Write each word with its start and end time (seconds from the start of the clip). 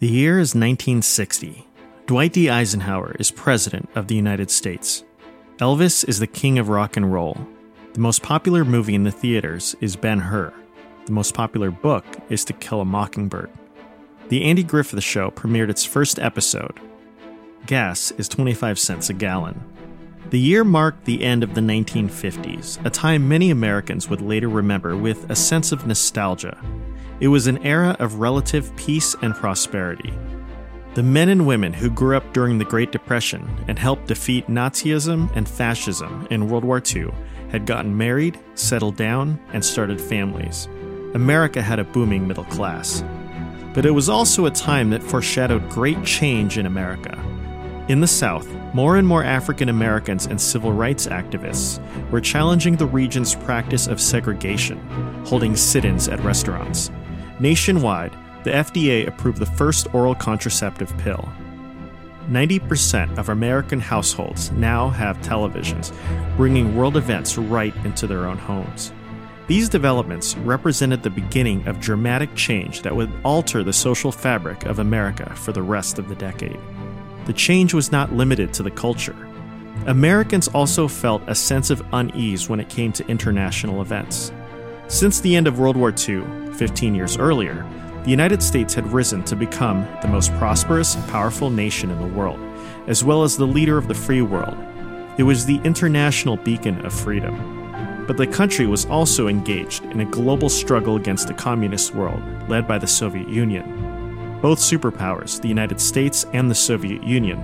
The 0.00 0.08
year 0.08 0.38
is 0.38 0.54
1960. 0.54 1.68
Dwight 2.06 2.32
D. 2.32 2.48
Eisenhower 2.48 3.14
is 3.18 3.30
President 3.30 3.86
of 3.94 4.06
the 4.06 4.14
United 4.14 4.50
States. 4.50 5.04
Elvis 5.58 6.08
is 6.08 6.18
the 6.18 6.26
king 6.26 6.58
of 6.58 6.70
rock 6.70 6.96
and 6.96 7.12
roll. 7.12 7.36
The 7.92 8.00
most 8.00 8.22
popular 8.22 8.64
movie 8.64 8.94
in 8.94 9.04
the 9.04 9.10
theaters 9.10 9.76
is 9.82 9.96
Ben 9.96 10.20
Hur. 10.20 10.54
The 11.04 11.12
most 11.12 11.34
popular 11.34 11.70
book 11.70 12.06
is 12.30 12.46
To 12.46 12.54
Kill 12.54 12.80
a 12.80 12.84
Mockingbird. 12.86 13.50
The 14.30 14.42
Andy 14.44 14.62
Griffith 14.62 15.04
Show 15.04 15.30
premiered 15.32 15.68
its 15.68 15.84
first 15.84 16.18
episode. 16.18 16.80
Gas 17.66 18.10
is 18.12 18.26
25 18.26 18.78
cents 18.78 19.10
a 19.10 19.12
gallon. 19.12 19.62
The 20.30 20.40
year 20.40 20.64
marked 20.64 21.04
the 21.04 21.22
end 21.22 21.42
of 21.42 21.54
the 21.54 21.60
1950s, 21.60 22.82
a 22.86 22.88
time 22.88 23.28
many 23.28 23.50
Americans 23.50 24.08
would 24.08 24.22
later 24.22 24.48
remember 24.48 24.96
with 24.96 25.28
a 25.28 25.36
sense 25.36 25.72
of 25.72 25.86
nostalgia. 25.86 26.58
It 27.20 27.28
was 27.28 27.46
an 27.46 27.58
era 27.66 27.94
of 27.98 28.14
relative 28.14 28.74
peace 28.76 29.14
and 29.20 29.34
prosperity. 29.34 30.12
The 30.94 31.02
men 31.02 31.28
and 31.28 31.46
women 31.46 31.72
who 31.72 31.90
grew 31.90 32.16
up 32.16 32.32
during 32.32 32.56
the 32.58 32.64
Great 32.64 32.92
Depression 32.92 33.48
and 33.68 33.78
helped 33.78 34.06
defeat 34.06 34.48
Nazism 34.48 35.30
and 35.36 35.46
fascism 35.46 36.26
in 36.30 36.48
World 36.48 36.64
War 36.64 36.82
II 36.84 37.12
had 37.50 37.66
gotten 37.66 37.96
married, 37.96 38.40
settled 38.54 38.96
down, 38.96 39.38
and 39.52 39.64
started 39.64 40.00
families. 40.00 40.66
America 41.14 41.60
had 41.60 41.78
a 41.78 41.84
booming 41.84 42.26
middle 42.26 42.44
class. 42.44 43.04
But 43.74 43.84
it 43.84 43.90
was 43.90 44.08
also 44.08 44.46
a 44.46 44.50
time 44.50 44.90
that 44.90 45.02
foreshadowed 45.02 45.68
great 45.68 46.02
change 46.04 46.56
in 46.56 46.66
America. 46.66 47.16
In 47.88 48.00
the 48.00 48.06
South, 48.06 48.48
more 48.72 48.96
and 48.96 49.06
more 49.06 49.24
African 49.24 49.68
Americans 49.68 50.26
and 50.26 50.40
civil 50.40 50.72
rights 50.72 51.06
activists 51.06 51.80
were 52.10 52.20
challenging 52.20 52.76
the 52.76 52.86
region's 52.86 53.34
practice 53.34 53.88
of 53.88 54.00
segregation, 54.00 54.78
holding 55.26 55.54
sit 55.54 55.84
ins 55.84 56.08
at 56.08 56.20
restaurants. 56.20 56.90
Nationwide, 57.40 58.16
the 58.44 58.50
FDA 58.50 59.06
approved 59.06 59.38
the 59.38 59.46
first 59.46 59.92
oral 59.94 60.14
contraceptive 60.14 60.96
pill. 60.98 61.26
90% 62.28 63.16
of 63.18 63.30
American 63.30 63.80
households 63.80 64.50
now 64.52 64.90
have 64.90 65.16
televisions, 65.22 65.92
bringing 66.36 66.76
world 66.76 66.96
events 66.96 67.38
right 67.38 67.74
into 67.84 68.06
their 68.06 68.26
own 68.26 68.36
homes. 68.36 68.92
These 69.46 69.68
developments 69.68 70.36
represented 70.36 71.02
the 71.02 71.10
beginning 71.10 71.66
of 71.66 71.80
dramatic 71.80 72.32
change 72.36 72.82
that 72.82 72.94
would 72.94 73.10
alter 73.24 73.64
the 73.64 73.72
social 73.72 74.12
fabric 74.12 74.66
of 74.66 74.78
America 74.78 75.34
for 75.34 75.52
the 75.52 75.62
rest 75.62 75.98
of 75.98 76.08
the 76.08 76.14
decade. 76.14 76.60
The 77.24 77.32
change 77.32 77.74
was 77.74 77.90
not 77.90 78.12
limited 78.12 78.52
to 78.54 78.62
the 78.62 78.70
culture. 78.70 79.16
Americans 79.86 80.46
also 80.48 80.86
felt 80.86 81.22
a 81.26 81.34
sense 81.34 81.70
of 81.70 81.82
unease 81.92 82.48
when 82.48 82.60
it 82.60 82.68
came 82.68 82.92
to 82.92 83.08
international 83.08 83.80
events. 83.80 84.30
Since 84.90 85.20
the 85.20 85.36
end 85.36 85.46
of 85.46 85.60
World 85.60 85.76
War 85.76 85.94
II, 85.96 86.24
15 86.54 86.96
years 86.96 87.16
earlier, 87.16 87.64
the 88.02 88.10
United 88.10 88.42
States 88.42 88.74
had 88.74 88.92
risen 88.92 89.22
to 89.22 89.36
become 89.36 89.86
the 90.02 90.08
most 90.08 90.34
prosperous, 90.34 90.96
powerful 91.06 91.48
nation 91.48 91.92
in 91.92 92.00
the 92.00 92.18
world, 92.18 92.40
as 92.88 93.04
well 93.04 93.22
as 93.22 93.36
the 93.36 93.46
leader 93.46 93.78
of 93.78 93.86
the 93.86 93.94
free 93.94 94.20
world. 94.20 94.58
It 95.16 95.22
was 95.22 95.46
the 95.46 95.60
international 95.62 96.38
beacon 96.38 96.84
of 96.84 96.92
freedom. 96.92 98.04
But 98.08 98.16
the 98.16 98.26
country 98.26 98.66
was 98.66 98.84
also 98.86 99.28
engaged 99.28 99.84
in 99.84 100.00
a 100.00 100.04
global 100.04 100.48
struggle 100.48 100.96
against 100.96 101.28
the 101.28 101.34
communist 101.34 101.94
world, 101.94 102.20
led 102.48 102.66
by 102.66 102.78
the 102.78 102.88
Soviet 102.88 103.28
Union. 103.28 104.40
Both 104.42 104.58
superpowers, 104.58 105.40
the 105.40 105.48
United 105.48 105.80
States 105.80 106.26
and 106.32 106.50
the 106.50 106.54
Soviet 106.56 107.04
Union, 107.04 107.40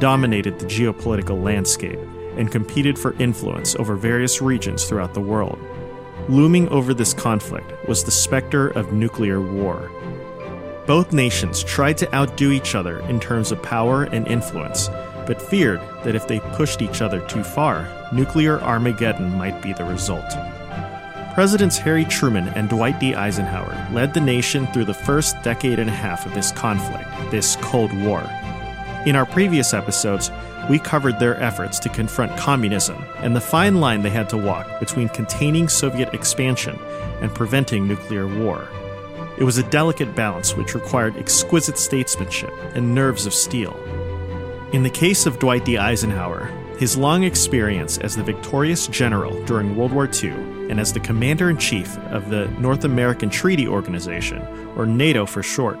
dominated 0.00 0.58
the 0.58 0.66
geopolitical 0.66 1.42
landscape 1.42 1.98
and 2.36 2.52
competed 2.52 2.98
for 2.98 3.14
influence 3.14 3.74
over 3.76 3.96
various 3.96 4.42
regions 4.42 4.84
throughout 4.84 5.14
the 5.14 5.20
world. 5.20 5.58
Looming 6.28 6.68
over 6.68 6.94
this 6.94 7.12
conflict 7.12 7.72
was 7.88 8.04
the 8.04 8.10
specter 8.10 8.68
of 8.68 8.92
nuclear 8.92 9.40
war. 9.40 9.90
Both 10.86 11.12
nations 11.12 11.62
tried 11.62 11.98
to 11.98 12.14
outdo 12.14 12.50
each 12.50 12.74
other 12.74 13.00
in 13.00 13.20
terms 13.20 13.52
of 13.52 13.62
power 13.62 14.04
and 14.04 14.26
influence, 14.26 14.88
but 15.26 15.40
feared 15.40 15.80
that 16.04 16.14
if 16.14 16.26
they 16.28 16.40
pushed 16.40 16.82
each 16.82 17.02
other 17.02 17.20
too 17.26 17.44
far, 17.44 17.88
nuclear 18.12 18.60
Armageddon 18.60 19.36
might 19.36 19.60
be 19.62 19.72
the 19.72 19.84
result. 19.84 20.28
Presidents 21.34 21.78
Harry 21.78 22.04
Truman 22.04 22.48
and 22.50 22.68
Dwight 22.68 22.98
D. 22.98 23.14
Eisenhower 23.14 23.88
led 23.92 24.12
the 24.14 24.20
nation 24.20 24.66
through 24.68 24.86
the 24.86 24.94
first 24.94 25.40
decade 25.42 25.78
and 25.78 25.88
a 25.88 25.92
half 25.92 26.26
of 26.26 26.34
this 26.34 26.52
conflict, 26.52 27.08
this 27.30 27.56
Cold 27.56 27.92
War. 28.02 28.28
In 29.06 29.16
our 29.16 29.24
previous 29.24 29.72
episodes, 29.72 30.30
we 30.68 30.78
covered 30.78 31.18
their 31.18 31.42
efforts 31.42 31.78
to 31.78 31.88
confront 31.88 32.36
communism 32.36 33.02
and 33.16 33.34
the 33.34 33.40
fine 33.40 33.80
line 33.80 34.02
they 34.02 34.10
had 34.10 34.28
to 34.28 34.36
walk 34.36 34.78
between 34.78 35.08
containing 35.08 35.68
Soviet 35.68 36.12
expansion 36.12 36.78
and 37.22 37.34
preventing 37.34 37.88
nuclear 37.88 38.26
war. 38.26 38.68
It 39.38 39.44
was 39.44 39.56
a 39.56 39.62
delicate 39.70 40.14
balance 40.14 40.54
which 40.54 40.74
required 40.74 41.16
exquisite 41.16 41.78
statesmanship 41.78 42.52
and 42.74 42.94
nerves 42.94 43.24
of 43.24 43.32
steel. 43.32 43.74
In 44.74 44.82
the 44.82 44.90
case 44.90 45.24
of 45.24 45.38
Dwight 45.38 45.64
D. 45.64 45.78
Eisenhower, 45.78 46.50
his 46.78 46.94
long 46.94 47.24
experience 47.24 47.96
as 47.96 48.14
the 48.14 48.22
victorious 48.22 48.86
general 48.86 49.42
during 49.44 49.76
World 49.76 49.92
War 49.92 50.10
II 50.12 50.32
and 50.68 50.78
as 50.78 50.92
the 50.92 51.00
commander 51.00 51.48
in 51.48 51.56
chief 51.56 51.96
of 52.08 52.28
the 52.28 52.48
North 52.58 52.84
American 52.84 53.30
Treaty 53.30 53.66
Organization, 53.66 54.42
or 54.76 54.84
NATO 54.84 55.24
for 55.24 55.42
short, 55.42 55.78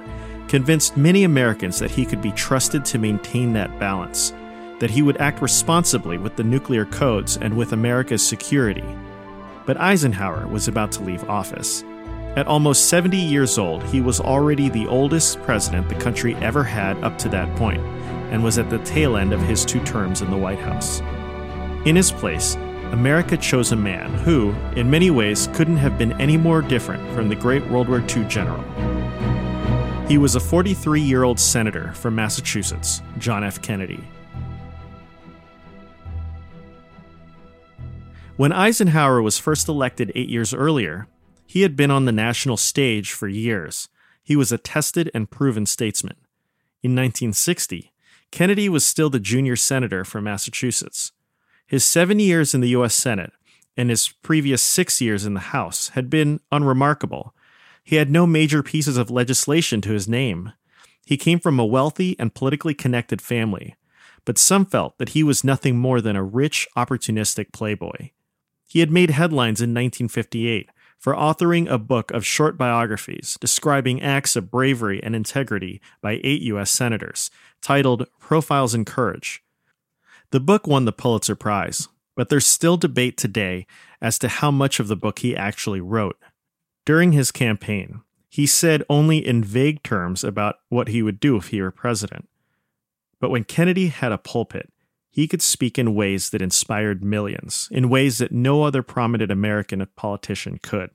convinced 0.50 0.96
many 0.96 1.22
Americans 1.22 1.78
that 1.78 1.92
he 1.92 2.04
could 2.04 2.20
be 2.20 2.32
trusted 2.32 2.84
to 2.84 2.98
maintain 2.98 3.52
that 3.52 3.78
balance 3.78 4.32
that 4.80 4.90
he 4.90 5.00
would 5.00 5.18
act 5.18 5.40
responsibly 5.40 6.18
with 6.18 6.34
the 6.34 6.42
nuclear 6.42 6.86
codes 6.86 7.36
and 7.36 7.56
with 7.56 7.72
America's 7.72 8.26
security. 8.26 8.84
But 9.64 9.80
Eisenhower 9.80 10.48
was 10.48 10.66
about 10.66 10.90
to 10.92 11.02
leave 11.02 11.28
office. 11.28 11.84
At 12.34 12.48
almost 12.48 12.88
70 12.88 13.16
years 13.16 13.58
old, 13.58 13.84
he 13.84 14.00
was 14.00 14.20
already 14.20 14.68
the 14.68 14.88
oldest 14.88 15.40
president 15.42 15.88
the 15.88 15.94
country 15.96 16.34
ever 16.36 16.64
had 16.64 16.96
up 17.04 17.16
to 17.18 17.28
that 17.28 17.54
point, 17.56 17.82
and 18.32 18.42
was 18.42 18.58
at 18.58 18.70
the 18.70 18.78
tail 18.78 19.16
end 19.16 19.32
of 19.32 19.40
his 19.42 19.64
two 19.64 19.84
terms 19.84 20.22
in 20.22 20.30
the 20.30 20.36
White 20.36 20.58
House. 20.58 21.00
In 21.84 21.94
his 21.94 22.10
place, 22.10 22.54
America 22.90 23.36
chose 23.36 23.70
a 23.70 23.76
man 23.76 24.14
who, 24.14 24.52
in 24.74 24.90
many 24.90 25.10
ways, 25.10 25.48
couldn't 25.52 25.76
have 25.76 25.98
been 25.98 26.18
any 26.20 26.36
more 26.36 26.62
different 26.62 27.08
from 27.12 27.28
the 27.28 27.36
great 27.36 27.64
World 27.68 27.88
War 27.88 28.00
II 28.00 28.24
general. 28.24 28.64
He 30.10 30.18
was 30.18 30.34
a 30.34 30.40
43 30.40 31.00
year 31.00 31.22
old 31.22 31.38
senator 31.38 31.92
from 31.92 32.16
Massachusetts, 32.16 33.00
John 33.18 33.44
F. 33.44 33.62
Kennedy. 33.62 34.02
When 38.36 38.50
Eisenhower 38.50 39.22
was 39.22 39.38
first 39.38 39.68
elected 39.68 40.10
eight 40.16 40.28
years 40.28 40.52
earlier, 40.52 41.06
he 41.46 41.62
had 41.62 41.76
been 41.76 41.92
on 41.92 42.06
the 42.06 42.10
national 42.10 42.56
stage 42.56 43.12
for 43.12 43.28
years. 43.28 43.88
He 44.24 44.34
was 44.34 44.50
a 44.50 44.58
tested 44.58 45.12
and 45.14 45.30
proven 45.30 45.64
statesman. 45.64 46.16
In 46.82 46.90
1960, 46.90 47.92
Kennedy 48.32 48.68
was 48.68 48.84
still 48.84 49.10
the 49.10 49.20
junior 49.20 49.54
senator 49.54 50.04
from 50.04 50.24
Massachusetts. 50.24 51.12
His 51.68 51.84
seven 51.84 52.18
years 52.18 52.52
in 52.52 52.60
the 52.60 52.70
U.S. 52.70 52.96
Senate 52.96 53.30
and 53.76 53.90
his 53.90 54.08
previous 54.08 54.60
six 54.60 55.00
years 55.00 55.24
in 55.24 55.34
the 55.34 55.40
House 55.54 55.90
had 55.90 56.10
been 56.10 56.40
unremarkable. 56.50 57.32
He 57.90 57.96
had 57.96 58.08
no 58.08 58.24
major 58.24 58.62
pieces 58.62 58.96
of 58.96 59.10
legislation 59.10 59.80
to 59.80 59.90
his 59.90 60.06
name. 60.06 60.52
He 61.04 61.16
came 61.16 61.40
from 61.40 61.58
a 61.58 61.66
wealthy 61.66 62.14
and 62.20 62.32
politically 62.32 62.72
connected 62.72 63.20
family, 63.20 63.74
but 64.24 64.38
some 64.38 64.64
felt 64.64 64.96
that 64.98 65.08
he 65.08 65.24
was 65.24 65.42
nothing 65.42 65.76
more 65.76 66.00
than 66.00 66.14
a 66.14 66.22
rich, 66.22 66.68
opportunistic 66.76 67.52
playboy. 67.52 68.10
He 68.68 68.78
had 68.78 68.92
made 68.92 69.10
headlines 69.10 69.60
in 69.60 69.70
1958 69.70 70.70
for 71.00 71.14
authoring 71.14 71.68
a 71.68 71.78
book 71.78 72.12
of 72.12 72.24
short 72.24 72.56
biographies 72.56 73.36
describing 73.40 74.00
acts 74.00 74.36
of 74.36 74.52
bravery 74.52 75.02
and 75.02 75.16
integrity 75.16 75.80
by 76.00 76.20
eight 76.22 76.42
U.S. 76.42 76.70
senators, 76.70 77.28
titled 77.60 78.06
Profiles 78.20 78.72
in 78.72 78.84
Courage. 78.84 79.42
The 80.30 80.38
book 80.38 80.64
won 80.68 80.84
the 80.84 80.92
Pulitzer 80.92 81.34
Prize, 81.34 81.88
but 82.14 82.28
there's 82.28 82.46
still 82.46 82.76
debate 82.76 83.16
today 83.16 83.66
as 84.00 84.16
to 84.20 84.28
how 84.28 84.52
much 84.52 84.78
of 84.78 84.86
the 84.86 84.94
book 84.94 85.18
he 85.18 85.34
actually 85.34 85.80
wrote. 85.80 86.16
During 86.90 87.12
his 87.12 87.30
campaign, 87.30 88.00
he 88.28 88.48
said 88.48 88.82
only 88.90 89.24
in 89.24 89.44
vague 89.44 89.84
terms 89.84 90.24
about 90.24 90.56
what 90.70 90.88
he 90.88 91.04
would 91.04 91.20
do 91.20 91.36
if 91.36 91.50
he 91.50 91.62
were 91.62 91.70
president. 91.70 92.28
But 93.20 93.30
when 93.30 93.44
Kennedy 93.44 93.86
had 93.86 94.10
a 94.10 94.18
pulpit, 94.18 94.72
he 95.08 95.28
could 95.28 95.40
speak 95.40 95.78
in 95.78 95.94
ways 95.94 96.30
that 96.30 96.42
inspired 96.42 97.04
millions, 97.04 97.68
in 97.70 97.90
ways 97.90 98.18
that 98.18 98.32
no 98.32 98.64
other 98.64 98.82
prominent 98.82 99.30
American 99.30 99.86
politician 99.94 100.58
could. 100.60 100.90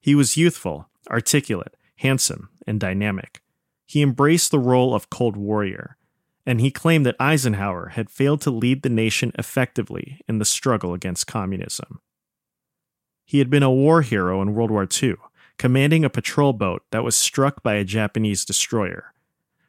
He 0.00 0.14
was 0.14 0.36
youthful, 0.36 0.88
articulate, 1.10 1.74
handsome, 1.96 2.50
and 2.64 2.78
dynamic. 2.78 3.42
He 3.86 4.02
embraced 4.02 4.52
the 4.52 4.60
role 4.60 4.94
of 4.94 5.10
cold 5.10 5.36
warrior, 5.36 5.96
and 6.46 6.60
he 6.60 6.70
claimed 6.70 7.04
that 7.06 7.16
Eisenhower 7.18 7.88
had 7.88 8.08
failed 8.08 8.40
to 8.42 8.52
lead 8.52 8.82
the 8.82 8.88
nation 8.88 9.32
effectively 9.36 10.20
in 10.28 10.38
the 10.38 10.44
struggle 10.44 10.94
against 10.94 11.26
communism. 11.26 12.02
He 13.28 13.38
had 13.38 13.50
been 13.50 13.62
a 13.62 13.70
war 13.70 14.02
hero 14.02 14.42
in 14.42 14.54
World 14.54 14.72
War 14.72 14.88
II, 14.90 15.14
commanding 15.56 16.04
a 16.04 16.10
patrol 16.10 16.52
boat 16.52 16.82
that 16.90 17.04
was 17.04 17.16
struck 17.16 17.62
by 17.62 17.74
a 17.74 17.84
Japanese 17.84 18.44
destroyer 18.44 19.12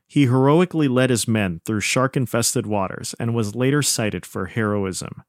he 0.10 0.24
heroically 0.26 0.88
led 0.88 1.12
his 1.12 1.28
men 1.28 1.62
through 1.66 1.82
shark 1.82 2.18
infested 2.18 2.66
waters 2.66 3.14
and 3.20 3.36
was 3.36 3.54
later 3.54 3.84
cited 3.84 4.26
for 4.26 4.48
heroism. 4.48 5.24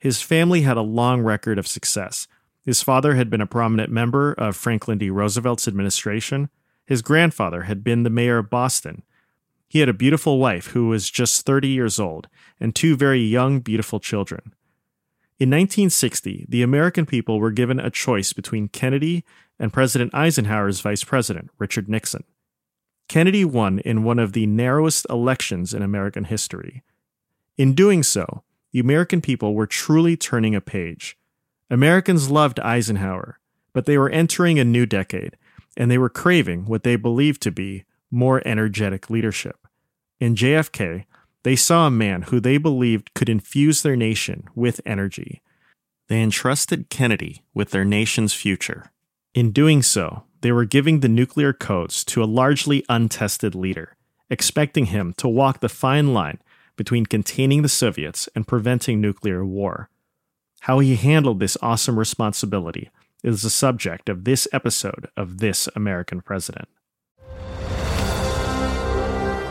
His 0.00 0.20
family 0.20 0.62
had 0.62 0.76
a 0.76 0.82
long 0.82 1.22
record 1.22 1.60
of 1.60 1.68
success. 1.68 2.26
His 2.64 2.82
father 2.82 3.14
had 3.14 3.30
been 3.30 3.40
a 3.40 3.46
prominent 3.46 3.88
member 3.92 4.32
of 4.32 4.56
Franklin 4.56 4.98
D. 4.98 5.10
Roosevelt's 5.10 5.68
administration. 5.68 6.50
His 6.84 7.02
grandfather 7.02 7.62
had 7.62 7.84
been 7.84 8.02
the 8.02 8.10
mayor 8.10 8.38
of 8.38 8.50
Boston. 8.50 9.04
He 9.68 9.78
had 9.78 9.88
a 9.88 9.94
beautiful 9.94 10.40
wife 10.40 10.68
who 10.68 10.88
was 10.88 11.08
just 11.08 11.46
30 11.46 11.68
years 11.68 12.00
old 12.00 12.26
and 12.58 12.74
two 12.74 12.96
very 12.96 13.20
young, 13.20 13.60
beautiful 13.60 14.00
children. 14.00 14.54
In 15.40 15.48
1960, 15.48 16.44
the 16.50 16.62
American 16.62 17.06
people 17.06 17.40
were 17.40 17.50
given 17.50 17.80
a 17.80 17.88
choice 17.88 18.34
between 18.34 18.68
Kennedy 18.68 19.24
and 19.58 19.72
President 19.72 20.14
Eisenhower's 20.14 20.82
vice 20.82 21.02
president, 21.02 21.48
Richard 21.58 21.88
Nixon. 21.88 22.24
Kennedy 23.08 23.46
won 23.46 23.78
in 23.78 24.04
one 24.04 24.18
of 24.18 24.34
the 24.34 24.44
narrowest 24.44 25.06
elections 25.08 25.72
in 25.72 25.80
American 25.80 26.24
history. 26.24 26.82
In 27.56 27.72
doing 27.72 28.02
so, 28.02 28.44
the 28.72 28.80
American 28.80 29.22
people 29.22 29.54
were 29.54 29.66
truly 29.66 30.14
turning 30.14 30.54
a 30.54 30.60
page. 30.60 31.16
Americans 31.70 32.30
loved 32.30 32.60
Eisenhower, 32.60 33.38
but 33.72 33.86
they 33.86 33.96
were 33.96 34.10
entering 34.10 34.58
a 34.58 34.64
new 34.64 34.84
decade, 34.84 35.38
and 35.74 35.90
they 35.90 35.96
were 35.96 36.10
craving 36.10 36.66
what 36.66 36.82
they 36.82 36.96
believed 36.96 37.40
to 37.42 37.50
be 37.50 37.84
more 38.10 38.42
energetic 38.44 39.08
leadership. 39.08 39.66
In 40.20 40.34
JFK, 40.34 41.06
they 41.42 41.56
saw 41.56 41.86
a 41.86 41.90
man 41.90 42.22
who 42.22 42.40
they 42.40 42.58
believed 42.58 43.14
could 43.14 43.28
infuse 43.28 43.82
their 43.82 43.96
nation 43.96 44.44
with 44.54 44.80
energy. 44.84 45.42
They 46.08 46.22
entrusted 46.22 46.90
Kennedy 46.90 47.44
with 47.54 47.70
their 47.70 47.84
nation's 47.84 48.34
future. 48.34 48.90
In 49.34 49.52
doing 49.52 49.82
so, 49.82 50.24
they 50.40 50.52
were 50.52 50.64
giving 50.64 51.00
the 51.00 51.08
nuclear 51.08 51.52
codes 51.52 52.04
to 52.04 52.22
a 52.22 52.24
largely 52.24 52.84
untested 52.88 53.54
leader, 53.54 53.96
expecting 54.28 54.86
him 54.86 55.14
to 55.18 55.28
walk 55.28 55.60
the 55.60 55.68
fine 55.68 56.12
line 56.12 56.38
between 56.76 57.06
containing 57.06 57.62
the 57.62 57.68
Soviets 57.68 58.28
and 58.34 58.48
preventing 58.48 59.00
nuclear 59.00 59.44
war. 59.44 59.88
How 60.60 60.78
he 60.78 60.96
handled 60.96 61.40
this 61.40 61.56
awesome 61.62 61.98
responsibility 61.98 62.90
is 63.22 63.42
the 63.42 63.50
subject 63.50 64.08
of 64.08 64.24
this 64.24 64.48
episode 64.52 65.08
of 65.16 65.38
This 65.38 65.68
American 65.76 66.20
President. 66.20 66.68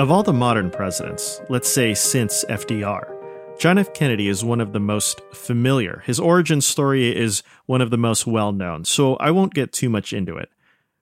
Of 0.00 0.10
all 0.10 0.22
the 0.22 0.32
modern 0.32 0.70
presidents, 0.70 1.42
let's 1.50 1.68
say 1.68 1.92
since 1.92 2.42
FDR, 2.46 3.58
John 3.58 3.76
F. 3.76 3.92
Kennedy 3.92 4.28
is 4.28 4.42
one 4.42 4.62
of 4.62 4.72
the 4.72 4.80
most 4.80 5.20
familiar. 5.34 6.02
His 6.06 6.18
origin 6.18 6.62
story 6.62 7.14
is 7.14 7.42
one 7.66 7.82
of 7.82 7.90
the 7.90 7.98
most 7.98 8.26
well 8.26 8.50
known, 8.50 8.86
so 8.86 9.16
I 9.16 9.30
won't 9.30 9.52
get 9.52 9.74
too 9.74 9.90
much 9.90 10.14
into 10.14 10.38
it. 10.38 10.48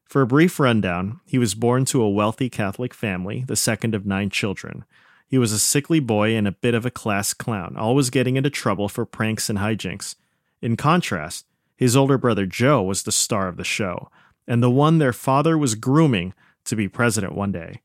For 0.04 0.20
a 0.20 0.26
brief 0.26 0.58
rundown, 0.58 1.20
he 1.24 1.38
was 1.38 1.54
born 1.54 1.84
to 1.84 2.02
a 2.02 2.10
wealthy 2.10 2.50
Catholic 2.50 2.92
family, 2.92 3.44
the 3.46 3.54
second 3.54 3.94
of 3.94 4.04
nine 4.04 4.30
children. 4.30 4.84
He 5.28 5.38
was 5.38 5.52
a 5.52 5.60
sickly 5.60 6.00
boy 6.00 6.34
and 6.34 6.48
a 6.48 6.50
bit 6.50 6.74
of 6.74 6.84
a 6.84 6.90
class 6.90 7.32
clown, 7.32 7.76
always 7.76 8.10
getting 8.10 8.34
into 8.34 8.50
trouble 8.50 8.88
for 8.88 9.06
pranks 9.06 9.48
and 9.48 9.60
hijinks. 9.60 10.16
In 10.60 10.76
contrast, 10.76 11.46
his 11.76 11.94
older 11.94 12.18
brother 12.18 12.46
Joe 12.46 12.82
was 12.82 13.04
the 13.04 13.12
star 13.12 13.46
of 13.46 13.58
the 13.58 13.62
show, 13.62 14.10
and 14.48 14.60
the 14.60 14.68
one 14.68 14.98
their 14.98 15.12
father 15.12 15.56
was 15.56 15.76
grooming 15.76 16.34
to 16.64 16.74
be 16.74 16.88
president 16.88 17.36
one 17.36 17.52
day. 17.52 17.80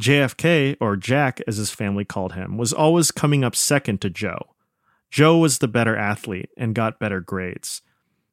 JFK, 0.00 0.76
or 0.80 0.96
Jack 0.96 1.40
as 1.46 1.56
his 1.56 1.70
family 1.70 2.04
called 2.04 2.34
him, 2.34 2.58
was 2.58 2.72
always 2.72 3.10
coming 3.10 3.42
up 3.42 3.56
second 3.56 4.00
to 4.02 4.10
Joe. 4.10 4.54
Joe 5.10 5.38
was 5.38 5.58
the 5.58 5.68
better 5.68 5.96
athlete 5.96 6.50
and 6.56 6.74
got 6.74 6.98
better 6.98 7.20
grades. 7.20 7.82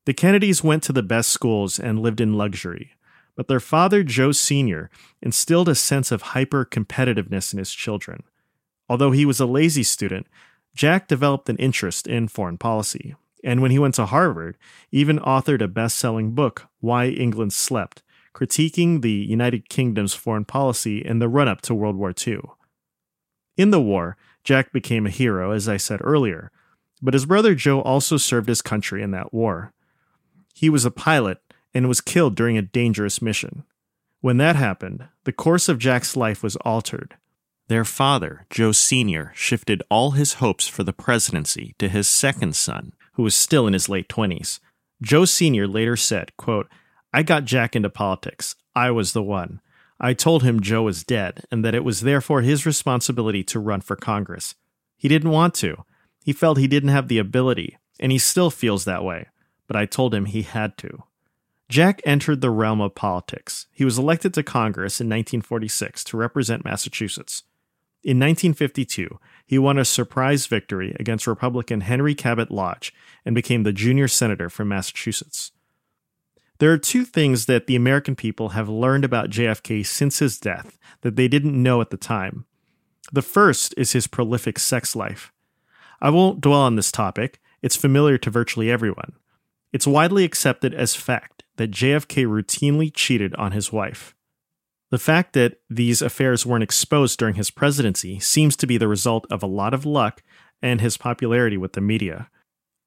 The 0.06 0.13
Kennedys 0.13 0.63
went 0.63 0.83
to 0.83 0.94
the 0.94 1.04
best 1.04 1.30
schools 1.30 1.80
and 1.80 2.00
lived 2.00 2.19
in 2.19 2.33
luxury, 2.33 2.92
but 3.36 3.48
their 3.48 3.62
father, 3.62 4.04
Joe 4.04 4.31
Sr., 4.33 4.89
instilled 5.21 5.69
a 5.69 5.75
sense 5.75 6.12
of 6.12 6.21
hyper 6.21 6.65
competitiveness 6.65 7.54
in 7.54 7.60
his 7.60 7.71
children. 7.71 8.24
Although 8.89 9.12
he 9.12 9.25
was 9.25 9.39
a 9.39 9.45
lazy 9.45 9.83
student, 9.83 10.27
Jack 10.75 11.07
developed 11.07 11.50
an 11.50 11.57
interest 11.57 12.07
in 12.07 12.27
foreign 12.27 12.57
policy, 12.57 13.16
and 13.44 13.62
when 13.62 13.71
he 13.71 13.80
went 13.80 13.95
to 13.95 14.06
Harvard, 14.06 14.57
even 14.92 15.19
authored 15.19 15.62
a 15.62 15.68
best 15.68 15.98
selling 15.98 16.31
book, 16.31 16.68
Why 16.80 17.07
England 17.07 17.54
Slept, 17.54 18.04
critiquing 18.33 19.01
the 19.01 19.12
United 19.12 19.69
Kingdom's 19.69 20.13
foreign 20.13 20.45
policy 20.45 21.00
in 21.00 21.19
the 21.19 21.30
run 21.30 21.47
up 21.47 21.62
to 21.62 21.75
World 21.75 21.95
War 21.95 22.13
II. 22.25 22.39
In 23.57 23.71
the 23.71 23.81
war, 23.81 24.18
Jack 24.44 24.74
became 24.74 25.06
a 25.06 25.12
hero, 25.12 25.51
as 25.51 25.69
I 25.69 25.77
said 25.77 26.00
earlier, 26.03 26.51
but 27.01 27.13
his 27.13 27.25
brother 27.25 27.56
Joe 27.56 27.81
also 27.81 28.18
served 28.18 28.47
his 28.47 28.62
country 28.62 29.01
in 29.01 29.12
that 29.12 29.33
war. 29.33 29.74
He 30.53 30.69
was 30.69 30.85
a 30.85 30.91
pilot 30.91 31.39
and 31.74 31.88
was 31.88 32.01
killed 32.01 32.35
during 32.35 32.57
a 32.57 32.62
dangerous 32.62 33.21
mission. 33.21 33.63
When 34.21 34.38
that 34.38 34.56
happened, 34.56 35.07
the 35.25 35.33
course 35.33 35.68
of 35.68 35.80
Jack's 35.80 36.15
life 36.15 36.44
was 36.44 36.56
altered. 36.57 37.15
Their 37.68 37.85
father, 37.85 38.45
Joe 38.50 38.71
Sr., 38.71 39.31
shifted 39.35 39.83
all 39.89 40.12
his 40.12 40.35
hopes 40.35 40.68
for 40.68 40.83
the 40.83 40.94
presidency 40.94 41.75
to 41.80 41.89
his 41.89 42.07
second 42.07 42.56
son, 42.56 42.94
who 43.13 43.23
was 43.23 43.35
still 43.35 43.68
in 43.68 43.73
his 43.73 43.90
late 43.90 44.07
20s. 44.09 44.59
Joe 45.02 45.25
Sr. 45.25 45.68
later 45.68 45.95
said, 45.95 46.31
quote, 46.37 46.69
I 47.13 47.21
got 47.21 47.45
Jack 47.45 47.75
into 47.75 47.89
politics. 47.89 48.55
I 48.75 48.89
was 48.89 49.13
the 49.13 49.21
one. 49.21 49.61
I 49.99 50.13
told 50.13 50.43
him 50.43 50.59
Joe 50.59 50.83
was 50.83 51.03
dead 51.03 51.45
and 51.51 51.63
that 51.63 51.75
it 51.75 51.83
was 51.83 52.01
therefore 52.01 52.41
his 52.41 52.65
responsibility 52.65 53.43
to 53.45 53.59
run 53.59 53.81
for 53.81 53.95
Congress. 53.95 54.55
He 54.97 55.07
didn't 55.07 55.29
want 55.29 55.53
to. 55.55 55.85
He 56.23 56.33
felt 56.33 56.57
he 56.57 56.67
didn't 56.67 56.89
have 56.89 57.09
the 57.09 57.19
ability, 57.19 57.77
and 57.99 58.11
he 58.11 58.17
still 58.17 58.49
feels 58.49 58.85
that 58.85 59.03
way, 59.03 59.27
but 59.67 59.75
I 59.75 59.85
told 59.85 60.13
him 60.13 60.25
he 60.25 60.41
had 60.41 60.77
to. 60.79 61.03
Jack 61.69 62.01
entered 62.05 62.41
the 62.41 62.49
realm 62.49 62.81
of 62.81 62.95
politics. 62.95 63.67
He 63.71 63.85
was 63.85 63.97
elected 63.97 64.33
to 64.33 64.43
Congress 64.43 64.99
in 64.99 65.07
1946 65.07 66.03
to 66.05 66.17
represent 66.17 66.65
Massachusetts. 66.65 67.43
In 68.03 68.19
1952, 68.19 69.19
he 69.45 69.57
won 69.57 69.77
a 69.77 69.85
surprise 69.85 70.45
victory 70.47 70.95
against 70.99 71.27
Republican 71.27 71.81
Henry 71.81 72.15
Cabot 72.15 72.51
Lodge 72.51 72.93
and 73.25 73.33
became 73.33 73.63
the 73.63 73.71
junior 73.71 74.07
senator 74.07 74.49
from 74.49 74.67
Massachusetts. 74.67 75.51
There 76.63 76.71
are 76.71 76.77
two 76.77 77.03
things 77.03 77.47
that 77.47 77.67
the 77.67 77.75
American 77.75 78.15
people 78.15 78.49
have 78.55 78.69
learned 78.69 79.03
about 79.03 79.29
JFK 79.29 79.85
since 79.85 80.19
his 80.19 80.39
death 80.39 80.79
that 81.01 81.17
they 81.17 81.27
didn't 81.27 81.61
know 81.61 81.81
at 81.81 81.89
the 81.89 81.97
time. 81.97 82.45
The 83.11 83.21
first 83.21 83.73
is 83.75 83.91
his 83.91 84.07
prolific 84.07 84.57
sex 84.57 84.95
life. 84.95 85.33
I 86.01 86.09
won't 86.09 86.39
dwell 86.39 86.61
on 86.61 86.77
this 86.77 86.89
topic, 86.89 87.41
it's 87.61 87.75
familiar 87.75 88.17
to 88.19 88.29
virtually 88.29 88.71
everyone. 88.71 89.11
It's 89.73 89.85
widely 89.85 90.23
accepted 90.23 90.73
as 90.73 90.95
fact 90.95 91.43
that 91.57 91.71
JFK 91.71 92.25
routinely 92.25 92.93
cheated 92.93 93.35
on 93.35 93.51
his 93.51 93.73
wife. 93.73 94.15
The 94.89 94.97
fact 94.97 95.33
that 95.33 95.57
these 95.69 96.01
affairs 96.01 96.45
weren't 96.45 96.63
exposed 96.63 97.19
during 97.19 97.35
his 97.35 97.51
presidency 97.51 98.21
seems 98.21 98.55
to 98.55 98.67
be 98.67 98.77
the 98.77 98.87
result 98.87 99.27
of 99.29 99.43
a 99.43 99.47
lot 99.47 99.73
of 99.73 99.85
luck 99.85 100.23
and 100.61 100.79
his 100.79 100.95
popularity 100.95 101.57
with 101.57 101.73
the 101.73 101.81
media. 101.81 102.29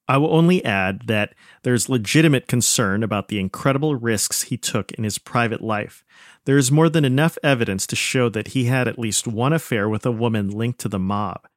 I 0.09 0.19
will 0.19 0.33
only 0.33 0.65
add 0.65 1.03
that 1.07 1.35
there's 1.63 1.89
legitimate 1.89 2.47
concern 2.47 3.03
about 3.03 3.29
the 3.29 3.41
incredible 3.41 3.97
risks 3.97 4.43
he 4.43 4.57
took 4.57 4.93
in 4.93 5.05
his 5.05 5.19
private 5.19 5.61
life. 5.61 6.05
There 6.45 6.57
is 6.57 6.71
more 6.71 6.89
than 6.89 7.05
enough 7.05 7.37
evidence 7.43 7.87
to 7.89 7.97
show 7.97 8.29
that 8.29 8.49
he 8.49 8.67
had 8.67 8.87
at 8.87 9.01
least 9.01 9.27
one 9.27 9.53
affair 9.53 9.89
with 9.89 10.07
a 10.07 10.13
woman 10.13 10.49
linked 10.49 10.79
to 10.81 10.89
the 10.89 11.01
mob, 11.01 11.49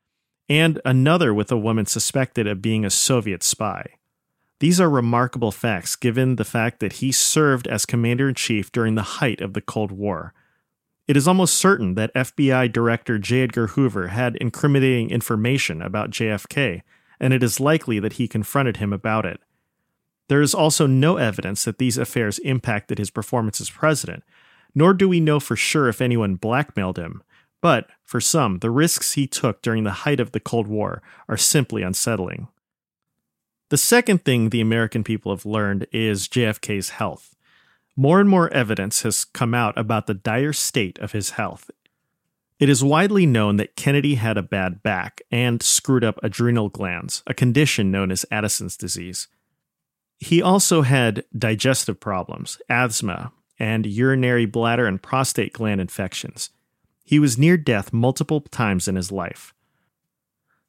and 0.47 0.81
another 0.83 1.31
with 1.31 1.51
a 1.51 1.57
woman 1.57 1.85
suspected 1.85 2.47
of 2.47 2.61
being 2.61 2.83
a 2.83 2.89
Soviet 2.89 3.43
spy. 3.43 3.85
These 4.59 4.81
are 4.81 4.89
remarkable 4.89 5.51
facts 5.51 5.95
given 5.95 6.35
the 6.35 6.43
fact 6.43 6.79
that 6.79 6.93
he 6.93 7.11
served 7.11 7.67
as 7.67 7.85
commander 7.85 8.29
in 8.29 8.35
chief 8.35 8.71
during 8.71 8.95
the 8.95 9.03
height 9.03 9.41
of 9.41 9.53
the 9.53 9.61
Cold 9.61 9.91
War. 9.91 10.33
It 11.07 11.15
is 11.15 11.27
almost 11.27 11.55
certain 11.55 11.93
that 11.95 12.13
FBI 12.13 12.71
Director 12.71 13.17
J. 13.17 13.43
Edgar 13.43 13.67
Hoover 13.67 14.09
had 14.09 14.35
incriminating 14.37 15.11
information 15.11 15.81
about 15.81 16.11
JFK, 16.11 16.81
and 17.19 17.33
it 17.33 17.43
is 17.43 17.59
likely 17.59 17.99
that 17.99 18.13
he 18.13 18.27
confronted 18.27 18.77
him 18.77 18.93
about 18.93 19.25
it. 19.25 19.41
There 20.27 20.41
is 20.41 20.53
also 20.53 20.85
no 20.85 21.17
evidence 21.17 21.65
that 21.65 21.79
these 21.79 21.97
affairs 21.97 22.39
impacted 22.39 22.97
his 22.97 23.09
performance 23.09 23.59
as 23.59 23.69
president, 23.69 24.23
nor 24.75 24.93
do 24.93 25.09
we 25.09 25.19
know 25.19 25.39
for 25.39 25.55
sure 25.55 25.89
if 25.89 26.01
anyone 26.01 26.35
blackmailed 26.35 26.97
him. 26.97 27.23
But, 27.61 27.89
for 28.05 28.21
some, 28.21 28.59
the 28.59 28.69
risks 28.69 29.13
he 29.13 29.27
took 29.27 29.61
during 29.61 29.83
the 29.83 29.91
height 29.91 30.19
of 30.19 30.31
the 30.31 30.39
Cold 30.39 30.67
War 30.67 31.01
are 31.27 31.35
simply 31.35 31.81
unsettling. 31.81 32.47
The 33.69 33.77
second 33.77 34.23
thing 34.23 34.49
the 34.49 34.61
American 34.61 35.03
people 35.03 35.31
have 35.31 35.45
learned 35.45 35.87
is 35.91 36.27
JFK's 36.27 36.89
health. 36.91 37.35
More 37.95 38.19
and 38.19 38.29
more 38.29 38.49
evidence 38.53 39.01
has 39.01 39.25
come 39.25 39.53
out 39.53 39.77
about 39.77 40.07
the 40.07 40.13
dire 40.13 40.53
state 40.53 40.97
of 40.99 41.11
his 41.11 41.31
health. 41.31 41.69
It 42.59 42.67
is 42.67 42.83
widely 42.83 43.25
known 43.25 43.55
that 43.55 43.77
Kennedy 43.77 44.15
had 44.15 44.37
a 44.37 44.43
bad 44.43 44.83
back 44.83 45.21
and 45.31 45.63
screwed 45.63 46.03
up 46.03 46.19
adrenal 46.21 46.67
glands, 46.67 47.23
a 47.25 47.33
condition 47.33 47.89
known 47.89 48.11
as 48.11 48.25
Addison's 48.29 48.75
disease. 48.75 49.29
He 50.17 50.41
also 50.41 50.81
had 50.81 51.23
digestive 51.37 52.01
problems, 52.01 52.61
asthma, 52.67 53.31
and 53.57 53.85
urinary 53.85 54.45
bladder 54.45 54.87
and 54.87 55.01
prostate 55.01 55.53
gland 55.53 55.79
infections. 55.79 56.49
He 57.05 57.17
was 57.17 57.37
near 57.37 57.55
death 57.55 57.93
multiple 57.93 58.41
times 58.41 58.89
in 58.89 58.97
his 58.97 59.09
life. 59.09 59.53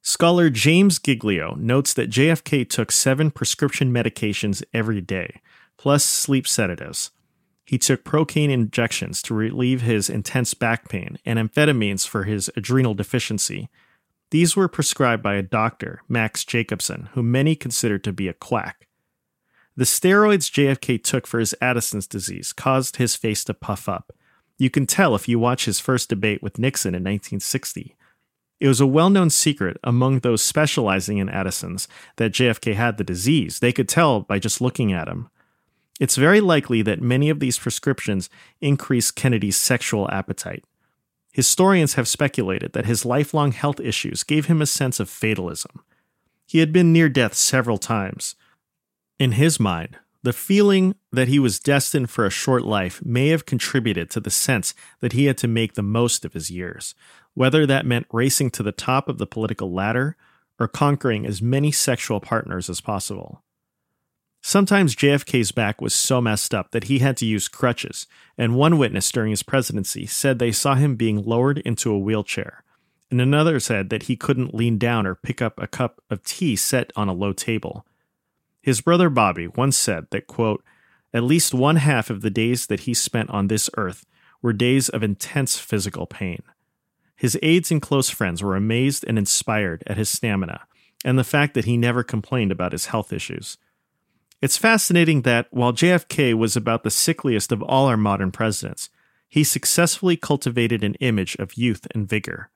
Scholar 0.01 0.49
James 0.49 1.01
Giglio 1.01 1.57
notes 1.57 1.93
that 1.95 2.09
JFK 2.09 2.69
took 2.69 2.93
seven 2.93 3.33
prescription 3.33 3.93
medications 3.93 4.63
every 4.73 5.01
day, 5.01 5.41
plus 5.77 6.05
sleep 6.05 6.47
sedatives. 6.47 7.11
He 7.71 7.79
took 7.79 8.03
procaine 8.03 8.51
injections 8.51 9.23
to 9.23 9.33
relieve 9.33 9.83
his 9.83 10.11
intense 10.11 10.55
back 10.55 10.89
pain 10.89 11.21
and 11.25 11.39
amphetamines 11.39 12.05
for 12.05 12.25
his 12.25 12.51
adrenal 12.57 12.95
deficiency. 12.95 13.69
These 14.33 14.57
were 14.57 14.67
prescribed 14.67 15.23
by 15.23 15.37
a 15.37 15.43
doctor, 15.43 16.03
Max 16.09 16.45
Jacobson, 16.45 17.11
whom 17.13 17.31
many 17.31 17.55
considered 17.55 18.03
to 18.03 18.13
be 18.13 18.27
a 18.27 18.33
quack. 18.33 18.89
The 19.77 19.85
steroids 19.85 20.51
JFK 20.51 21.01
took 21.05 21.29
for 21.29 21.39
his 21.39 21.55
Addison's 21.61 22.09
disease 22.09 22.53
caused 22.53 22.97
his 22.97 23.15
face 23.15 23.45
to 23.45 23.55
puff 23.55 23.89
up. 23.89 24.13
You 24.59 24.69
can 24.69 24.85
tell 24.85 25.15
if 25.15 25.29
you 25.29 25.39
watch 25.39 25.67
his 25.67 25.79
first 25.79 26.09
debate 26.09 26.43
with 26.43 26.59
Nixon 26.59 26.97
in 26.97 27.05
1960. 27.05 27.95
It 28.59 28.67
was 28.67 28.81
a 28.81 28.87
well 28.87 29.11
known 29.11 29.31
secret 29.31 29.77
among 29.85 30.19
those 30.19 30.43
specializing 30.43 31.19
in 31.19 31.29
Addison's 31.29 31.87
that 32.17 32.33
JFK 32.33 32.75
had 32.75 32.99
the 32.99 33.05
disease. 33.05 33.61
They 33.61 33.73
could 33.73 33.89
tell 33.89 34.23
by 34.23 34.41
just 34.41 34.61
looking 34.61 34.93
at 34.93 35.07
him. 35.07 35.31
It's 36.01 36.17
very 36.17 36.41
likely 36.41 36.81
that 36.83 37.03
many 37.03 37.29
of 37.29 37.39
these 37.39 37.59
prescriptions 37.59 38.31
increased 38.61 39.15
Kennedy's 39.15 39.59
sexual 39.59 40.11
appetite. 40.11 40.65
Historians 41.31 41.95
have 41.95 42.09
speculated 42.09 42.73
that 42.73 42.87
his 42.87 43.05
lifelong 43.05 43.53
health 43.53 43.79
issues 43.79 44.25
gave 44.25 44.47
him 44.47 44.61
a 44.61 44.67
sense 44.67 44.99
of 44.99 45.11
fatalism. 45.11 45.85
He 46.47 46.59
had 46.59 46.73
been 46.73 46.93
near 46.93 47.09
death 47.09 47.35
several 47.35 47.79
times. 47.79 48.35
In 49.19 49.33
his 49.33 49.61
mind, 49.61 49.99
the 50.23 50.33
feeling 50.33 50.97
that 51.13 51.29
he 51.29 51.39
was 51.39 51.61
destined 51.61 52.11
for 52.11 52.27
a 52.27 52.31
short 52.31 52.65
life 52.65 53.05
may 53.05 53.29
have 53.29 53.47
contributed 53.47 54.11
to 54.11 54.21
the 54.21 54.31
sense 54.31 54.75
that 55.01 55.13
he 55.13 55.27
had 55.27 55.39
to 55.39 55.49
make 55.49 55.75
the 55.75 55.83
most 55.83 56.25
of 56.25 56.33
his 56.33 56.51
years, 56.51 56.95
whether 57.35 57.67
that 57.67 57.87
meant 57.87 58.07
racing 58.13 58.51
to 58.53 58.63
the 58.63 58.73
top 58.73 59.09
of 59.09 59.19
the 59.19 59.27
political 59.27 59.73
ladder 59.73 60.17
or 60.59 60.67
conquering 60.67 61.27
as 61.27 61.41
many 61.41 61.71
sexual 61.71 62.21
partners 62.21 62.69
as 62.69 62.81
possible. 62.81 63.43
Sometimes 64.43 64.97
JFK's 64.97 65.53
back 65.53 65.81
was 65.81 65.93
so 65.93 66.21
messed 66.21 66.55
up 66.55 66.71
that 66.71 66.85
he 66.85 67.01
had 67.01 67.17
to 67.19 67.27
use 67.27 67.47
crutches, 67.47 68.07
and 68.39 68.57
one 68.57 68.79
witness 68.79 69.11
during 69.13 69.31
his 69.31 69.43
presidency 69.43 70.07
said 70.07 70.39
they 70.39 70.53
saw 70.53 70.75
him 70.75 70.97
being 70.97 71.23
lowered 71.23 71.59
into 71.59 71.93
a 71.93 71.99
wheelchair, 71.99 72.65
and 73.11 73.21
another 73.21 73.61
said 73.61 73.91
that 73.91 74.05
he 74.05 74.17
couldn't 74.17 74.55
lean 74.55 74.79
down 74.79 75.07
or 75.07 75.15
pick 75.15 75.43
up 75.43 75.55
a 75.59 75.67
cup 75.67 76.03
of 76.09 76.25
tea 76.25 76.57
set 76.57 76.91
on 76.97 77.09
a 77.09 77.13
low 77.13 77.33
table. 77.33 77.85
His 78.63 78.81
brother 78.81 79.11
Bobby 79.11 79.47
once 79.47 79.77
said 79.77 80.07
that, 80.11 80.27
quote, 80.27 80.65
at 81.13 81.23
least 81.23 81.53
one 81.53 81.77
half 81.77 82.09
of 82.09 82.23
the 82.23 82.31
days 82.31 82.67
that 82.69 82.81
he 82.81 82.95
spent 82.95 83.31
on 83.31 83.49
this 83.49 83.69
earth 83.77 84.07
were 84.43 84.53
days 84.53 84.89
of 84.89 85.03
intense 85.03 85.59
physical 85.59 86.07
pain. 86.07 86.43
His 87.17 87.39
aides 87.43 87.71
and 87.71 87.83
close 87.83 88.09
friends 88.09 88.43
were 88.43 88.57
amazed 88.57 89.05
and 89.07 89.19
inspired 89.19 89.83
at 89.87 89.99
his 89.99 90.09
stamina 90.09 90.63
and 91.05 91.19
the 91.19 91.25
fact 91.25 91.55
that 91.55 91.65
he 91.65 91.77
never 91.77 92.03
complained 92.03 92.53
about 92.53 92.73
his 92.73 92.87
health 92.87 93.13
issues. 93.13 93.59
It's 94.41 94.57
fascinating 94.57 95.23
that 95.23 95.49
while 95.51 95.73
JFK 95.73 96.35
was 96.35 96.57
about 96.57 96.83
the 96.83 96.91
sickliest 96.91 97.53
of 97.53 97.63
all 97.63 97.87
our 97.87 97.97
modern 97.97 98.33
presidents, 98.33 98.89
he 99.29 99.45
successfully 99.45 100.17
cultivated 100.17 100.83
an 100.83 100.95
image 100.95 101.37
of 101.37 101.55
youth 101.55 101.87
and 101.95 102.09
vigor. 102.09 102.51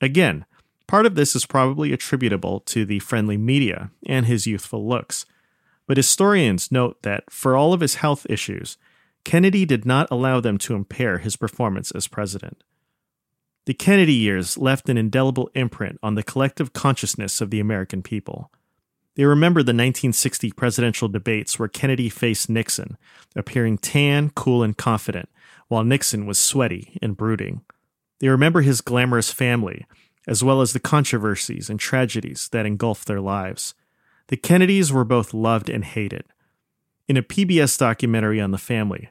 Again, 0.00 0.46
part 0.86 1.06
of 1.06 1.14
this 1.14 1.36
is 1.36 1.44
probably 1.46 1.92
attributable 1.92 2.60
to 2.60 2.84
the 2.84 2.98
friendly 3.00 3.36
media 3.36 3.90
and 4.06 4.26
his 4.26 4.46
youthful 4.46 4.88
looks. 4.88 5.26
But 5.86 5.98
historians 5.98 6.72
note 6.72 7.02
that 7.02 7.30
for 7.30 7.54
all 7.54 7.72
of 7.72 7.80
his 7.80 7.96
health 7.96 8.26
issues, 8.30 8.78
Kennedy 9.24 9.66
did 9.66 9.84
not 9.84 10.08
allow 10.10 10.40
them 10.40 10.56
to 10.58 10.74
impair 10.74 11.18
his 11.18 11.36
performance 11.36 11.90
as 11.90 12.08
president. 12.08 12.64
The 13.66 13.74
Kennedy 13.74 14.14
years 14.14 14.56
left 14.56 14.88
an 14.88 14.96
indelible 14.96 15.50
imprint 15.54 15.98
on 16.02 16.14
the 16.14 16.22
collective 16.22 16.72
consciousness 16.72 17.40
of 17.40 17.50
the 17.50 17.60
American 17.60 18.02
people. 18.02 18.50
They 19.20 19.26
remember 19.26 19.60
the 19.60 19.72
1960 19.72 20.52
presidential 20.52 21.06
debates 21.06 21.58
where 21.58 21.68
Kennedy 21.68 22.08
faced 22.08 22.48
Nixon, 22.48 22.96
appearing 23.36 23.76
tan, 23.76 24.30
cool, 24.30 24.62
and 24.62 24.74
confident, 24.74 25.28
while 25.68 25.84
Nixon 25.84 26.24
was 26.24 26.38
sweaty 26.38 26.96
and 27.02 27.18
brooding. 27.18 27.60
They 28.20 28.30
remember 28.30 28.62
his 28.62 28.80
glamorous 28.80 29.30
family, 29.30 29.84
as 30.26 30.42
well 30.42 30.62
as 30.62 30.72
the 30.72 30.80
controversies 30.80 31.68
and 31.68 31.78
tragedies 31.78 32.48
that 32.52 32.64
engulfed 32.64 33.06
their 33.06 33.20
lives. 33.20 33.74
The 34.28 34.38
Kennedys 34.38 34.90
were 34.90 35.04
both 35.04 35.34
loved 35.34 35.68
and 35.68 35.84
hated. 35.84 36.24
In 37.06 37.18
a 37.18 37.22
PBS 37.22 37.76
documentary 37.76 38.40
on 38.40 38.52
the 38.52 38.56
family, 38.56 39.10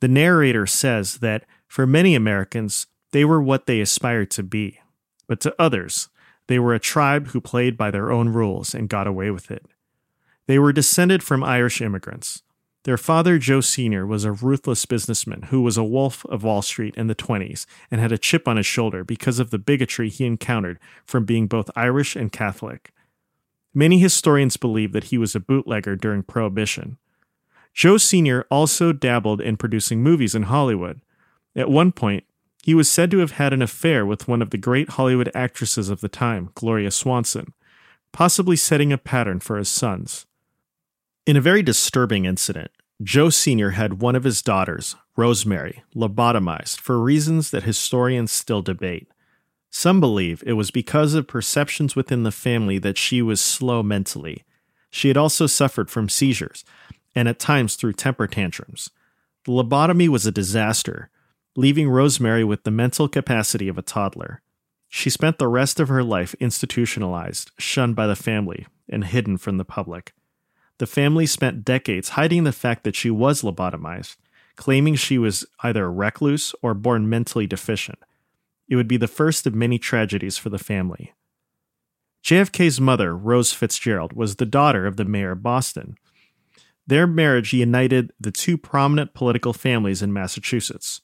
the 0.00 0.08
narrator 0.08 0.66
says 0.66 1.18
that 1.18 1.44
for 1.68 1.86
many 1.86 2.14
Americans, 2.14 2.86
they 3.10 3.26
were 3.26 3.42
what 3.42 3.66
they 3.66 3.82
aspired 3.82 4.30
to 4.30 4.42
be, 4.42 4.80
but 5.26 5.40
to 5.40 5.54
others, 5.58 6.08
they 6.46 6.58
were 6.58 6.74
a 6.74 6.80
tribe 6.80 7.28
who 7.28 7.40
played 7.40 7.76
by 7.76 7.90
their 7.90 8.10
own 8.10 8.28
rules 8.28 8.74
and 8.74 8.88
got 8.88 9.06
away 9.06 9.30
with 9.30 9.50
it. 9.50 9.66
They 10.46 10.58
were 10.58 10.72
descended 10.72 11.22
from 11.22 11.44
Irish 11.44 11.80
immigrants. 11.80 12.42
Their 12.84 12.98
father, 12.98 13.38
Joe 13.38 13.60
Sr., 13.60 14.04
was 14.04 14.24
a 14.24 14.32
ruthless 14.32 14.86
businessman 14.86 15.42
who 15.42 15.62
was 15.62 15.76
a 15.76 15.84
wolf 15.84 16.26
of 16.26 16.42
Wall 16.42 16.62
Street 16.62 16.96
in 16.96 17.06
the 17.06 17.14
20s 17.14 17.64
and 17.92 18.00
had 18.00 18.10
a 18.10 18.18
chip 18.18 18.48
on 18.48 18.56
his 18.56 18.66
shoulder 18.66 19.04
because 19.04 19.38
of 19.38 19.50
the 19.50 19.58
bigotry 19.58 20.08
he 20.08 20.26
encountered 20.26 20.80
from 21.04 21.24
being 21.24 21.46
both 21.46 21.70
Irish 21.76 22.16
and 22.16 22.32
Catholic. 22.32 22.92
Many 23.72 24.00
historians 24.00 24.56
believe 24.56 24.92
that 24.92 25.04
he 25.04 25.18
was 25.18 25.36
a 25.36 25.40
bootlegger 25.40 25.94
during 25.94 26.24
Prohibition. 26.24 26.98
Joe 27.72 27.96
Sr. 27.96 28.46
also 28.50 28.92
dabbled 28.92 29.40
in 29.40 29.56
producing 29.56 30.02
movies 30.02 30.34
in 30.34 30.44
Hollywood. 30.44 31.00
At 31.54 31.70
one 31.70 31.92
point, 31.92 32.24
he 32.62 32.74
was 32.74 32.88
said 32.88 33.10
to 33.10 33.18
have 33.18 33.32
had 33.32 33.52
an 33.52 33.60
affair 33.60 34.06
with 34.06 34.28
one 34.28 34.40
of 34.40 34.50
the 34.50 34.58
great 34.58 34.90
Hollywood 34.90 35.30
actresses 35.34 35.88
of 35.88 36.00
the 36.00 36.08
time, 36.08 36.50
Gloria 36.54 36.92
Swanson, 36.92 37.52
possibly 38.12 38.56
setting 38.56 38.92
a 38.92 38.98
pattern 38.98 39.40
for 39.40 39.58
his 39.58 39.68
sons. 39.68 40.26
In 41.26 41.36
a 41.36 41.40
very 41.40 41.62
disturbing 41.62 42.24
incident, 42.24 42.70
Joe 43.02 43.30
Sr. 43.30 43.70
had 43.70 44.00
one 44.00 44.14
of 44.14 44.22
his 44.22 44.42
daughters, 44.42 44.94
Rosemary, 45.16 45.82
lobotomized 45.94 46.80
for 46.80 47.00
reasons 47.00 47.50
that 47.50 47.64
historians 47.64 48.30
still 48.30 48.62
debate. 48.62 49.08
Some 49.70 49.98
believe 50.00 50.44
it 50.46 50.52
was 50.52 50.70
because 50.70 51.14
of 51.14 51.26
perceptions 51.26 51.96
within 51.96 52.22
the 52.22 52.30
family 52.30 52.78
that 52.78 52.98
she 52.98 53.22
was 53.22 53.40
slow 53.40 53.82
mentally. 53.82 54.44
She 54.90 55.08
had 55.08 55.16
also 55.16 55.46
suffered 55.46 55.90
from 55.90 56.08
seizures, 56.08 56.64
and 57.14 57.28
at 57.28 57.38
times 57.38 57.74
threw 57.74 57.92
temper 57.92 58.26
tantrums. 58.26 58.90
The 59.44 59.52
lobotomy 59.52 60.08
was 60.08 60.26
a 60.26 60.32
disaster, 60.32 61.10
leaving 61.56 61.88
Rosemary 61.88 62.44
with 62.44 62.64
the 62.64 62.70
mental 62.70 63.08
capacity 63.08 63.68
of 63.68 63.78
a 63.78 63.82
toddler. 63.82 64.42
She 64.88 65.10
spent 65.10 65.38
the 65.38 65.48
rest 65.48 65.80
of 65.80 65.88
her 65.88 66.02
life 66.02 66.34
institutionalized, 66.34 67.50
shunned 67.58 67.96
by 67.96 68.06
the 68.06 68.16
family, 68.16 68.66
and 68.88 69.04
hidden 69.04 69.38
from 69.38 69.56
the 69.56 69.64
public. 69.64 70.12
The 70.78 70.86
family 70.86 71.26
spent 71.26 71.64
decades 71.64 72.10
hiding 72.10 72.44
the 72.44 72.52
fact 72.52 72.84
that 72.84 72.96
she 72.96 73.10
was 73.10 73.42
lobotomized, 73.42 74.16
claiming 74.56 74.96
she 74.96 75.18
was 75.18 75.46
either 75.60 75.86
a 75.86 75.90
recluse 75.90 76.54
or 76.62 76.74
born 76.74 77.08
mentally 77.08 77.46
deficient. 77.46 77.98
It 78.68 78.76
would 78.76 78.88
be 78.88 78.96
the 78.96 79.08
first 79.08 79.46
of 79.46 79.54
many 79.54 79.78
tragedies 79.78 80.38
for 80.38 80.48
the 80.48 80.58
family. 80.58 81.12
JFK's 82.24 82.80
mother, 82.80 83.16
Rose 83.16 83.52
Fitzgerald, 83.52 84.12
was 84.12 84.36
the 84.36 84.46
daughter 84.46 84.86
of 84.86 84.96
the 84.96 85.04
mayor 85.04 85.32
of 85.32 85.42
Boston. 85.42 85.96
Their 86.86 87.06
marriage 87.06 87.52
united 87.52 88.12
the 88.20 88.30
two 88.30 88.56
prominent 88.56 89.14
political 89.14 89.52
families 89.52 90.02
in 90.02 90.12
Massachusetts. 90.12 91.00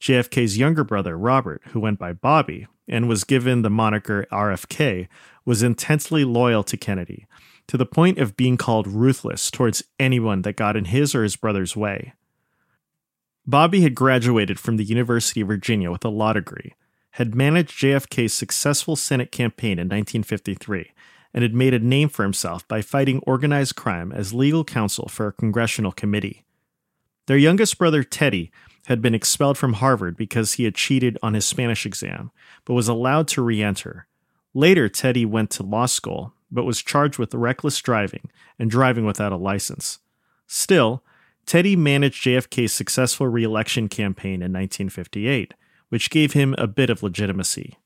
JFK's 0.00 0.56
younger 0.56 0.82
brother, 0.82 1.16
Robert, 1.16 1.62
who 1.68 1.80
went 1.80 1.98
by 1.98 2.12
Bobby 2.12 2.66
and 2.88 3.08
was 3.08 3.24
given 3.24 3.62
the 3.62 3.70
moniker 3.70 4.26
RFK, 4.32 5.08
was 5.44 5.62
intensely 5.62 6.24
loyal 6.24 6.64
to 6.64 6.76
Kennedy, 6.76 7.26
to 7.66 7.76
the 7.76 7.86
point 7.86 8.18
of 8.18 8.36
being 8.36 8.56
called 8.56 8.88
ruthless 8.88 9.50
towards 9.50 9.84
anyone 9.98 10.42
that 10.42 10.56
got 10.56 10.76
in 10.76 10.86
his 10.86 11.14
or 11.14 11.22
his 11.22 11.36
brother's 11.36 11.76
way. 11.76 12.14
Bobby 13.46 13.82
had 13.82 13.94
graduated 13.94 14.58
from 14.58 14.76
the 14.76 14.84
University 14.84 15.40
of 15.40 15.48
Virginia 15.48 15.90
with 15.90 16.04
a 16.04 16.08
law 16.08 16.32
degree, 16.32 16.74
had 17.12 17.34
managed 17.34 17.78
JFK's 17.78 18.32
successful 18.32 18.96
Senate 18.96 19.30
campaign 19.30 19.72
in 19.72 19.88
1953, 19.88 20.92
and 21.34 21.42
had 21.42 21.54
made 21.54 21.74
a 21.74 21.78
name 21.78 22.08
for 22.08 22.22
himself 22.22 22.66
by 22.66 22.80
fighting 22.80 23.20
organized 23.26 23.76
crime 23.76 24.12
as 24.12 24.32
legal 24.32 24.64
counsel 24.64 25.08
for 25.08 25.26
a 25.26 25.32
congressional 25.32 25.92
committee. 25.92 26.44
Their 27.26 27.36
youngest 27.36 27.78
brother, 27.78 28.02
Teddy, 28.02 28.50
had 28.90 29.00
been 29.00 29.14
expelled 29.14 29.56
from 29.56 29.74
Harvard 29.74 30.16
because 30.16 30.54
he 30.54 30.64
had 30.64 30.74
cheated 30.74 31.16
on 31.22 31.34
his 31.34 31.44
Spanish 31.44 31.86
exam, 31.86 32.32
but 32.64 32.74
was 32.74 32.88
allowed 32.88 33.28
to 33.28 33.40
re 33.40 33.62
enter. 33.62 34.08
Later, 34.52 34.88
Teddy 34.88 35.24
went 35.24 35.50
to 35.50 35.62
law 35.62 35.86
school, 35.86 36.32
but 36.50 36.64
was 36.64 36.82
charged 36.82 37.16
with 37.16 37.32
reckless 37.32 37.80
driving 37.80 38.28
and 38.58 38.68
driving 38.68 39.06
without 39.06 39.30
a 39.30 39.36
license. 39.36 40.00
Still, 40.48 41.04
Teddy 41.46 41.76
managed 41.76 42.24
JFK's 42.24 42.72
successful 42.72 43.28
re 43.28 43.44
election 43.44 43.88
campaign 43.88 44.42
in 44.42 44.52
1958, 44.52 45.54
which 45.88 46.10
gave 46.10 46.32
him 46.32 46.56
a 46.58 46.66
bit 46.66 46.90
of 46.90 47.00
legitimacy. 47.00 47.78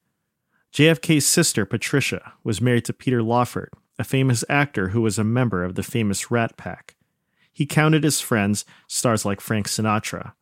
JFK's 0.73 1.27
sister, 1.27 1.67
Patricia, 1.67 2.33
was 2.43 2.63
married 2.63 2.87
to 2.87 2.95
Peter 2.95 3.23
Lawford, 3.23 3.75
a 3.99 4.05
famous 4.05 4.43
actor 4.49 4.89
who 4.89 5.03
was 5.03 5.19
a 5.19 5.25
member 5.25 5.65
of 5.65 5.75
the 5.75 5.83
famous 5.83 6.31
Rat 6.31 6.57
Pack. 6.57 6.97
He 7.53 7.67
counted 7.67 8.05
his 8.05 8.23
friends 8.23 8.65
stars 8.87 9.27
like 9.27 9.43
Frank 9.43 9.69
Sinatra. 9.69 10.33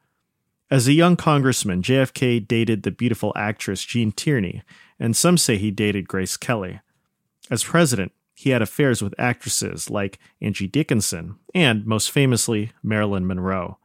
As 0.73 0.89
a 0.89 0.95
young 0.95 1.17
congressman, 1.17 1.83
JFK 1.83 2.49
dated 2.49 2.83
the 2.83 2.91
beautiful 2.91 3.35
actress 3.37 3.85
Gene 3.85 4.11
Tierney, 4.11 4.63
and 4.99 5.15
some 5.15 5.37
say 5.37 5.59
he 5.59 5.71
dated 5.71 6.09
Grace 6.09 6.39
Kelly. 6.39 6.81
As 7.51 7.63
president, 7.63 8.13
he 8.33 8.49
had 8.49 8.63
affairs 8.63 9.03
with 9.03 9.15
actresses 9.19 9.91
like 9.91 10.19
Angie 10.41 10.67
Dickinson 10.67 11.37
and, 11.55 11.85
most 11.85 12.11
famously, 12.11 12.73
Marilyn 12.83 13.27
Monroe. 13.27 13.77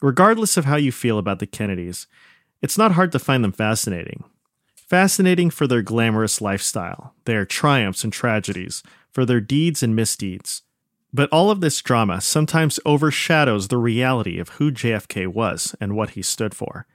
Regardless 0.00 0.56
of 0.56 0.64
how 0.64 0.74
you 0.74 0.90
feel 0.90 1.18
about 1.18 1.38
the 1.38 1.46
Kennedys, 1.46 2.08
it's 2.60 2.76
not 2.76 2.90
hard 2.90 3.12
to 3.12 3.20
find 3.20 3.44
them 3.44 3.52
fascinating. 3.52 4.24
Fascinating 4.74 5.50
for 5.50 5.68
their 5.68 5.82
glamorous 5.82 6.40
lifestyle, 6.40 7.14
their 7.26 7.46
triumphs 7.46 8.02
and 8.02 8.12
tragedies, 8.12 8.82
for 9.12 9.24
their 9.24 9.40
deeds 9.40 9.84
and 9.84 9.94
misdeeds. 9.94 10.62
But 11.12 11.28
all 11.30 11.50
of 11.50 11.60
this 11.60 11.80
drama 11.82 12.20
sometimes 12.20 12.80
overshadows 12.86 13.68
the 13.68 13.76
reality 13.76 14.38
of 14.38 14.50
who 14.50 14.72
JFK 14.72 15.26
was 15.26 15.76
and 15.80 15.94
what 15.94 16.10
he 16.10 16.22
stood 16.22 16.54
for. 16.54 16.86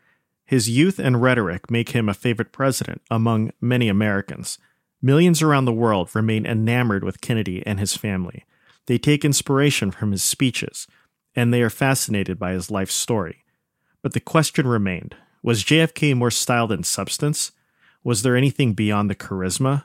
His 0.46 0.70
youth 0.70 0.98
and 0.98 1.22
rhetoric 1.22 1.70
make 1.70 1.90
him 1.90 2.10
a 2.10 2.14
favorite 2.14 2.52
president 2.52 3.02
among 3.12 3.52
many 3.62 3.90
Americans. 3.90 4.58
Millions 5.02 5.42
around 5.42 5.66
the 5.66 5.74
world 5.74 6.10
remain 6.16 6.46
enamored 6.46 7.04
with 7.04 7.22
Kennedy 7.22 7.62
and 7.66 7.80
his 7.80 7.96
family. 7.96 8.46
They 8.88 8.98
take 8.98 9.24
inspiration 9.24 9.92
from 9.92 10.12
his 10.12 10.24
speeches, 10.24 10.88
and 11.36 11.54
they 11.54 11.62
are 11.62 11.70
fascinated 11.70 12.40
by 12.40 12.54
his 12.54 12.72
life 12.72 12.90
story. 12.90 13.44
But 14.02 14.14
the 14.14 14.20
question 14.20 14.68
remained 14.68 15.16
was 15.44 15.64
JFK 15.64 16.16
more 16.16 16.32
style 16.32 16.68
than 16.68 16.84
substance? 16.84 17.52
Was 18.04 18.24
there 18.24 18.36
anything 18.36 18.74
beyond 18.74 19.10
the 19.10 19.16
charisma? 19.16 19.84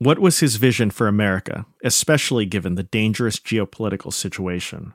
What 0.00 0.18
was 0.18 0.40
his 0.40 0.56
vision 0.56 0.90
for 0.90 1.08
America, 1.08 1.66
especially 1.84 2.46
given 2.46 2.74
the 2.74 2.82
dangerous 2.82 3.38
geopolitical 3.38 4.10
situation? 4.10 4.94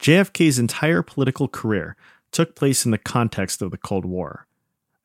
JFK's 0.00 0.58
entire 0.58 1.02
political 1.02 1.46
career 1.46 1.94
took 2.30 2.56
place 2.56 2.86
in 2.86 2.90
the 2.90 2.96
context 2.96 3.60
of 3.60 3.70
the 3.70 3.76
Cold 3.76 4.06
War. 4.06 4.46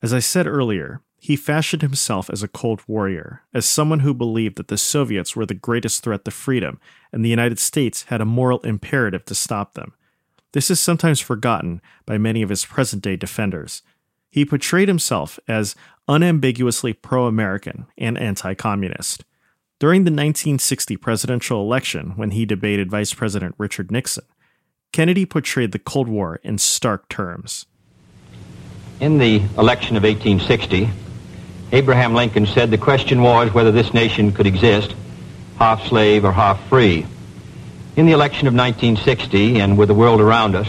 As 0.00 0.14
I 0.14 0.20
said 0.20 0.46
earlier, 0.46 1.02
he 1.18 1.36
fashioned 1.36 1.82
himself 1.82 2.30
as 2.30 2.42
a 2.42 2.48
Cold 2.48 2.80
Warrior, 2.86 3.42
as 3.52 3.66
someone 3.66 4.00
who 4.00 4.14
believed 4.14 4.56
that 4.56 4.68
the 4.68 4.78
Soviets 4.78 5.36
were 5.36 5.44
the 5.44 5.52
greatest 5.52 6.02
threat 6.02 6.24
to 6.24 6.30
freedom 6.30 6.80
and 7.12 7.22
the 7.22 7.28
United 7.28 7.58
States 7.58 8.04
had 8.04 8.22
a 8.22 8.24
moral 8.24 8.60
imperative 8.60 9.26
to 9.26 9.34
stop 9.34 9.74
them. 9.74 9.92
This 10.52 10.70
is 10.70 10.80
sometimes 10.80 11.20
forgotten 11.20 11.82
by 12.06 12.16
many 12.16 12.40
of 12.40 12.48
his 12.48 12.64
present 12.64 13.02
day 13.02 13.16
defenders. 13.16 13.82
He 14.30 14.46
portrayed 14.46 14.88
himself 14.88 15.38
as 15.46 15.76
unambiguously 16.08 16.92
pro 16.92 17.26
American 17.26 17.86
and 17.96 18.18
anti 18.18 18.54
communist. 18.54 19.24
During 19.78 20.00
the 20.02 20.10
1960 20.10 20.96
presidential 20.96 21.60
election, 21.60 22.14
when 22.16 22.32
he 22.32 22.44
debated 22.44 22.90
Vice 22.90 23.14
President 23.14 23.54
Richard 23.58 23.92
Nixon, 23.92 24.24
Kennedy 24.92 25.26
portrayed 25.26 25.72
the 25.72 25.78
Cold 25.78 26.08
War 26.08 26.40
in 26.42 26.58
stark 26.58 27.08
terms. 27.08 27.66
In 28.98 29.18
the 29.18 29.42
election 29.56 29.96
of 29.96 30.02
1860, 30.02 30.90
Abraham 31.70 32.14
Lincoln 32.14 32.46
said 32.46 32.70
the 32.70 32.78
question 32.78 33.22
was 33.22 33.52
whether 33.52 33.70
this 33.70 33.94
nation 33.94 34.32
could 34.32 34.46
exist 34.46 34.96
half 35.58 35.86
slave 35.86 36.24
or 36.24 36.32
half 36.32 36.60
free. 36.68 37.06
In 37.96 38.06
the 38.06 38.12
election 38.12 38.48
of 38.48 38.54
1960 38.54 39.60
and 39.60 39.76
with 39.76 39.88
the 39.88 39.94
world 39.94 40.20
around 40.20 40.56
us, 40.56 40.68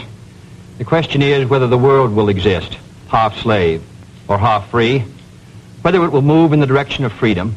the 0.78 0.84
question 0.84 1.22
is 1.22 1.50
whether 1.50 1.68
the 1.68 1.78
world 1.78 2.14
will 2.14 2.30
exist 2.30 2.78
half 3.08 3.38
slave 3.38 3.82
or 4.28 4.38
half 4.38 4.70
free, 4.70 5.04
whether 5.82 6.04
it 6.04 6.10
will 6.10 6.22
move 6.22 6.54
in 6.54 6.60
the 6.60 6.68
direction 6.68 7.06
of 7.06 7.14
freedom, 7.14 7.56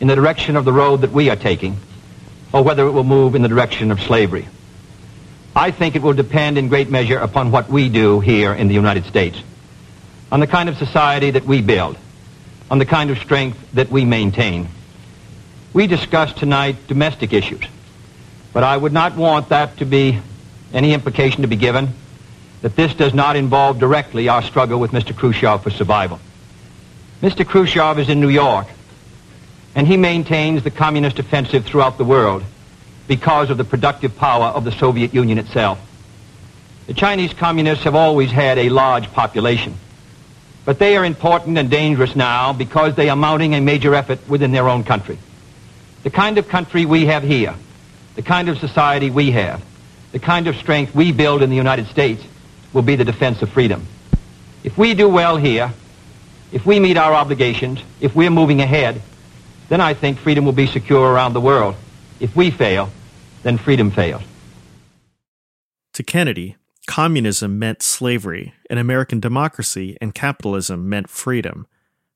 in 0.00 0.08
the 0.08 0.14
direction 0.14 0.56
of 0.56 0.64
the 0.64 0.72
road 0.72 1.00
that 1.00 1.12
we 1.12 1.30
are 1.30 1.36
taking, 1.36 1.76
or 2.52 2.62
whether 2.62 2.86
it 2.86 2.90
will 2.90 3.04
move 3.04 3.34
in 3.34 3.42
the 3.42 3.48
direction 3.48 3.90
of 3.90 4.00
slavery. 4.00 4.46
I 5.56 5.70
think 5.70 5.96
it 5.96 6.02
will 6.02 6.12
depend 6.12 6.58
in 6.58 6.68
great 6.68 6.90
measure 6.90 7.18
upon 7.18 7.50
what 7.50 7.68
we 7.68 7.88
do 7.88 8.20
here 8.20 8.52
in 8.52 8.68
the 8.68 8.74
United 8.74 9.06
States, 9.06 9.42
on 10.30 10.40
the 10.40 10.46
kind 10.46 10.68
of 10.68 10.76
society 10.76 11.30
that 11.32 11.44
we 11.44 11.62
build, 11.62 11.96
on 12.70 12.78
the 12.78 12.86
kind 12.86 13.10
of 13.10 13.18
strength 13.18 13.58
that 13.72 13.90
we 13.90 14.04
maintain. 14.04 14.68
We 15.72 15.86
discussed 15.86 16.36
tonight 16.36 16.76
domestic 16.86 17.32
issues, 17.32 17.64
but 18.52 18.62
I 18.62 18.76
would 18.76 18.92
not 18.92 19.16
want 19.16 19.48
that 19.48 19.78
to 19.78 19.84
be 19.84 20.20
any 20.72 20.92
implication 20.92 21.42
to 21.42 21.48
be 21.48 21.56
given 21.56 21.94
that 22.60 22.76
this 22.76 22.92
does 22.94 23.14
not 23.14 23.36
involve 23.36 23.78
directly 23.78 24.28
our 24.28 24.42
struggle 24.42 24.80
with 24.80 24.90
Mr. 24.90 25.16
Khrushchev 25.16 25.62
for 25.62 25.70
survival. 25.70 26.20
Mr. 27.22 27.44
Khrushchev 27.44 27.98
is 27.98 28.08
in 28.08 28.20
New 28.20 28.28
York, 28.28 28.68
and 29.74 29.88
he 29.88 29.96
maintains 29.96 30.62
the 30.62 30.70
communist 30.70 31.18
offensive 31.18 31.64
throughout 31.64 31.98
the 31.98 32.04
world 32.04 32.44
because 33.08 33.50
of 33.50 33.58
the 33.58 33.64
productive 33.64 34.16
power 34.16 34.46
of 34.46 34.64
the 34.64 34.70
Soviet 34.70 35.12
Union 35.12 35.38
itself. 35.38 35.80
The 36.86 36.94
Chinese 36.94 37.32
communists 37.32 37.84
have 37.84 37.96
always 37.96 38.30
had 38.30 38.56
a 38.56 38.68
large 38.68 39.10
population. 39.12 39.74
But 40.64 40.78
they 40.78 40.96
are 40.96 41.04
important 41.04 41.58
and 41.58 41.70
dangerous 41.70 42.14
now 42.14 42.52
because 42.52 42.94
they 42.94 43.08
are 43.08 43.16
mounting 43.16 43.54
a 43.54 43.60
major 43.60 43.94
effort 43.94 44.20
within 44.28 44.52
their 44.52 44.68
own 44.68 44.84
country. 44.84 45.18
The 46.04 46.10
kind 46.10 46.38
of 46.38 46.48
country 46.48 46.86
we 46.86 47.06
have 47.06 47.24
here, 47.24 47.54
the 48.14 48.22
kind 48.22 48.48
of 48.48 48.58
society 48.58 49.10
we 49.10 49.32
have, 49.32 49.64
the 50.12 50.18
kind 50.18 50.46
of 50.46 50.56
strength 50.56 50.94
we 50.94 51.10
build 51.10 51.42
in 51.42 51.50
the 51.50 51.56
United 51.56 51.88
States 51.88 52.22
will 52.72 52.82
be 52.82 52.96
the 52.96 53.04
defense 53.04 53.42
of 53.42 53.50
freedom. 53.50 53.86
If 54.62 54.78
we 54.78 54.94
do 54.94 55.08
well 55.08 55.36
here, 55.36 55.72
if 56.52 56.64
we 56.64 56.80
meet 56.80 56.96
our 56.96 57.14
obligations, 57.14 57.80
if 58.00 58.14
we're 58.14 58.30
moving 58.30 58.60
ahead, 58.60 59.02
then 59.68 59.80
I 59.80 59.94
think 59.94 60.18
freedom 60.18 60.44
will 60.44 60.52
be 60.52 60.66
secure 60.66 61.12
around 61.12 61.34
the 61.34 61.40
world. 61.40 61.74
If 62.20 62.34
we 62.34 62.50
fail, 62.50 62.90
then 63.42 63.58
freedom 63.58 63.90
fails. 63.90 64.22
To 65.94 66.02
Kennedy, 66.02 66.56
communism 66.86 67.58
meant 67.58 67.82
slavery, 67.82 68.54
and 68.70 68.78
American 68.78 69.20
democracy 69.20 69.96
and 70.00 70.14
capitalism 70.14 70.88
meant 70.88 71.10
freedom. 71.10 71.66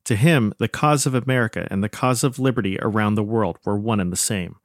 To 0.04 0.16
him, 0.16 0.54
the 0.58 0.68
cause 0.68 1.06
of 1.06 1.14
America 1.14 1.68
and 1.70 1.84
the 1.84 1.88
cause 1.88 2.24
of 2.24 2.38
liberty 2.38 2.78
around 2.80 3.14
the 3.14 3.22
world 3.22 3.58
were 3.64 3.76
one 3.76 4.00
and 4.00 4.10
the 4.10 4.16
same. 4.16 4.56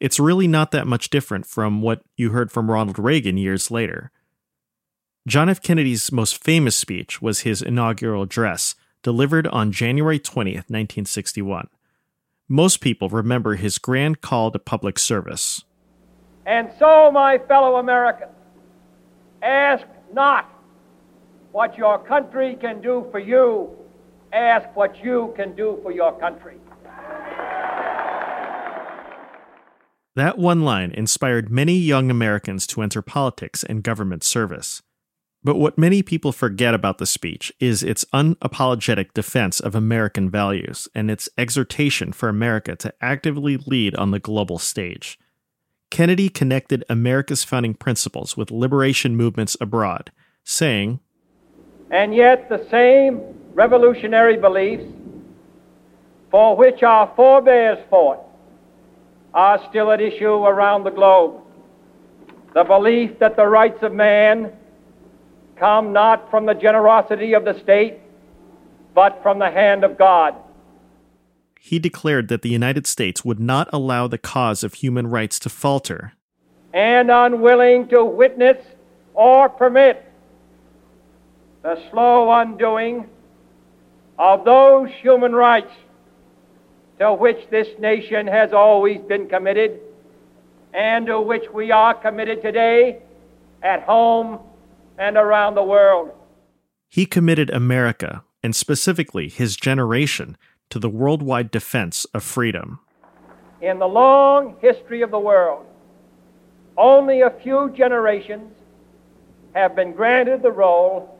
It's 0.00 0.20
really 0.20 0.48
not 0.48 0.72
that 0.72 0.86
much 0.86 1.08
different 1.08 1.46
from 1.46 1.80
what 1.80 2.02
you 2.16 2.30
heard 2.30 2.50
from 2.50 2.70
Ronald 2.70 2.98
Reagan 2.98 3.38
years 3.38 3.70
later. 3.70 4.10
John 5.26 5.48
F. 5.48 5.62
Kennedy's 5.62 6.12
most 6.12 6.42
famous 6.42 6.76
speech 6.76 7.22
was 7.22 7.40
his 7.40 7.62
inaugural 7.62 8.22
address, 8.22 8.74
delivered 9.04 9.46
on 9.46 9.70
January 9.70 10.18
20th, 10.18 10.66
1961. 10.68 11.68
Most 12.48 12.80
people 12.80 13.08
remember 13.08 13.54
his 13.54 13.78
grand 13.78 14.20
call 14.20 14.50
to 14.50 14.58
public 14.58 14.98
service. 14.98 15.62
And 16.44 16.70
so, 16.78 17.12
my 17.12 17.38
fellow 17.38 17.76
Americans, 17.76 18.32
Ask 19.44 19.84
not 20.14 20.48
what 21.52 21.76
your 21.76 21.98
country 21.98 22.56
can 22.58 22.80
do 22.80 23.06
for 23.10 23.18
you. 23.18 23.76
Ask 24.32 24.74
what 24.74 25.04
you 25.04 25.34
can 25.36 25.54
do 25.54 25.78
for 25.82 25.92
your 25.92 26.18
country. 26.18 26.56
That 30.16 30.38
one 30.38 30.62
line 30.62 30.92
inspired 30.92 31.50
many 31.50 31.74
young 31.74 32.10
Americans 32.10 32.66
to 32.68 32.80
enter 32.80 33.02
politics 33.02 33.62
and 33.62 33.82
government 33.82 34.24
service. 34.24 34.80
But 35.44 35.56
what 35.56 35.76
many 35.76 36.02
people 36.02 36.32
forget 36.32 36.72
about 36.72 36.96
the 36.96 37.04
speech 37.04 37.52
is 37.60 37.82
its 37.82 38.06
unapologetic 38.14 39.12
defense 39.12 39.60
of 39.60 39.74
American 39.74 40.30
values 40.30 40.88
and 40.94 41.10
its 41.10 41.28
exhortation 41.36 42.14
for 42.14 42.30
America 42.30 42.74
to 42.76 42.94
actively 43.02 43.58
lead 43.58 43.94
on 43.94 44.10
the 44.10 44.18
global 44.18 44.58
stage. 44.58 45.18
Kennedy 45.90 46.30
connected 46.30 46.82
America's 46.88 47.44
founding 47.44 47.74
principles 47.74 48.38
with 48.38 48.50
liberation 48.50 49.16
movements 49.16 49.54
abroad, 49.60 50.10
saying, 50.44 50.98
And 51.90 52.14
yet 52.14 52.48
the 52.48 52.66
same 52.70 53.20
revolutionary 53.52 54.38
beliefs 54.38 54.84
for 56.30 56.56
which 56.56 56.82
our 56.82 57.12
forebears 57.14 57.78
fought 57.90 58.20
are 59.34 59.62
still 59.68 59.92
at 59.92 60.00
issue 60.00 60.32
around 60.46 60.84
the 60.84 60.90
globe. 60.90 61.42
The 62.54 62.64
belief 62.64 63.18
that 63.18 63.36
the 63.36 63.46
rights 63.46 63.82
of 63.82 63.92
man 63.92 64.50
come 65.56 65.92
not 65.92 66.30
from 66.30 66.46
the 66.46 66.54
generosity 66.54 67.34
of 67.34 67.44
the 67.44 67.58
state, 67.60 67.98
but 68.94 69.22
from 69.22 69.38
the 69.38 69.50
hand 69.50 69.84
of 69.84 69.98
God. 69.98 70.34
He 71.60 71.78
declared 71.78 72.28
that 72.28 72.42
the 72.42 72.50
United 72.50 72.86
States 72.86 73.24
would 73.24 73.40
not 73.40 73.68
allow 73.72 74.06
the 74.06 74.18
cause 74.18 74.62
of 74.62 74.74
human 74.74 75.06
rights 75.06 75.38
to 75.40 75.48
falter. 75.48 76.12
And 76.72 77.10
unwilling 77.10 77.88
to 77.88 78.04
witness 78.04 78.58
or 79.14 79.48
permit 79.48 80.04
the 81.62 81.80
slow 81.90 82.30
undoing 82.30 83.08
of 84.18 84.44
those 84.44 84.90
human 85.00 85.34
rights 85.34 85.72
to 86.98 87.14
which 87.14 87.48
this 87.50 87.68
nation 87.78 88.26
has 88.26 88.52
always 88.52 89.00
been 89.08 89.28
committed 89.28 89.80
and 90.74 91.06
to 91.06 91.20
which 91.20 91.44
we 91.52 91.70
are 91.70 91.94
committed 91.94 92.42
today 92.42 92.98
at 93.62 93.82
home 93.82 94.38
and 94.98 95.16
around 95.16 95.54
the 95.54 95.62
world. 95.62 96.10
He 96.88 97.06
committed 97.06 97.50
America, 97.50 98.24
and 98.42 98.54
specifically 98.54 99.28
his 99.28 99.56
generation, 99.56 100.36
to 100.70 100.78
the 100.78 100.88
worldwide 100.88 101.50
defense 101.50 102.04
of 102.14 102.22
freedom. 102.22 102.80
In 103.60 103.78
the 103.78 103.88
long 103.88 104.56
history 104.60 105.02
of 105.02 105.10
the 105.10 105.18
world, 105.18 105.66
only 106.76 107.22
a 107.22 107.30
few 107.30 107.72
generations 107.76 108.52
have 109.54 109.76
been 109.76 109.92
granted 109.92 110.42
the 110.42 110.50
role 110.50 111.18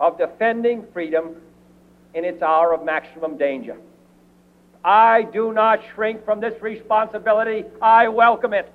of 0.00 0.16
defending 0.16 0.84
freedom 0.92 1.36
in 2.14 2.24
its 2.24 2.42
hour 2.42 2.72
of 2.72 2.84
maximum 2.84 3.36
danger. 3.36 3.76
I 4.82 5.22
do 5.22 5.52
not 5.52 5.80
shrink 5.94 6.24
from 6.24 6.40
this 6.40 6.60
responsibility. 6.62 7.64
I 7.82 8.08
welcome 8.08 8.54
it. 8.54 8.72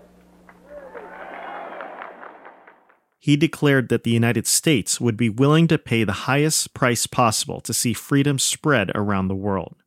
He 3.25 3.35
declared 3.35 3.89
that 3.89 4.03
the 4.03 4.11
United 4.11 4.45
States 4.45 5.01
would 5.01 5.17
be 5.17 5.31
willing 5.31 5.67
to 5.69 5.79
pay 5.79 6.03
the 6.03 6.27
highest 6.29 6.75
price 6.75 7.07
possible 7.07 7.59
to 7.61 7.73
see 7.73 7.91
freedom 7.91 8.38
spread 8.38 8.91
around 8.93 9.29
the 9.29 9.35
world. 9.35 9.77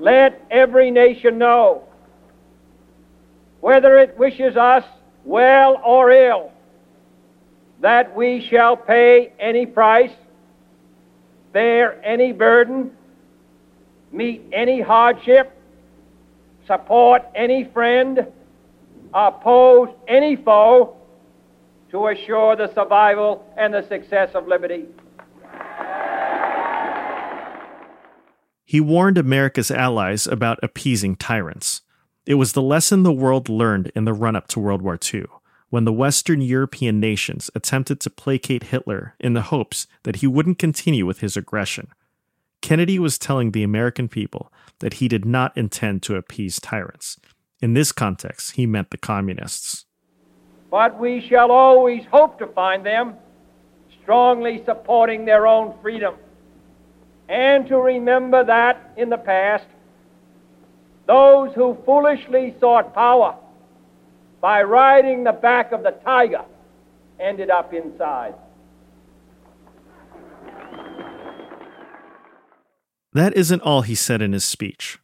Let 0.00 0.44
every 0.50 0.90
nation 0.90 1.38
know, 1.38 1.84
whether 3.60 3.98
it 3.98 4.18
wishes 4.18 4.56
us 4.56 4.82
well 5.24 5.80
or 5.86 6.10
ill, 6.10 6.50
that 7.82 8.16
we 8.16 8.44
shall 8.50 8.76
pay 8.76 9.32
any 9.38 9.64
price, 9.64 10.10
bear 11.52 12.04
any 12.04 12.32
burden, 12.32 12.90
meet 14.10 14.42
any 14.52 14.80
hardship, 14.80 15.56
support 16.66 17.22
any 17.36 17.62
friend, 17.72 18.26
oppose 19.14 19.90
any 20.08 20.34
foe 20.34 20.97
to 21.90 22.08
assure 22.08 22.56
the 22.56 22.72
survival 22.74 23.44
and 23.56 23.72
the 23.72 23.86
success 23.88 24.30
of 24.34 24.46
liberty. 24.46 24.86
He 28.64 28.80
warned 28.80 29.16
America's 29.16 29.70
allies 29.70 30.26
about 30.26 30.58
appeasing 30.62 31.16
tyrants. 31.16 31.80
It 32.26 32.34
was 32.34 32.52
the 32.52 32.60
lesson 32.60 33.02
the 33.02 33.12
world 33.12 33.48
learned 33.48 33.90
in 33.94 34.04
the 34.04 34.12
run 34.12 34.36
up 34.36 34.46
to 34.48 34.60
World 34.60 34.82
War 34.82 34.98
II, 35.02 35.24
when 35.70 35.84
the 35.84 35.92
Western 35.92 36.42
European 36.42 37.00
nations 37.00 37.50
attempted 37.54 38.00
to 38.00 38.10
placate 38.10 38.64
Hitler 38.64 39.14
in 39.18 39.32
the 39.32 39.42
hopes 39.42 39.86
that 40.02 40.16
he 40.16 40.26
wouldn't 40.26 40.58
continue 40.58 41.06
with 41.06 41.20
his 41.20 41.34
aggression. 41.34 41.88
Kennedy 42.60 42.98
was 42.98 43.18
telling 43.18 43.52
the 43.52 43.62
American 43.62 44.08
people 44.08 44.52
that 44.80 44.94
he 44.94 45.08
did 45.08 45.24
not 45.24 45.56
intend 45.56 46.02
to 46.02 46.16
appease 46.16 46.60
tyrants. 46.60 47.18
In 47.62 47.72
this 47.72 47.92
context, 47.92 48.52
he 48.52 48.66
meant 48.66 48.90
the 48.90 48.98
communists. 48.98 49.86
But 50.70 50.98
we 50.98 51.26
shall 51.26 51.50
always 51.50 52.04
hope 52.10 52.38
to 52.40 52.46
find 52.46 52.84
them 52.84 53.14
strongly 54.02 54.62
supporting 54.64 55.24
their 55.24 55.46
own 55.46 55.74
freedom. 55.80 56.14
And 57.28 57.66
to 57.68 57.76
remember 57.76 58.44
that 58.44 58.92
in 58.96 59.10
the 59.10 59.18
past, 59.18 59.66
those 61.06 61.54
who 61.54 61.76
foolishly 61.84 62.54
sought 62.60 62.94
power 62.94 63.36
by 64.40 64.62
riding 64.62 65.24
the 65.24 65.32
back 65.32 65.72
of 65.72 65.82
the 65.82 65.92
tiger 66.04 66.44
ended 67.18 67.50
up 67.50 67.72
inside. 67.72 68.34
That 73.12 73.36
isn't 73.36 73.62
all 73.62 73.82
he 73.82 73.94
said 73.94 74.22
in 74.22 74.32
his 74.32 74.44
speech. 74.44 74.98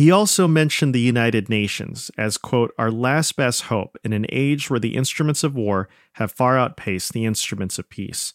He 0.00 0.10
also 0.10 0.48
mentioned 0.48 0.94
the 0.94 0.98
United 0.98 1.50
Nations 1.50 2.10
as, 2.16 2.38
quote, 2.38 2.72
our 2.78 2.90
last 2.90 3.36
best 3.36 3.64
hope 3.64 3.98
in 4.02 4.14
an 4.14 4.24
age 4.30 4.70
where 4.70 4.80
the 4.80 4.96
instruments 4.96 5.44
of 5.44 5.54
war 5.54 5.90
have 6.14 6.32
far 6.32 6.56
outpaced 6.56 7.12
the 7.12 7.26
instruments 7.26 7.78
of 7.78 7.90
peace. 7.90 8.32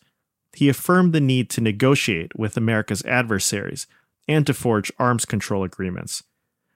He 0.53 0.69
affirmed 0.69 1.11
the 1.11 1.19
need 1.19 1.49
to 1.49 1.61
negotiate 1.61 2.37
with 2.37 2.55
America's 2.55 3.03
adversaries 3.05 3.87
and 4.27 4.45
to 4.45 4.53
forge 4.53 4.91
arms 4.99 5.25
control 5.25 5.63
agreements. 5.63 6.21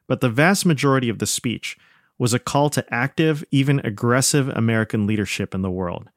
But 0.07 0.21
the 0.21 0.27
vast 0.29 0.65
majority 0.65 1.07
of 1.07 1.19
the 1.19 1.27
speech 1.27 1.77
was 2.17 2.33
a 2.33 2.39
call 2.39 2.71
to 2.71 2.91
active, 2.91 3.43
even 3.51 3.81
aggressive 3.81 4.49
American 4.49 5.05
leadership 5.05 5.53
in 5.53 5.61
the 5.61 5.69
world. 5.69 6.09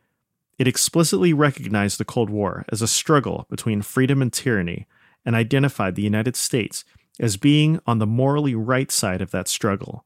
It 0.58 0.66
explicitly 0.66 1.34
recognized 1.34 1.98
the 1.98 2.06
Cold 2.06 2.30
War 2.30 2.64
as 2.72 2.80
a 2.80 2.88
struggle 2.88 3.44
between 3.50 3.82
freedom 3.82 4.22
and 4.22 4.32
tyranny 4.32 4.86
and 5.26 5.36
identified 5.36 5.94
the 5.94 6.00
United 6.00 6.36
States 6.36 6.86
as 7.20 7.36
being 7.36 7.80
on 7.86 7.98
the 7.98 8.06
morally 8.06 8.54
right 8.54 8.90
side 8.90 9.20
of 9.20 9.30
that 9.30 9.48
struggle. 9.48 10.04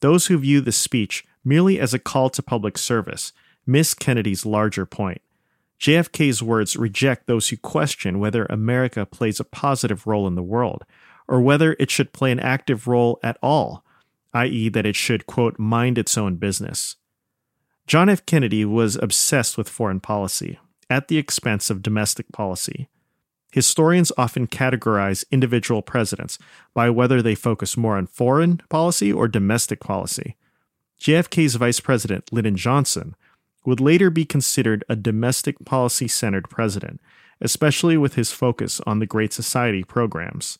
Those 0.00 0.26
who 0.26 0.38
view 0.38 0.60
this 0.60 0.76
speech 0.76 1.24
merely 1.44 1.78
as 1.78 1.94
a 1.94 1.98
call 1.98 2.30
to 2.30 2.42
public 2.42 2.78
service 2.78 3.32
miss 3.66 3.94
Kennedy's 3.94 4.46
larger 4.46 4.86
point. 4.86 5.20
JFK's 5.80 6.42
words 6.42 6.76
reject 6.76 7.26
those 7.26 7.48
who 7.48 7.56
question 7.56 8.18
whether 8.18 8.46
America 8.46 9.04
plays 9.04 9.40
a 9.40 9.44
positive 9.44 10.06
role 10.06 10.26
in 10.26 10.34
the 10.34 10.42
world, 10.42 10.84
or 11.28 11.40
whether 11.40 11.76
it 11.78 11.90
should 11.90 12.12
play 12.12 12.30
an 12.30 12.40
active 12.40 12.86
role 12.86 13.18
at 13.22 13.36
all, 13.42 13.84
i.e., 14.32 14.68
that 14.68 14.86
it 14.86 14.96
should, 14.96 15.26
quote, 15.26 15.58
mind 15.58 15.98
its 15.98 16.16
own 16.16 16.36
business. 16.36 16.96
John 17.86 18.08
F. 18.08 18.24
Kennedy 18.24 18.64
was 18.64 18.96
obsessed 18.96 19.58
with 19.58 19.68
foreign 19.68 20.00
policy, 20.00 20.58
at 20.88 21.08
the 21.08 21.18
expense 21.18 21.70
of 21.70 21.82
domestic 21.82 22.30
policy. 22.32 22.88
Historians 23.54 24.10
often 24.18 24.48
categorize 24.48 25.24
individual 25.30 25.80
presidents 25.80 26.40
by 26.74 26.90
whether 26.90 27.22
they 27.22 27.36
focus 27.36 27.76
more 27.76 27.96
on 27.96 28.04
foreign 28.04 28.60
policy 28.68 29.12
or 29.12 29.28
domestic 29.28 29.78
policy. 29.78 30.36
JFK's 31.00 31.54
Vice 31.54 31.78
President, 31.78 32.32
Lyndon 32.32 32.56
Johnson, 32.56 33.14
would 33.64 33.78
later 33.78 34.10
be 34.10 34.24
considered 34.24 34.84
a 34.88 34.96
domestic 34.96 35.64
policy 35.64 36.08
centered 36.08 36.50
president, 36.50 37.00
especially 37.40 37.96
with 37.96 38.16
his 38.16 38.32
focus 38.32 38.80
on 38.88 38.98
the 38.98 39.06
Great 39.06 39.32
Society 39.32 39.84
programs. 39.84 40.58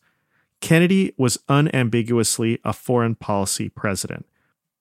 Kennedy 0.61 1.13
was 1.19 1.41
unambiguously 1.49 2.61
a 2.65 2.73
foreign 2.73 3.17
policy 3.17 3.69
president. 3.69 4.25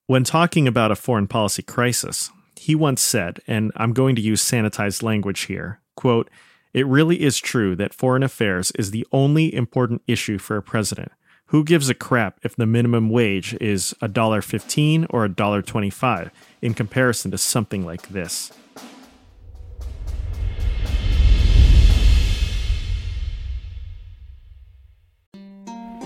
When 0.06 0.22
talking 0.22 0.68
about 0.68 0.92
a 0.92 0.96
foreign 0.96 1.26
policy 1.26 1.62
crisis, 1.62 2.30
he 2.54 2.76
once 2.76 3.02
said, 3.02 3.40
and 3.48 3.72
I'm 3.74 3.92
going 3.92 4.14
to 4.14 4.22
use 4.22 4.40
sanitized 4.40 5.02
language 5.02 5.46
here, 5.46 5.80
quote, 5.96 6.30
it 6.74 6.86
really 6.88 7.22
is 7.22 7.38
true 7.38 7.76
that 7.76 7.94
foreign 7.94 8.24
affairs 8.24 8.72
is 8.72 8.90
the 8.90 9.06
only 9.12 9.54
important 9.54 10.02
issue 10.08 10.38
for 10.38 10.56
a 10.56 10.62
president. 10.62 11.12
Who 11.46 11.62
gives 11.62 11.88
a 11.88 11.94
crap 11.94 12.40
if 12.42 12.56
the 12.56 12.66
minimum 12.66 13.10
wage 13.10 13.56
is 13.60 13.94
$1.15 14.02 15.06
or 15.10 15.28
$1.25 15.28 16.30
in 16.60 16.74
comparison 16.74 17.30
to 17.30 17.38
something 17.38 17.86
like 17.86 18.08
this? 18.08 18.50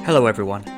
Hello, 0.04 0.26
everyone. 0.26 0.77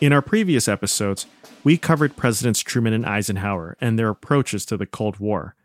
In 0.00 0.12
our 0.12 0.22
previous 0.22 0.68
episodes, 0.68 1.26
we 1.64 1.76
covered 1.76 2.16
Presidents 2.16 2.60
Truman 2.60 2.92
and 2.92 3.04
Eisenhower 3.04 3.76
and 3.80 3.98
their 3.98 4.10
approaches 4.10 4.64
to 4.66 4.76
the 4.76 4.86
Cold 4.86 5.18
War. 5.18 5.56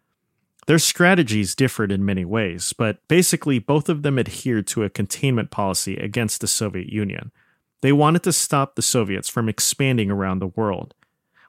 Their 0.66 0.80
strategies 0.80 1.54
differed 1.54 1.92
in 1.92 2.04
many 2.04 2.26
ways, 2.26 2.74
but 2.74 3.08
basically 3.08 3.60
both 3.60 3.90
of 3.90 4.02
them 4.02 4.18
adhered 4.18 4.66
to 4.68 4.84
a 4.84 4.90
containment 4.90 5.52
policy 5.52 5.98
against 5.98 6.42
the 6.42 6.48
Soviet 6.48 6.90
Union. 6.92 7.32
They 7.82 7.92
wanted 7.92 8.24
to 8.24 8.34
stop 8.34 8.74
the 8.74 8.82
Soviets 8.82 9.30
from 9.30 9.48
expanding 9.48 10.10
around 10.10 10.40
the 10.40 10.48
world. 10.48 10.96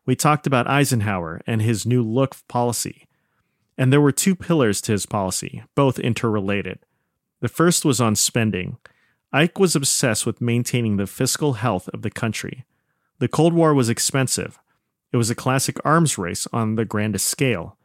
we 0.05 0.15
talked 0.15 0.47
about 0.47 0.69
Eisenhower 0.69 1.41
and 1.47 1.63
his 1.63 1.87
new 1.87 2.03
look 2.03 2.37
policy. 2.49 3.09
And 3.79 3.91
there 3.91 4.01
were 4.03 4.13
two 4.13 4.35
pillars 4.35 4.83
to 4.83 4.93
his 4.93 5.07
policy, 5.07 5.63
both 5.75 5.99
interrelated. 5.99 6.81
The 7.41 7.49
first 7.49 7.87
was 7.87 8.03
on 8.03 8.15
spending. 8.15 8.77
Ike 9.33 9.59
was 9.59 9.75
obsessed 9.75 10.27
with 10.27 10.43
maintaining 10.43 10.99
the 10.99 11.07
fiscal 11.07 11.55
health 11.55 11.89
of 11.95 12.03
the 12.03 12.11
country. 12.11 12.67
The 13.19 13.29
Cold 13.29 13.53
War 13.53 13.73
was 13.73 13.89
expensive. 13.89 14.59
It 15.13 15.17
was 15.17 15.31
a 15.31 15.35
classic 15.35 15.79
arms 15.85 16.19
race 16.19 16.49
on 16.53 16.75
the 16.75 16.85
grandest 16.85 17.27
scale. 17.27 17.77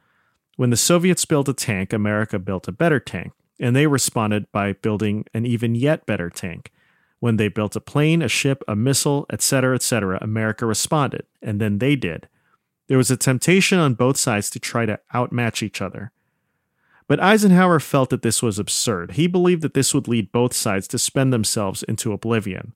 When 0.55 0.71
the 0.71 0.77
Soviets 0.77 1.25
built 1.25 1.47
a 1.47 1.53
tank, 1.53 1.93
America 1.93 2.39
built 2.39 2.67
a 2.67 2.71
better 2.71 2.99
tank, 2.99 3.33
and 3.59 3.75
they 3.75 3.87
responded 3.87 4.51
by 4.51 4.73
building 4.73 5.25
an 5.33 5.45
even 5.45 5.75
yet 5.75 6.05
better 6.05 6.29
tank. 6.29 6.71
When 7.19 7.37
they 7.37 7.47
built 7.47 7.75
a 7.75 7.81
plane, 7.81 8.21
a 8.21 8.27
ship, 8.27 8.63
a 8.67 8.75
missile, 8.75 9.25
etc., 9.31 9.75
etc., 9.75 10.17
America 10.21 10.65
responded, 10.65 11.25
and 11.41 11.61
then 11.61 11.77
they 11.77 11.95
did. 11.95 12.27
There 12.87 12.97
was 12.97 13.11
a 13.11 13.17
temptation 13.17 13.77
on 13.77 13.93
both 13.93 14.17
sides 14.17 14.49
to 14.49 14.59
try 14.59 14.87
to 14.87 14.99
outmatch 15.13 15.61
each 15.61 15.81
other. 15.81 16.11
But 17.07 17.19
Eisenhower 17.19 17.79
felt 17.79 18.09
that 18.09 18.21
this 18.23 18.41
was 18.41 18.57
absurd. 18.57 19.11
He 19.11 19.27
believed 19.27 19.61
that 19.61 19.75
this 19.75 19.93
would 19.93 20.07
lead 20.07 20.31
both 20.31 20.53
sides 20.53 20.87
to 20.89 20.97
spend 20.97 21.31
themselves 21.31 21.83
into 21.83 22.13
oblivion. 22.13 22.73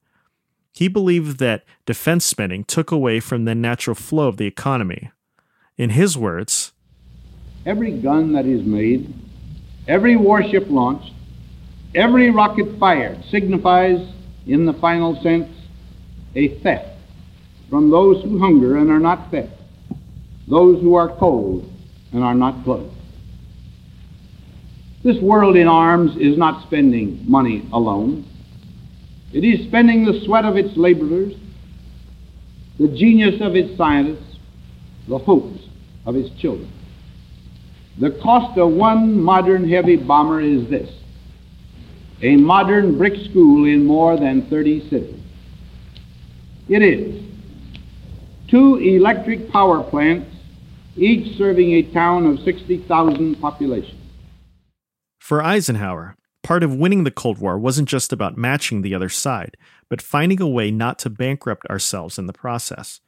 He 0.73 0.87
believed 0.87 1.37
that 1.37 1.63
defense 1.85 2.25
spending 2.25 2.63
took 2.63 2.91
away 2.91 3.19
from 3.19 3.45
the 3.45 3.53
natural 3.53 3.95
flow 3.95 4.27
of 4.27 4.37
the 4.37 4.47
economy. 4.47 5.11
In 5.77 5.91
his 5.91 6.17
words, 6.17 6.73
Every 7.65 7.91
gun 7.91 8.33
that 8.33 8.45
is 8.45 8.65
made, 8.65 9.13
every 9.87 10.17
warship 10.17 10.65
launched, 10.69 11.13
every 11.95 12.29
rocket 12.29 12.77
fired 12.79 13.23
signifies, 13.29 14.05
in 14.45 14.65
the 14.65 14.73
final 14.73 15.21
sense, 15.21 15.47
a 16.35 16.49
theft 16.59 16.89
from 17.69 17.89
those 17.89 18.21
who 18.23 18.39
hunger 18.39 18.77
and 18.77 18.89
are 18.89 18.99
not 18.99 19.31
fed, 19.31 19.51
those 20.47 20.81
who 20.81 20.95
are 20.95 21.07
cold 21.07 21.71
and 22.11 22.23
are 22.23 22.35
not 22.35 22.63
clothed. 22.63 22.93
This 25.03 25.17
world 25.21 25.55
in 25.55 25.67
arms 25.67 26.17
is 26.17 26.37
not 26.37 26.63
spending 26.63 27.23
money 27.27 27.67
alone. 27.71 28.25
It 29.33 29.43
is 29.43 29.65
spending 29.67 30.05
the 30.05 30.21
sweat 30.25 30.45
of 30.45 30.57
its 30.57 30.77
laborers, 30.77 31.33
the 32.79 32.87
genius 32.87 33.41
of 33.41 33.55
its 33.55 33.75
scientists, 33.75 34.37
the 35.07 35.17
hopes 35.17 35.59
of 36.05 36.15
its 36.15 36.29
children. 36.39 36.71
The 37.99 38.11
cost 38.21 38.57
of 38.57 38.71
one 38.71 39.21
modern 39.21 39.67
heavy 39.69 39.95
bomber 39.95 40.39
is 40.39 40.69
this 40.69 40.89
a 42.21 42.35
modern 42.37 42.97
brick 42.97 43.13
school 43.29 43.65
in 43.65 43.85
more 43.85 44.17
than 44.17 44.49
30 44.49 44.89
cities. 44.89 45.19
It 46.69 46.81
is 46.81 47.21
two 48.49 48.77
electric 48.77 49.49
power 49.49 49.83
plants, 49.83 50.33
each 50.95 51.37
serving 51.37 51.73
a 51.73 51.81
town 51.91 52.25
of 52.25 52.39
60,000 52.39 53.41
population. 53.41 53.99
For 55.19 55.43
Eisenhower, 55.43 56.15
part 56.43 56.63
of 56.63 56.75
winning 56.75 57.03
the 57.03 57.11
Cold 57.11 57.39
War 57.39 57.57
wasn't 57.57 57.89
just 57.89 58.13
about 58.13 58.37
matching 58.37 58.81
the 58.81 58.93
other 58.93 59.09
side, 59.09 59.57
but 59.89 60.01
finding 60.01 60.41
a 60.41 60.47
way 60.47 60.69
not 60.69 60.99
to 60.99 61.09
bankrupt 61.09 61.65
ourselves 61.67 62.19
in 62.19 62.27
the 62.27 62.33
process. 62.33 62.99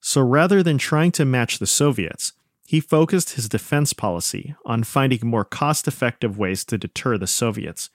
So 0.00 0.20
rather 0.20 0.62
than 0.62 0.78
trying 0.78 1.12
to 1.12 1.24
match 1.24 1.58
the 1.58 1.66
Soviets, 1.66 2.32
he 2.66 2.80
focused 2.80 3.30
his 3.30 3.48
defense 3.48 3.92
policy 3.92 4.54
on 4.64 4.84
finding 4.84 5.20
more 5.24 5.44
cost 5.44 5.88
effective 5.88 6.38
ways 6.38 6.64
to 6.66 6.78
deter 6.78 7.16
the 7.16 7.26
Soviets. 7.26 7.90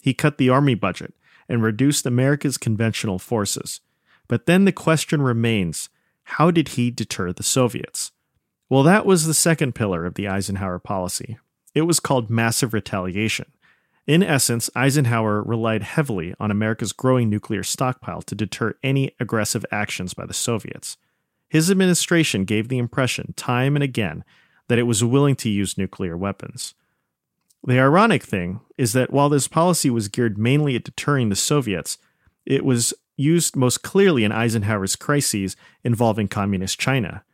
He 0.00 0.14
cut 0.14 0.38
the 0.38 0.50
army 0.50 0.74
budget 0.74 1.14
and 1.48 1.62
reduced 1.62 2.06
America's 2.06 2.58
conventional 2.58 3.18
forces. 3.18 3.80
But 4.28 4.46
then 4.46 4.64
the 4.64 4.72
question 4.72 5.22
remains 5.22 5.90
how 6.24 6.50
did 6.50 6.68
he 6.68 6.90
deter 6.90 7.32
the 7.32 7.42
Soviets? 7.42 8.12
Well, 8.70 8.82
that 8.82 9.04
was 9.04 9.26
the 9.26 9.34
second 9.34 9.74
pillar 9.74 10.06
of 10.06 10.14
the 10.14 10.26
Eisenhower 10.26 10.78
policy, 10.78 11.38
it 11.74 11.82
was 11.82 12.00
called 12.00 12.30
massive 12.30 12.72
retaliation. 12.72 13.46
In 14.06 14.22
essence, 14.22 14.68
Eisenhower 14.76 15.42
relied 15.42 15.82
heavily 15.82 16.34
on 16.38 16.50
America's 16.50 16.92
growing 16.92 17.30
nuclear 17.30 17.62
stockpile 17.62 18.22
to 18.22 18.34
deter 18.34 18.74
any 18.82 19.14
aggressive 19.18 19.64
actions 19.72 20.12
by 20.12 20.26
the 20.26 20.34
Soviets. 20.34 20.98
His 21.48 21.70
administration 21.70 22.44
gave 22.44 22.68
the 22.68 22.78
impression, 22.78 23.32
time 23.36 23.76
and 23.76 23.82
again, 23.82 24.24
that 24.68 24.78
it 24.78 24.82
was 24.84 25.04
willing 25.04 25.36
to 25.36 25.48
use 25.48 25.78
nuclear 25.78 26.16
weapons. 26.16 26.74
The 27.66 27.78
ironic 27.78 28.22
thing 28.22 28.60
is 28.76 28.92
that 28.92 29.10
while 29.10 29.30
this 29.30 29.48
policy 29.48 29.88
was 29.88 30.08
geared 30.08 30.36
mainly 30.36 30.76
at 30.76 30.84
deterring 30.84 31.30
the 31.30 31.36
Soviets, 31.36 31.96
it 32.44 32.64
was 32.64 32.92
used 33.16 33.56
most 33.56 33.82
clearly 33.82 34.24
in 34.24 34.32
Eisenhower's 34.32 34.96
crises 34.96 35.56
involving 35.82 36.28
Communist 36.28 36.78
China. 36.78 37.24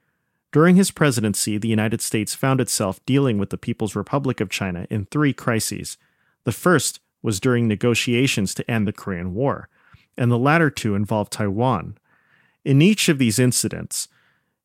During 0.53 0.77
his 0.77 0.91
presidency, 0.91 1.59
the 1.59 1.69
United 1.69 2.01
States 2.01 2.35
found 2.35 2.61
itself 2.61 3.05
dealing 3.07 3.39
with 3.39 3.51
the 3.51 3.59
People's 3.59 3.97
Republic 3.97 4.41
of 4.41 4.51
China 4.51 4.87
in 4.91 5.07
three 5.07 5.33
crises. 5.33 5.97
The 6.45 6.53
first 6.53 7.01
was 7.23 7.41
during 7.41 7.69
negotiations 7.69 8.55
to 8.55 8.71
end 8.71 8.87
the 8.87 8.93
Korean 8.93 9.35
War, 9.35 9.69
and 10.17 10.31
the 10.31 10.39
latter 10.39 10.71
two 10.71 10.95
involved 10.95 11.33
Taiwan. 11.33 11.99
In 12.65 12.83
each 12.83 13.09
of 13.09 13.19
these 13.19 13.39
incidents, 13.39 14.09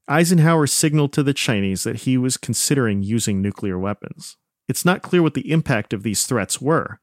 Eisenhower 0.08 0.68
signaled 0.68 1.14
to 1.14 1.24
the 1.24 1.34
Chinese 1.34 1.84
that 1.84 2.02
he 2.02 2.18
was 2.18 2.38
considering 2.38 3.02
using 3.02 3.42
nuclear 3.42 3.80
weapons. 3.80 4.38
It's 4.68 4.86
not 4.86 5.02
clear 5.02 5.22
what 5.22 5.34
the 5.34 5.52
impact 5.52 5.94
of 5.94 6.04
these 6.04 6.26
threats 6.26 6.62
were, 6.62 7.00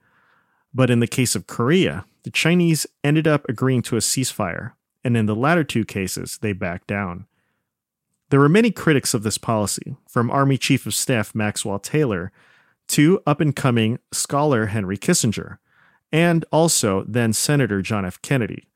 but 0.72 0.90
in 0.90 1.00
the 1.00 1.06
case 1.06 1.34
of 1.34 1.46
Korea, 1.46 2.04
the 2.22 2.30
Chinese 2.30 2.86
ended 3.02 3.26
up 3.26 3.44
agreeing 3.48 3.82
to 3.82 3.96
a 3.96 4.00
ceasefire, 4.00 4.72
and 5.04 5.16
in 5.16 5.26
the 5.26 5.34
latter 5.34 5.64
two 5.64 5.84
cases, 5.84 6.38
they 6.40 6.52
backed 6.52 6.86
down. 6.86 7.26
There 8.30 8.40
were 8.40 8.48
many 8.48 8.70
critics 8.70 9.12
of 9.12 9.24
this 9.24 9.36
policy, 9.36 9.96
from 10.08 10.30
Army 10.30 10.56
Chief 10.56 10.86
of 10.86 10.94
Staff 10.94 11.34
Maxwell 11.34 11.78
Taylor 11.78 12.32
to 12.92 13.22
up 13.26 13.40
and 13.40 13.56
coming 13.56 13.98
scholar 14.12 14.66
Henry 14.66 14.98
Kissinger, 14.98 15.58
and 16.12 16.44
also 16.52 17.04
then 17.08 17.32
Senator 17.32 17.80
John 17.80 18.04
F. 18.04 18.20
Kennedy. 18.22 18.68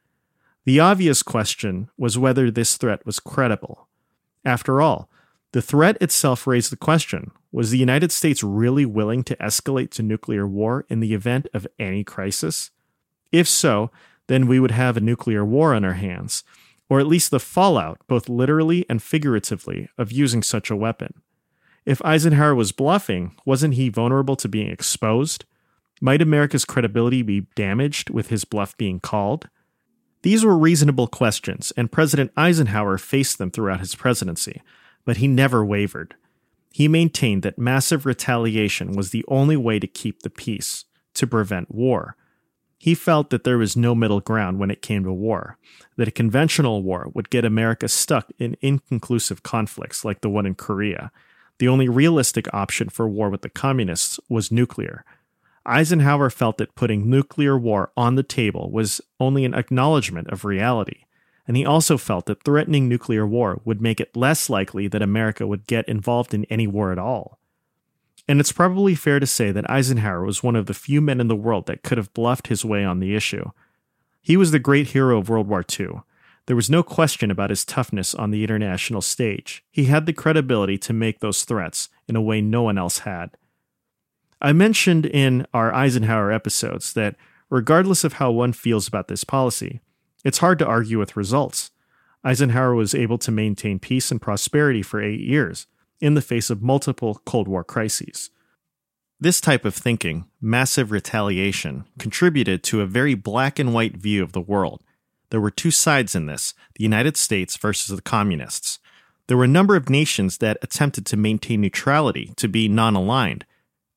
The 0.64 0.80
obvious 0.80 1.22
question 1.22 1.90
was 1.98 2.18
whether 2.18 2.50
this 2.50 2.76
threat 2.76 3.04
was 3.04 3.20
credible. 3.20 3.88
After 4.44 4.80
all, 4.80 5.10
the 5.52 5.62
threat 5.62 5.96
itself 6.00 6.46
raised 6.46 6.72
the 6.72 6.76
question 6.76 7.30
was 7.52 7.70
the 7.70 7.78
United 7.78 8.10
States 8.10 8.42
really 8.42 8.84
willing 8.84 9.22
to 9.24 9.36
escalate 9.36 9.90
to 9.90 10.02
nuclear 10.02 10.46
war 10.46 10.84
in 10.88 11.00
the 11.00 11.14
event 11.14 11.46
of 11.54 11.66
any 11.78 12.02
crisis? 12.02 12.70
If 13.32 13.46
so, 13.46 13.90
then 14.28 14.46
we 14.46 14.58
would 14.58 14.70
have 14.70 14.96
a 14.96 15.00
nuclear 15.00 15.44
war 15.44 15.74
on 15.74 15.84
our 15.84 15.94
hands, 15.94 16.42
or 16.88 17.00
at 17.00 17.06
least 17.06 17.30
the 17.30 17.40
fallout, 17.40 18.00
both 18.06 18.28
literally 18.28 18.86
and 18.88 19.02
figuratively, 19.02 19.88
of 19.98 20.10
using 20.10 20.42
such 20.42 20.70
a 20.70 20.76
weapon. 20.76 21.22
If 21.86 22.04
Eisenhower 22.04 22.54
was 22.54 22.72
bluffing, 22.72 23.36
wasn't 23.44 23.74
he 23.74 23.88
vulnerable 23.88 24.34
to 24.36 24.48
being 24.48 24.68
exposed? 24.68 25.44
Might 26.00 26.20
America's 26.20 26.64
credibility 26.64 27.22
be 27.22 27.46
damaged 27.54 28.10
with 28.10 28.28
his 28.28 28.44
bluff 28.44 28.76
being 28.76 28.98
called? 28.98 29.48
These 30.22 30.44
were 30.44 30.58
reasonable 30.58 31.06
questions, 31.06 31.72
and 31.76 31.92
President 31.92 32.32
Eisenhower 32.36 32.98
faced 32.98 33.38
them 33.38 33.52
throughout 33.52 33.78
his 33.78 33.94
presidency, 33.94 34.62
but 35.04 35.18
he 35.18 35.28
never 35.28 35.64
wavered. 35.64 36.16
He 36.72 36.88
maintained 36.88 37.44
that 37.44 37.58
massive 37.58 38.04
retaliation 38.04 38.92
was 38.92 39.10
the 39.10 39.24
only 39.28 39.56
way 39.56 39.78
to 39.78 39.86
keep 39.86 40.22
the 40.22 40.30
peace, 40.30 40.84
to 41.14 41.26
prevent 41.26 41.72
war. 41.72 42.16
He 42.78 42.96
felt 42.96 43.30
that 43.30 43.44
there 43.44 43.58
was 43.58 43.76
no 43.76 43.94
middle 43.94 44.20
ground 44.20 44.58
when 44.58 44.70
it 44.72 44.82
came 44.82 45.04
to 45.04 45.12
war, 45.12 45.56
that 45.96 46.08
a 46.08 46.10
conventional 46.10 46.82
war 46.82 47.10
would 47.14 47.30
get 47.30 47.44
America 47.44 47.86
stuck 47.86 48.30
in 48.38 48.56
inconclusive 48.60 49.44
conflicts 49.44 50.04
like 50.04 50.20
the 50.20 50.28
one 50.28 50.44
in 50.44 50.56
Korea. 50.56 51.12
The 51.58 51.68
only 51.68 51.88
realistic 51.88 52.52
option 52.52 52.88
for 52.88 53.08
war 53.08 53.30
with 53.30 53.42
the 53.42 53.48
communists 53.48 54.20
was 54.28 54.52
nuclear. 54.52 55.04
Eisenhower 55.64 56.30
felt 56.30 56.58
that 56.58 56.74
putting 56.74 57.10
nuclear 57.10 57.58
war 57.58 57.90
on 57.96 58.14
the 58.14 58.22
table 58.22 58.70
was 58.70 59.00
only 59.18 59.44
an 59.44 59.54
acknowledgement 59.54 60.28
of 60.28 60.44
reality, 60.44 61.04
and 61.46 61.56
he 61.56 61.64
also 61.64 61.96
felt 61.96 62.26
that 62.26 62.44
threatening 62.44 62.88
nuclear 62.88 63.26
war 63.26 63.60
would 63.64 63.80
make 63.80 64.00
it 64.00 64.16
less 64.16 64.48
likely 64.48 64.86
that 64.88 65.02
America 65.02 65.46
would 65.46 65.66
get 65.66 65.88
involved 65.88 66.34
in 66.34 66.44
any 66.46 66.66
war 66.66 66.92
at 66.92 66.98
all. 66.98 67.38
And 68.28 68.40
it's 68.40 68.52
probably 68.52 68.94
fair 68.94 69.20
to 69.20 69.26
say 69.26 69.52
that 69.52 69.68
Eisenhower 69.70 70.24
was 70.24 70.42
one 70.42 70.56
of 70.56 70.66
the 70.66 70.74
few 70.74 71.00
men 71.00 71.20
in 71.20 71.28
the 71.28 71.36
world 71.36 71.66
that 71.66 71.82
could 71.82 71.98
have 71.98 72.12
bluffed 72.12 72.48
his 72.48 72.64
way 72.64 72.84
on 72.84 73.00
the 73.00 73.14
issue. 73.14 73.50
He 74.20 74.36
was 74.36 74.50
the 74.50 74.58
great 74.58 74.88
hero 74.88 75.18
of 75.18 75.28
World 75.28 75.48
War 75.48 75.64
II. 75.78 76.00
There 76.46 76.56
was 76.56 76.70
no 76.70 76.82
question 76.82 77.30
about 77.30 77.50
his 77.50 77.64
toughness 77.64 78.14
on 78.14 78.30
the 78.30 78.44
international 78.44 79.02
stage. 79.02 79.64
He 79.70 79.86
had 79.86 80.06
the 80.06 80.12
credibility 80.12 80.78
to 80.78 80.92
make 80.92 81.18
those 81.18 81.44
threats 81.44 81.88
in 82.08 82.14
a 82.14 82.22
way 82.22 82.40
no 82.40 82.62
one 82.62 82.78
else 82.78 83.00
had. 83.00 83.36
I 84.40 84.52
mentioned 84.52 85.06
in 85.06 85.46
our 85.52 85.74
Eisenhower 85.74 86.30
episodes 86.30 86.92
that, 86.92 87.16
regardless 87.50 88.04
of 88.04 88.14
how 88.14 88.30
one 88.30 88.52
feels 88.52 88.86
about 88.86 89.08
this 89.08 89.24
policy, 89.24 89.80
it's 90.24 90.38
hard 90.38 90.58
to 90.60 90.66
argue 90.66 90.98
with 90.98 91.16
results. 91.16 91.70
Eisenhower 92.22 92.74
was 92.74 92.94
able 92.94 93.18
to 93.18 93.30
maintain 93.30 93.78
peace 93.78 94.10
and 94.10 94.20
prosperity 94.20 94.82
for 94.82 95.00
eight 95.00 95.20
years 95.20 95.66
in 96.00 96.14
the 96.14 96.22
face 96.22 96.50
of 96.50 96.62
multiple 96.62 97.20
Cold 97.24 97.48
War 97.48 97.64
crises. 97.64 98.30
This 99.18 99.40
type 99.40 99.64
of 99.64 99.74
thinking, 99.74 100.26
massive 100.40 100.90
retaliation, 100.90 101.86
contributed 101.98 102.62
to 102.64 102.82
a 102.82 102.86
very 102.86 103.14
black 103.14 103.58
and 103.58 103.72
white 103.72 103.96
view 103.96 104.22
of 104.22 104.32
the 104.32 104.40
world. 104.40 104.82
There 105.30 105.40
were 105.40 105.50
two 105.50 105.70
sides 105.70 106.14
in 106.14 106.26
this 106.26 106.54
the 106.74 106.82
United 106.82 107.16
States 107.16 107.56
versus 107.56 107.94
the 107.94 108.02
communists. 108.02 108.78
There 109.26 109.36
were 109.36 109.44
a 109.44 109.48
number 109.48 109.74
of 109.74 109.90
nations 109.90 110.38
that 110.38 110.58
attempted 110.62 111.04
to 111.06 111.16
maintain 111.16 111.60
neutrality, 111.60 112.32
to 112.36 112.48
be 112.48 112.68
non 112.68 112.94
aligned. 112.94 113.44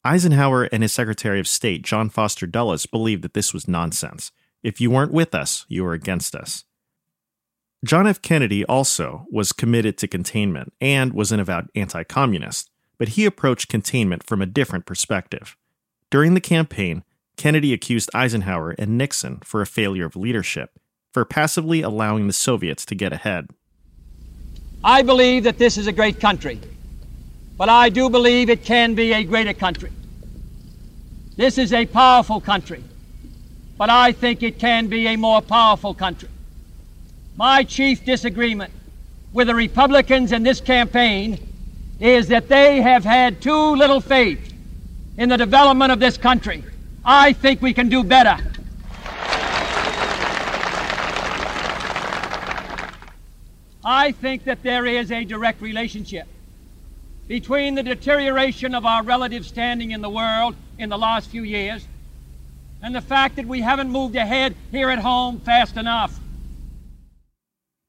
Eisenhower 0.03 0.63
and 0.63 0.81
his 0.81 0.93
Secretary 0.93 1.39
of 1.39 1.47
State, 1.47 1.83
John 1.83 2.09
Foster 2.09 2.47
Dulles, 2.47 2.85
believed 2.85 3.21
that 3.23 3.33
this 3.33 3.53
was 3.53 3.67
nonsense. 3.67 4.31
If 4.63 4.81
you 4.81 4.89
weren't 4.89 5.11
with 5.11 5.35
us, 5.35 5.65
you 5.67 5.83
were 5.83 5.93
against 5.93 6.35
us. 6.35 6.63
John 7.85 8.07
F. 8.07 8.21
Kennedy 8.21 8.65
also 8.65 9.25
was 9.31 9.53
committed 9.53 9.97
to 9.97 10.07
containment 10.07 10.73
and 10.81 11.13
was 11.13 11.31
an 11.31 11.39
avowed 11.39 11.69
anti 11.75 12.03
communist, 12.03 12.69
but 12.97 13.09
he 13.09 13.25
approached 13.25 13.69
containment 13.69 14.23
from 14.25 14.41
a 14.41 14.45
different 14.45 14.85
perspective. 14.85 15.55
During 16.09 16.33
the 16.33 16.41
campaign, 16.41 17.03
Kennedy 17.37 17.71
accused 17.71 18.09
Eisenhower 18.13 18.71
and 18.71 18.97
Nixon 18.97 19.39
for 19.45 19.61
a 19.61 19.67
failure 19.67 20.05
of 20.05 20.15
leadership, 20.15 20.77
for 21.13 21.25
passively 21.25 21.81
allowing 21.81 22.27
the 22.27 22.33
Soviets 22.33 22.85
to 22.85 22.95
get 22.95 23.13
ahead. 23.13 23.47
I 24.83 25.01
believe 25.01 25.43
that 25.43 25.57
this 25.57 25.77
is 25.77 25.87
a 25.87 25.91
great 25.91 26.19
country, 26.19 26.59
but 27.57 27.69
I 27.69 27.89
do 27.89 28.09
believe 28.09 28.49
it 28.49 28.63
can 28.63 28.95
be 28.95 29.13
a 29.13 29.23
greater 29.23 29.53
country. 29.53 29.91
This 31.35 31.57
is 31.57 31.73
a 31.73 31.85
powerful 31.85 32.39
country, 32.39 32.83
but 33.77 33.89
I 33.89 34.11
think 34.11 34.43
it 34.43 34.59
can 34.59 34.87
be 34.87 35.07
a 35.07 35.15
more 35.15 35.41
powerful 35.41 35.93
country. 35.93 36.29
My 37.35 37.63
chief 37.63 38.05
disagreement 38.05 38.73
with 39.33 39.47
the 39.47 39.55
Republicans 39.55 40.31
in 40.31 40.43
this 40.43 40.61
campaign 40.61 41.39
is 41.99 42.27
that 42.29 42.47
they 42.47 42.81
have 42.81 43.03
had 43.03 43.41
too 43.41 43.75
little 43.75 44.01
faith 44.01 44.53
in 45.17 45.29
the 45.29 45.37
development 45.37 45.91
of 45.91 45.99
this 45.99 46.17
country. 46.17 46.63
I 47.03 47.33
think 47.33 47.61
we 47.61 47.73
can 47.73 47.89
do 47.89 48.03
better. 48.03 48.37
I 53.91 54.11
think 54.11 54.43
that 54.43 54.61
there 54.61 54.85
is 54.85 55.11
a 55.11 55.23
direct 55.23 55.61
relationship 55.61 56.27
between 57.27 57.73
the 57.73 57.81
deterioration 57.81 58.75
of 58.75 58.85
our 58.85 59.01
relative 59.01 59.47
standing 59.47 59.89
in 59.89 60.01
the 60.01 60.09
world 60.11 60.55
in 60.77 60.89
the 60.89 60.97
last 60.97 61.31
few 61.31 61.41
years 61.41 61.87
and 62.83 62.93
the 62.93 63.01
fact 63.01 63.35
that 63.37 63.47
we 63.47 63.61
haven't 63.61 63.89
moved 63.89 64.15
ahead 64.15 64.55
here 64.69 64.91
at 64.91 64.99
home 64.99 65.39
fast 65.39 65.75
enough. 65.75 66.19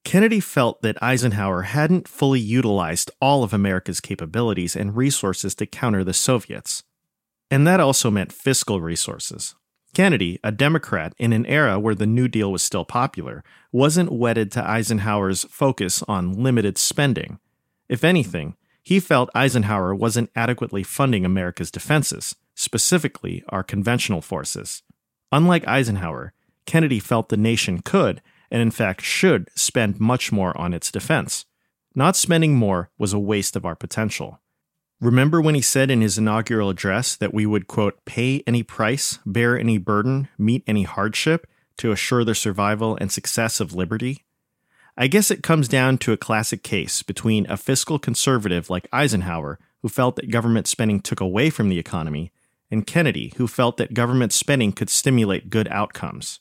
Kennedy 0.02 0.40
felt 0.40 0.80
that 0.80 0.96
Eisenhower 1.02 1.62
hadn't 1.64 2.08
fully 2.08 2.40
utilized 2.40 3.10
all 3.20 3.44
of 3.44 3.52
America's 3.52 4.00
capabilities 4.00 4.74
and 4.74 4.96
resources 4.96 5.54
to 5.56 5.66
counter 5.66 6.02
the 6.02 6.14
Soviets. 6.14 6.82
And 7.50 7.66
that 7.66 7.78
also 7.78 8.10
meant 8.10 8.32
fiscal 8.32 8.80
resources. 8.80 9.54
Kennedy, 9.92 10.38
a 10.44 10.52
Democrat 10.52 11.14
in 11.18 11.32
an 11.32 11.44
era 11.46 11.78
where 11.78 11.94
the 11.94 12.06
New 12.06 12.28
Deal 12.28 12.52
was 12.52 12.62
still 12.62 12.84
popular, 12.84 13.42
wasn't 13.72 14.12
wedded 14.12 14.52
to 14.52 14.68
Eisenhower's 14.68 15.44
focus 15.44 16.02
on 16.06 16.42
limited 16.42 16.78
spending. 16.78 17.40
If 17.88 18.04
anything, 18.04 18.56
he 18.82 19.00
felt 19.00 19.30
Eisenhower 19.34 19.94
wasn't 19.94 20.30
adequately 20.36 20.82
funding 20.82 21.24
America's 21.24 21.70
defenses, 21.70 22.36
specifically 22.54 23.42
our 23.48 23.62
conventional 23.62 24.22
forces. 24.22 24.82
Unlike 25.32 25.66
Eisenhower, 25.66 26.32
Kennedy 26.66 27.00
felt 27.00 27.28
the 27.28 27.36
nation 27.36 27.82
could 27.82 28.22
and 28.50 28.62
in 28.62 28.70
fact 28.70 29.02
should 29.02 29.48
spend 29.54 30.00
much 30.00 30.32
more 30.32 30.56
on 30.56 30.72
its 30.72 30.90
defense. 30.90 31.44
Not 31.94 32.16
spending 32.16 32.54
more 32.54 32.90
was 32.98 33.12
a 33.12 33.18
waste 33.18 33.56
of 33.56 33.64
our 33.64 33.76
potential. 33.76 34.40
Remember 35.00 35.40
when 35.40 35.54
he 35.54 35.62
said 35.62 35.90
in 35.90 36.02
his 36.02 36.18
inaugural 36.18 36.68
address 36.68 37.16
that 37.16 37.32
we 37.32 37.46
would, 37.46 37.66
quote, 37.66 38.04
pay 38.04 38.42
any 38.46 38.62
price, 38.62 39.18
bear 39.24 39.58
any 39.58 39.78
burden, 39.78 40.28
meet 40.36 40.62
any 40.66 40.82
hardship 40.82 41.46
to 41.78 41.90
assure 41.90 42.22
the 42.22 42.34
survival 42.34 42.98
and 43.00 43.10
success 43.10 43.60
of 43.60 43.74
liberty? 43.74 44.24
I 44.98 45.06
guess 45.06 45.30
it 45.30 45.42
comes 45.42 45.68
down 45.68 45.96
to 45.98 46.12
a 46.12 46.18
classic 46.18 46.62
case 46.62 47.02
between 47.02 47.50
a 47.50 47.56
fiscal 47.56 47.98
conservative 47.98 48.68
like 48.68 48.88
Eisenhower, 48.92 49.58
who 49.80 49.88
felt 49.88 50.16
that 50.16 50.30
government 50.30 50.66
spending 50.66 51.00
took 51.00 51.20
away 51.20 51.48
from 51.48 51.70
the 51.70 51.78
economy, 51.78 52.30
and 52.70 52.86
Kennedy, 52.86 53.32
who 53.38 53.48
felt 53.48 53.78
that 53.78 53.94
government 53.94 54.34
spending 54.34 54.72
could 54.72 54.90
stimulate 54.90 55.48
good 55.48 55.68
outcomes. 55.68 56.40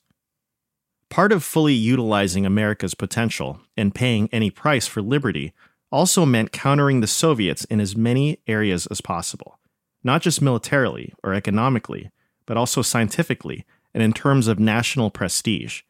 Part 1.09 1.31
of 1.31 1.45
fully 1.45 1.73
utilizing 1.73 2.45
America's 2.45 2.93
potential 2.93 3.61
and 3.77 3.95
paying 3.95 4.27
any 4.33 4.51
price 4.51 4.85
for 4.85 5.01
liberty 5.01 5.53
also 5.91 6.25
meant 6.25 6.51
countering 6.51 7.01
the 7.01 7.07
Soviets 7.07 7.65
in 7.65 7.79
as 7.79 7.95
many 7.95 8.39
areas 8.47 8.87
as 8.87 9.01
possible, 9.01 9.59
not 10.03 10.21
just 10.21 10.41
militarily 10.41 11.13
or 11.23 11.33
economically, 11.33 12.11
but 12.45 12.57
also 12.57 12.81
scientifically 12.81 13.65
and 13.93 14.03
in 14.03 14.13
terms 14.13 14.47
of 14.47 14.59
national 14.59 15.09
prestige. 15.09 15.81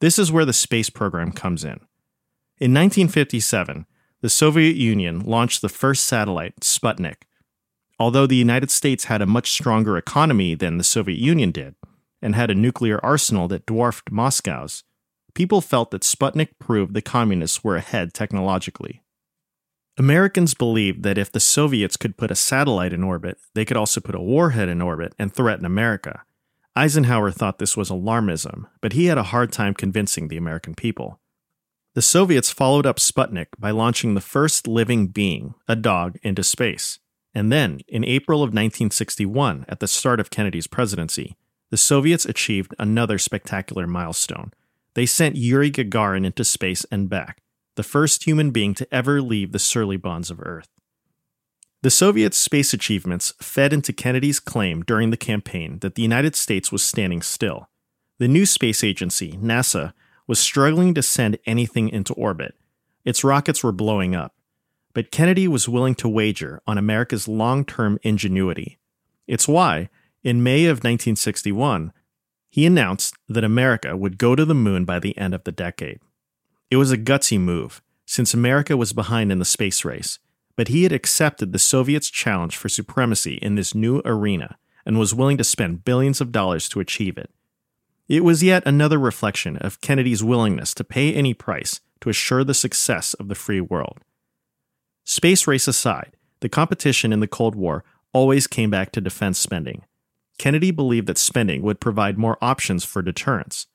This 0.00 0.18
is 0.18 0.32
where 0.32 0.44
the 0.44 0.52
space 0.52 0.90
program 0.90 1.32
comes 1.32 1.62
in. 1.62 1.80
In 2.58 2.74
1957, 2.74 3.86
the 4.20 4.28
Soviet 4.28 4.76
Union 4.76 5.20
launched 5.20 5.62
the 5.62 5.68
first 5.68 6.04
satellite, 6.04 6.60
Sputnik. 6.60 7.22
Although 7.98 8.26
the 8.26 8.36
United 8.36 8.70
States 8.70 9.04
had 9.04 9.22
a 9.22 9.26
much 9.26 9.50
stronger 9.50 9.96
economy 9.96 10.54
than 10.54 10.78
the 10.78 10.84
Soviet 10.84 11.18
Union 11.18 11.52
did, 11.52 11.74
and 12.22 12.34
had 12.34 12.50
a 12.50 12.54
nuclear 12.54 13.02
arsenal 13.04 13.48
that 13.48 13.66
dwarfed 13.66 14.10
Moscow's, 14.10 14.84
people 15.34 15.60
felt 15.60 15.90
that 15.90 16.02
Sputnik 16.02 16.58
proved 16.58 16.94
the 16.94 17.02
communists 17.02 17.64
were 17.64 17.76
ahead 17.76 18.12
technologically. 18.12 19.02
Americans 20.00 20.54
believed 20.54 21.02
that 21.02 21.18
if 21.18 21.30
the 21.30 21.38
Soviets 21.38 21.98
could 21.98 22.16
put 22.16 22.30
a 22.30 22.34
satellite 22.34 22.94
in 22.94 23.04
orbit, 23.04 23.36
they 23.52 23.66
could 23.66 23.76
also 23.76 24.00
put 24.00 24.14
a 24.14 24.20
warhead 24.20 24.66
in 24.66 24.80
orbit 24.80 25.14
and 25.18 25.30
threaten 25.30 25.66
America. 25.66 26.22
Eisenhower 26.74 27.30
thought 27.30 27.58
this 27.58 27.76
was 27.76 27.90
alarmism, 27.90 28.64
but 28.80 28.94
he 28.94 29.06
had 29.06 29.18
a 29.18 29.24
hard 29.24 29.52
time 29.52 29.74
convincing 29.74 30.28
the 30.28 30.38
American 30.38 30.74
people. 30.74 31.20
The 31.92 32.00
Soviets 32.00 32.50
followed 32.50 32.86
up 32.86 32.96
Sputnik 32.96 33.48
by 33.58 33.72
launching 33.72 34.14
the 34.14 34.22
first 34.22 34.66
living 34.66 35.08
being, 35.08 35.52
a 35.68 35.76
dog, 35.76 36.16
into 36.22 36.42
space. 36.42 36.98
And 37.34 37.52
then, 37.52 37.80
in 37.86 38.02
April 38.02 38.38
of 38.38 38.54
1961, 38.54 39.66
at 39.68 39.80
the 39.80 39.86
start 39.86 40.18
of 40.18 40.30
Kennedy's 40.30 40.66
presidency, 40.66 41.36
the 41.68 41.76
Soviets 41.76 42.24
achieved 42.24 42.74
another 42.78 43.18
spectacular 43.18 43.86
milestone. 43.86 44.54
They 44.94 45.04
sent 45.04 45.36
Yuri 45.36 45.70
Gagarin 45.70 46.24
into 46.24 46.42
space 46.42 46.86
and 46.90 47.10
back, 47.10 47.42
the 47.76 47.82
first 47.82 48.24
human 48.24 48.50
being 48.50 48.74
to 48.74 48.94
ever 48.94 49.22
leave 49.22 49.52
the 49.52 49.58
surly 49.58 49.96
bonds 49.96 50.30
of 50.30 50.40
Earth. 50.40 50.68
The 51.82 51.90
Soviets' 51.90 52.36
space 52.36 52.74
achievements 52.74 53.32
fed 53.40 53.72
into 53.72 53.92
Kennedy's 53.92 54.38
claim 54.38 54.82
during 54.82 55.10
the 55.10 55.16
campaign 55.16 55.78
that 55.80 55.94
the 55.94 56.02
United 56.02 56.36
States 56.36 56.70
was 56.70 56.82
standing 56.82 57.22
still. 57.22 57.70
The 58.18 58.28
new 58.28 58.44
space 58.44 58.84
agency, 58.84 59.32
NASA, 59.32 59.94
was 60.26 60.38
struggling 60.38 60.92
to 60.94 61.02
send 61.02 61.38
anything 61.46 61.88
into 61.88 62.12
orbit. 62.14 62.54
Its 63.04 63.24
rockets 63.24 63.64
were 63.64 63.72
blowing 63.72 64.14
up. 64.14 64.34
But 64.92 65.10
Kennedy 65.10 65.48
was 65.48 65.68
willing 65.68 65.94
to 65.96 66.08
wager 66.08 66.60
on 66.66 66.76
America's 66.76 67.26
long 67.26 67.64
term 67.64 67.98
ingenuity. 68.02 68.78
It's 69.26 69.48
why, 69.48 69.88
in 70.22 70.42
May 70.42 70.66
of 70.66 70.78
1961, 70.78 71.92
he 72.50 72.66
announced 72.66 73.14
that 73.28 73.44
America 73.44 73.96
would 73.96 74.18
go 74.18 74.34
to 74.34 74.44
the 74.44 74.54
moon 74.54 74.84
by 74.84 74.98
the 74.98 75.16
end 75.16 75.34
of 75.34 75.44
the 75.44 75.52
decade. 75.52 76.00
It 76.70 76.76
was 76.76 76.92
a 76.92 76.98
gutsy 76.98 77.38
move, 77.38 77.82
since 78.06 78.32
America 78.32 78.76
was 78.76 78.92
behind 78.92 79.32
in 79.32 79.38
the 79.38 79.44
space 79.44 79.84
race, 79.84 80.18
but 80.56 80.68
he 80.68 80.84
had 80.84 80.92
accepted 80.92 81.52
the 81.52 81.58
Soviets' 81.58 82.10
challenge 82.10 82.56
for 82.56 82.68
supremacy 82.68 83.34
in 83.34 83.54
this 83.54 83.74
new 83.74 84.00
arena 84.04 84.56
and 84.86 84.98
was 84.98 85.14
willing 85.14 85.36
to 85.38 85.44
spend 85.44 85.84
billions 85.84 86.20
of 86.20 86.32
dollars 86.32 86.68
to 86.68 86.80
achieve 86.80 87.18
it. 87.18 87.30
It 88.08 88.24
was 88.24 88.42
yet 88.42 88.62
another 88.66 88.98
reflection 88.98 89.56
of 89.56 89.80
Kennedy's 89.80 90.24
willingness 90.24 90.74
to 90.74 90.84
pay 90.84 91.12
any 91.12 91.34
price 91.34 91.80
to 92.00 92.08
assure 92.08 92.44
the 92.44 92.54
success 92.54 93.14
of 93.14 93.28
the 93.28 93.34
free 93.34 93.60
world. 93.60 93.98
Space 95.04 95.46
race 95.46 95.68
aside, 95.68 96.16
the 96.40 96.48
competition 96.48 97.12
in 97.12 97.20
the 97.20 97.28
Cold 97.28 97.54
War 97.54 97.84
always 98.12 98.46
came 98.46 98.70
back 98.70 98.90
to 98.92 99.00
defense 99.00 99.38
spending, 99.38 99.84
Kennedy 100.40 100.70
believed 100.70 101.06
that 101.06 101.18
spending 101.18 101.60
would 101.60 101.80
provide 101.80 102.16
more 102.16 102.38
options 102.40 102.82
for 102.82 103.02
deterrence, 103.02 103.66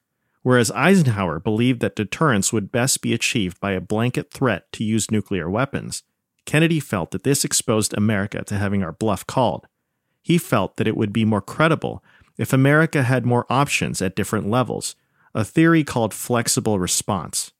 whereas 0.45 0.69
Eisenhower 0.75 1.39
believed 1.39 1.79
that 1.79 1.95
deterrence 1.95 2.53
would 2.53 2.71
best 2.71 3.01
be 3.01 3.15
achieved 3.15 3.59
by 3.59 3.71
a 3.71 3.81
blanket 3.81 4.31
threat 4.31 4.71
to 4.73 4.83
use 4.83 5.09
nuclear 5.09 5.49
weapons. 5.49 6.03
Kennedy 6.45 6.79
felt 6.79 7.09
that 7.09 7.23
this 7.23 7.43
exposed 7.43 7.95
America 7.97 8.43
to 8.43 8.55
having 8.55 8.83
our 8.83 8.91
bluff 8.91 9.25
called. 9.25 9.65
He 10.21 10.37
felt 10.37 10.77
that 10.77 10.85
it 10.85 10.95
would 10.95 11.11
be 11.11 11.25
more 11.25 11.41
credible 11.41 12.03
if 12.37 12.53
America 12.53 13.01
had 13.01 13.25
more 13.25 13.47
options 13.49 14.03
at 14.03 14.15
different 14.15 14.47
levels, 14.47 14.95
a 15.33 15.43
theory 15.43 15.83
called 15.83 16.13
flexible 16.13 16.77
response. 16.77 17.51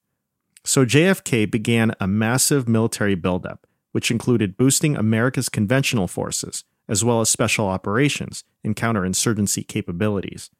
So 0.63 0.85
JFK 0.85 1.49
began 1.49 1.95
a 1.99 2.05
massive 2.05 2.67
military 2.69 3.15
buildup, 3.15 3.65
which 3.93 4.11
included 4.11 4.57
boosting 4.57 4.95
America's 4.95 5.49
conventional 5.49 6.07
forces, 6.07 6.65
as 6.87 7.03
well 7.03 7.19
as 7.19 7.31
special 7.31 7.65
operations 7.65 8.43
and 8.63 8.75
counterinsurgency 8.75 9.67
capabilities. 9.67 10.51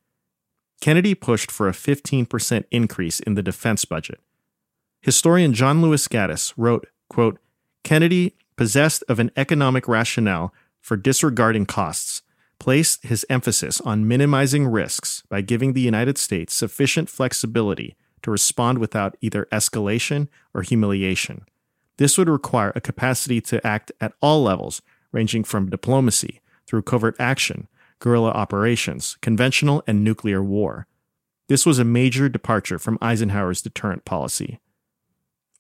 Kennedy 0.82 1.16
pushed 1.16 1.52
for 1.52 1.68
a 1.68 1.74
15% 1.74 2.66
increase 2.72 3.20
in 3.20 3.34
the 3.34 3.44
defense 3.44 3.86
budget. 3.86 4.20
Historian 5.02 5.54
John 5.54 5.82
Lewis 5.82 6.08
Gaddis 6.08 6.54
wrote, 6.58 6.88
quote, 7.10 7.40
Kennedy, 7.84 8.36
possessed 8.56 9.04
of 9.08 9.20
an 9.20 9.32
economic 9.36 9.88
rationale 9.88 10.54
for 10.82 10.98
disregarding 10.98 11.66
costs, 11.66 12.22
placed 12.60 13.04
his 13.04 13.26
emphasis 13.30 13.82
on 13.82 14.08
minimizing 14.08 14.68
risks 14.68 15.24
by 15.30 15.42
giving 15.42 15.74
the 15.74 15.82
United 15.82 16.18
States 16.18 16.54
sufficient 16.54 17.10
flexibility 17.10 17.96
to 18.22 18.32
respond 18.32 18.80
without 18.80 19.16
either 19.22 19.48
escalation 19.52 20.28
or 20.54 20.62
humiliation. 20.62 21.46
This 21.98 22.18
would 22.18 22.30
require 22.30 22.72
a 22.76 22.82
capacity 22.82 23.40
to 23.42 23.66
act 23.66 23.92
at 24.02 24.14
all 24.22 24.44
levels, 24.44 24.82
ranging 25.12 25.44
from 25.44 25.70
diplomacy 25.70 26.42
through 26.66 26.82
covert 26.82 27.16
action, 27.20 27.68
guerrilla 28.00 28.32
operations, 28.32 29.18
conventional 29.22 29.84
and 29.88 30.04
nuclear 30.04 30.44
war. 30.44 30.88
This 31.48 31.66
was 31.66 31.80
a 31.80 31.86
major 31.86 32.28
departure 32.28 32.80
from 32.80 32.98
Eisenhower's 33.02 33.62
deterrent 33.62 34.06
policy. 34.06 34.60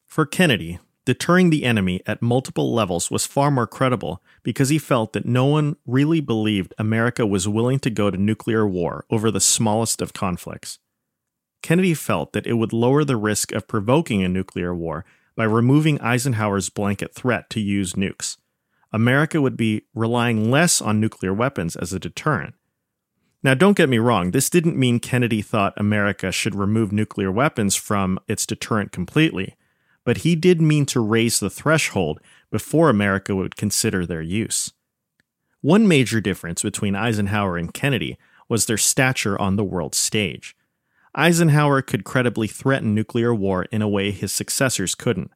For 0.05 0.25
Kennedy, 0.25 0.79
deterring 1.05 1.49
the 1.49 1.63
enemy 1.63 2.01
at 2.07 2.21
multiple 2.21 2.73
levels 2.73 3.11
was 3.11 3.25
far 3.25 3.51
more 3.51 3.67
credible 3.67 4.23
because 4.43 4.69
he 4.69 4.79
felt 4.79 5.13
that 5.13 5.25
no 5.25 5.45
one 5.45 5.75
really 5.85 6.21
believed 6.21 6.73
America 6.77 7.25
was 7.25 7.47
willing 7.47 7.79
to 7.79 7.89
go 7.89 8.09
to 8.09 8.17
nuclear 8.17 8.67
war 8.67 9.05
over 9.09 9.29
the 9.29 9.39
smallest 9.39 10.01
of 10.01 10.13
conflicts. 10.13 10.79
Kennedy 11.61 11.93
felt 11.93 12.33
that 12.33 12.47
it 12.47 12.53
would 12.53 12.73
lower 12.73 13.03
the 13.03 13.17
risk 13.17 13.51
of 13.51 13.67
provoking 13.67 14.23
a 14.23 14.29
nuclear 14.29 14.73
war 14.73 15.05
by 15.35 15.43
removing 15.43 15.99
Eisenhower's 15.99 16.69
blanket 16.69 17.13
threat 17.13 17.49
to 17.51 17.59
use 17.59 17.93
nukes. 17.93 18.37
America 18.95 19.41
would 19.41 19.57
be 19.57 19.81
relying 19.93 20.49
less 20.49 20.81
on 20.81 21.01
nuclear 21.01 21.33
weapons 21.33 21.75
as 21.75 21.91
a 21.91 21.99
deterrent. 21.99 22.55
Now, 23.43 23.53
don't 23.53 23.75
get 23.75 23.89
me 23.89 23.97
wrong, 23.97 24.31
this 24.31 24.49
didn't 24.49 24.77
mean 24.77 25.01
Kennedy 25.01 25.41
thought 25.41 25.73
America 25.75 26.31
should 26.31 26.55
remove 26.55 26.93
nuclear 26.93 27.29
weapons 27.29 27.75
from 27.75 28.17
its 28.29 28.45
deterrent 28.45 28.93
completely, 28.93 29.57
but 30.05 30.19
he 30.19 30.33
did 30.33 30.61
mean 30.61 30.85
to 30.85 31.01
raise 31.01 31.41
the 31.41 31.49
threshold 31.49 32.21
before 32.49 32.89
America 32.89 33.35
would 33.35 33.57
consider 33.57 34.05
their 34.05 34.21
use. 34.21 34.71
One 35.59 35.89
major 35.89 36.21
difference 36.21 36.63
between 36.63 36.95
Eisenhower 36.95 37.57
and 37.57 37.73
Kennedy 37.73 38.17
was 38.47 38.65
their 38.65 38.77
stature 38.77 39.37
on 39.37 39.57
the 39.57 39.65
world 39.65 39.93
stage. 39.93 40.55
Eisenhower 41.13 41.81
could 41.81 42.05
credibly 42.05 42.47
threaten 42.47 42.95
nuclear 42.95 43.35
war 43.35 43.63
in 43.73 43.81
a 43.81 43.89
way 43.89 44.11
his 44.11 44.31
successors 44.31 44.95
couldn't. 44.95 45.31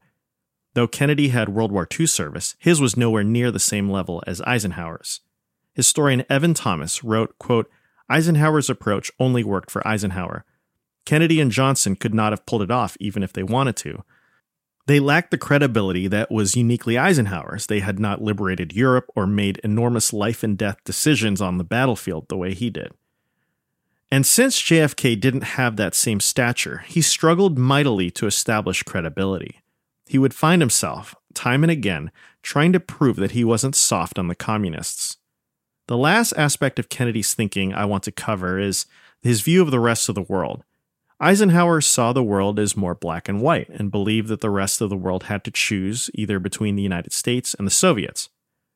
Though 0.73 0.87
Kennedy 0.87 1.29
had 1.29 1.49
World 1.49 1.71
War 1.71 1.87
II 1.99 2.05
service, 2.05 2.55
his 2.59 2.79
was 2.79 2.97
nowhere 2.97 3.23
near 3.23 3.51
the 3.51 3.59
same 3.59 3.89
level 3.89 4.23
as 4.27 4.41
Eisenhower's. 4.41 5.21
Historian 5.73 6.23
Evan 6.29 6.53
Thomas 6.53 7.03
wrote, 7.03 7.37
quote, 7.39 7.69
Eisenhower's 8.09 8.69
approach 8.69 9.11
only 9.19 9.43
worked 9.43 9.71
for 9.71 9.87
Eisenhower. 9.87 10.45
Kennedy 11.05 11.39
and 11.39 11.51
Johnson 11.51 11.95
could 11.95 12.13
not 12.13 12.31
have 12.31 12.45
pulled 12.45 12.61
it 12.61 12.71
off 12.71 12.97
even 12.99 13.23
if 13.23 13.33
they 13.33 13.43
wanted 13.43 13.75
to. 13.77 14.03
They 14.87 14.99
lacked 14.99 15.29
the 15.29 15.37
credibility 15.37 16.07
that 16.07 16.31
was 16.31 16.55
uniquely 16.55 16.97
Eisenhower's. 16.97 17.67
They 17.67 17.79
had 17.79 17.99
not 17.99 18.23
liberated 18.23 18.73
Europe 18.73 19.05
or 19.15 19.27
made 19.27 19.59
enormous 19.63 20.11
life 20.11 20.43
and 20.43 20.57
death 20.57 20.77
decisions 20.83 21.41
on 21.41 21.59
the 21.59 21.63
battlefield 21.63 22.27
the 22.27 22.37
way 22.37 22.55
he 22.55 22.71
did. 22.71 22.91
And 24.11 24.25
since 24.25 24.59
JFK 24.59 25.19
didn't 25.19 25.43
have 25.43 25.75
that 25.75 25.93
same 25.93 26.19
stature, 26.19 26.79
he 26.87 27.01
struggled 27.01 27.59
mightily 27.59 28.09
to 28.11 28.25
establish 28.25 28.81
credibility. 28.81 29.61
He 30.09 30.17
would 30.17 30.33
find 30.33 30.59
himself, 30.59 31.13
time 31.35 31.63
and 31.63 31.69
again, 31.69 32.09
trying 32.41 32.73
to 32.73 32.79
prove 32.79 33.17
that 33.17 33.33
he 33.33 33.43
wasn't 33.43 33.75
soft 33.75 34.17
on 34.17 34.27
the 34.27 34.33
communists. 34.33 35.17
The 35.87 35.97
last 35.97 36.33
aspect 36.35 36.79
of 36.79 36.89
Kennedy's 36.89 37.35
thinking 37.35 37.75
I 37.75 37.85
want 37.85 38.01
to 38.05 38.11
cover 38.11 38.57
is 38.57 38.87
his 39.21 39.41
view 39.41 39.61
of 39.61 39.69
the 39.69 39.79
rest 39.79 40.09
of 40.09 40.15
the 40.15 40.23
world. 40.23 40.63
Eisenhower 41.19 41.79
saw 41.79 42.11
the 42.11 42.23
world 42.23 42.57
as 42.57 42.75
more 42.75 42.95
black 42.95 43.29
and 43.29 43.39
white 43.39 43.69
and 43.69 43.91
believed 43.91 44.29
that 44.29 44.41
the 44.41 44.49
rest 44.49 44.81
of 44.81 44.89
the 44.89 44.97
world 44.97 45.25
had 45.25 45.43
to 45.43 45.51
choose 45.51 46.09
either 46.15 46.39
between 46.39 46.75
the 46.75 46.81
United 46.81 47.13
States 47.13 47.53
and 47.53 47.67
the 47.67 47.71
Soviets. 47.71 48.29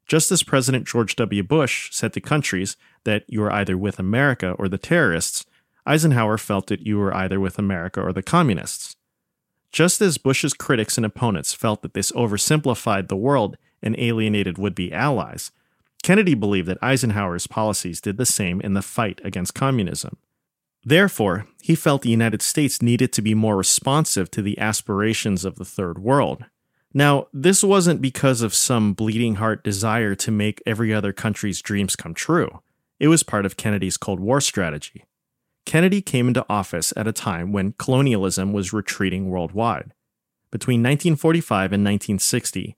Just 0.05 0.31
as 0.31 0.43
President 0.43 0.85
George 0.85 1.15
W. 1.15 1.41
Bush 1.41 1.89
said 1.91 2.13
to 2.13 2.21
countries 2.21 2.77
that 3.05 3.23
you 3.27 3.41
are 3.41 3.51
either 3.51 3.75
with 3.75 3.97
America 3.97 4.51
or 4.59 4.69
the 4.69 4.77
terrorists, 4.77 5.47
Eisenhower 5.87 6.37
felt 6.37 6.67
that 6.67 6.85
you 6.85 6.99
were 6.99 7.15
either 7.15 7.39
with 7.39 7.57
America 7.57 7.99
or 7.99 8.13
the 8.13 8.21
communists. 8.21 8.92
Just 9.73 10.01
as 10.01 10.19
Bush's 10.19 10.53
critics 10.53 10.97
and 10.97 11.05
opponents 11.05 11.53
felt 11.53 11.81
that 11.81 11.95
this 11.95 12.11
oversimplified 12.11 13.07
the 13.07 13.17
world 13.17 13.57
and 13.81 13.95
alienated 13.97 14.59
would 14.59 14.75
be 14.75 14.93
allies, 14.93 15.51
Kennedy 16.03 16.35
believed 16.35 16.67
that 16.67 16.77
Eisenhower's 16.81 17.47
policies 17.47 17.99
did 17.99 18.17
the 18.17 18.25
same 18.25 18.61
in 18.61 18.75
the 18.75 18.83
fight 18.83 19.19
against 19.23 19.55
communism. 19.55 20.17
Therefore, 20.85 21.47
he 21.61 21.73
felt 21.75 22.03
the 22.03 22.09
United 22.09 22.43
States 22.43 22.81
needed 22.81 23.11
to 23.13 23.21
be 23.21 23.33
more 23.33 23.57
responsive 23.57 24.29
to 24.31 24.43
the 24.43 24.59
aspirations 24.59 25.43
of 25.43 25.55
the 25.55 25.65
Third 25.65 25.97
World. 25.97 26.45
Now, 26.93 27.27
this 27.33 27.63
wasn't 27.63 28.01
because 28.01 28.41
of 28.41 28.53
some 28.53 28.93
bleeding 28.93 29.35
heart 29.35 29.63
desire 29.63 30.13
to 30.15 30.29
make 30.29 30.61
every 30.67 30.93
other 30.93 31.13
country's 31.13 31.61
dreams 31.61 31.95
come 31.95 32.13
true. 32.13 32.61
It 32.99 33.07
was 33.07 33.23
part 33.23 33.45
of 33.45 33.57
Kennedy's 33.57 33.97
Cold 33.97 34.19
War 34.19 34.39
strategy. 34.39 35.05
Kennedy 35.65 36.01
came 36.01 36.27
into 36.27 36.45
office 36.49 36.93
at 36.95 37.07
a 37.07 37.13
time 37.13 37.51
when 37.51 37.73
colonialism 37.73 38.53
was 38.53 38.73
retreating 38.73 39.29
worldwide. 39.29 39.93
Between 40.51 40.81
1945 40.81 41.73
and 41.73 41.83
1960, 41.83 42.75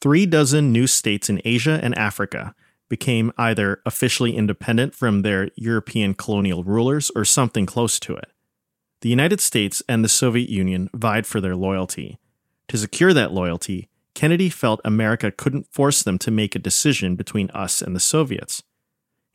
three 0.00 0.26
dozen 0.26 0.72
new 0.72 0.86
states 0.86 1.28
in 1.28 1.40
Asia 1.44 1.80
and 1.82 1.96
Africa 1.96 2.54
became 2.88 3.32
either 3.38 3.80
officially 3.86 4.36
independent 4.36 4.94
from 4.94 5.22
their 5.22 5.48
European 5.54 6.12
colonial 6.14 6.64
rulers 6.64 7.10
or 7.14 7.24
something 7.24 7.64
close 7.64 7.98
to 8.00 8.14
it. 8.14 8.30
The 9.00 9.08
United 9.08 9.40
States 9.40 9.82
and 9.88 10.04
the 10.04 10.08
Soviet 10.08 10.50
Union 10.50 10.90
vied 10.92 11.26
for 11.26 11.40
their 11.40 11.56
loyalty. 11.56 12.18
To 12.68 12.76
secure 12.76 13.14
that 13.14 13.32
loyalty, 13.32 13.88
Kennedy 14.14 14.50
felt 14.50 14.80
America 14.84 15.30
couldn't 15.30 15.72
force 15.72 16.02
them 16.02 16.18
to 16.18 16.30
make 16.30 16.54
a 16.54 16.58
decision 16.58 17.16
between 17.16 17.48
us 17.50 17.80
and 17.80 17.96
the 17.96 18.00
Soviets. 18.00 18.62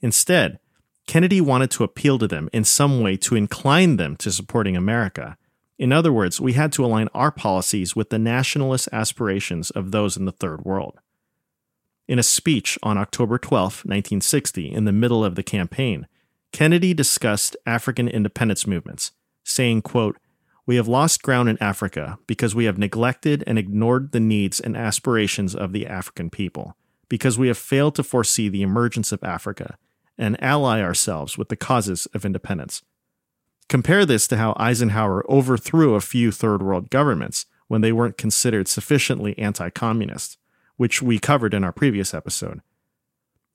Instead, 0.02 0.60
Kennedy 1.08 1.40
wanted 1.40 1.72
to 1.72 1.84
appeal 1.84 2.18
to 2.20 2.28
them 2.28 2.50
in 2.52 2.64
some 2.64 3.02
way 3.02 3.16
to 3.18 3.36
incline 3.36 3.98
them 3.98 4.16
to 4.18 4.32
supporting 4.32 4.76
America. 4.76 5.38
In 5.78 5.92
other 5.92 6.12
words, 6.12 6.42
we 6.42 6.54
had 6.54 6.72
to 6.74 6.86
align 6.86 7.10
our 7.14 7.32
policies 7.32 7.96
with 7.96 8.10
the 8.10 8.20
nationalist 8.20 8.90
aspirations 8.92 9.70
of 9.72 9.92
those 9.92 10.18
in 10.18 10.26
the 10.26 10.32
Third 10.32 10.66
World. 10.66 11.00
In 12.08 12.20
a 12.20 12.24
speech 12.24 12.78
on 12.82 12.98
October 12.98 13.38
12, 13.38 13.86
1960, 13.86 14.72
in 14.72 14.86
the 14.86 14.92
middle 14.92 15.24
of 15.24 15.36
the 15.36 15.44
campaign, 15.44 16.08
Kennedy 16.52 16.94
discussed 16.94 17.58
African 17.66 18.08
independence 18.08 18.66
movements, 18.66 19.12
saying, 19.44 19.82
quote, 19.82 20.18
We 20.66 20.78
have 20.78 20.88
lost 20.88 21.24
ground 21.24 21.50
in 21.50 21.62
Africa 21.62 22.18
because 22.28 22.56
we 22.56 22.66
have 22.66 22.78
neglected 22.78 23.44
and 23.46 23.60
ignored 23.60 24.12
the 24.12 24.20
needs 24.20 24.60
and 24.60 24.78
aspirations 24.78 25.56
of 25.56 25.74
the 25.74 25.88
African 25.88 26.30
people, 26.30 26.78
because 27.10 27.38
we 27.38 27.48
have 27.48 27.58
failed 27.58 27.96
to 27.96 28.04
foresee 28.04 28.50
the 28.50 28.62
emergence 28.62 29.12
of 29.12 29.24
Africa 29.24 29.78
and 30.18 30.42
ally 30.42 30.82
ourselves 30.82 31.38
with 31.38 31.50
the 31.50 31.56
causes 31.56 32.06
of 32.14 32.26
independence. 32.26 32.84
Compare 33.68 34.06
this 34.06 34.28
to 34.28 34.38
how 34.38 34.54
Eisenhower 34.58 35.30
overthrew 35.30 35.96
a 35.96 36.02
few 36.02 36.32
third 36.32 36.62
world 36.62 36.90
governments 36.90 37.46
when 37.68 37.82
they 37.82 37.92
weren't 37.92 38.18
considered 38.18 38.68
sufficiently 38.68 39.38
anti 39.38 39.70
communist 39.70 40.38
which 40.78 41.02
we 41.02 41.20
covered 41.20 41.54
in 41.54 41.64
our 41.64 41.72
previous 41.72 42.14
episode. 42.14 42.62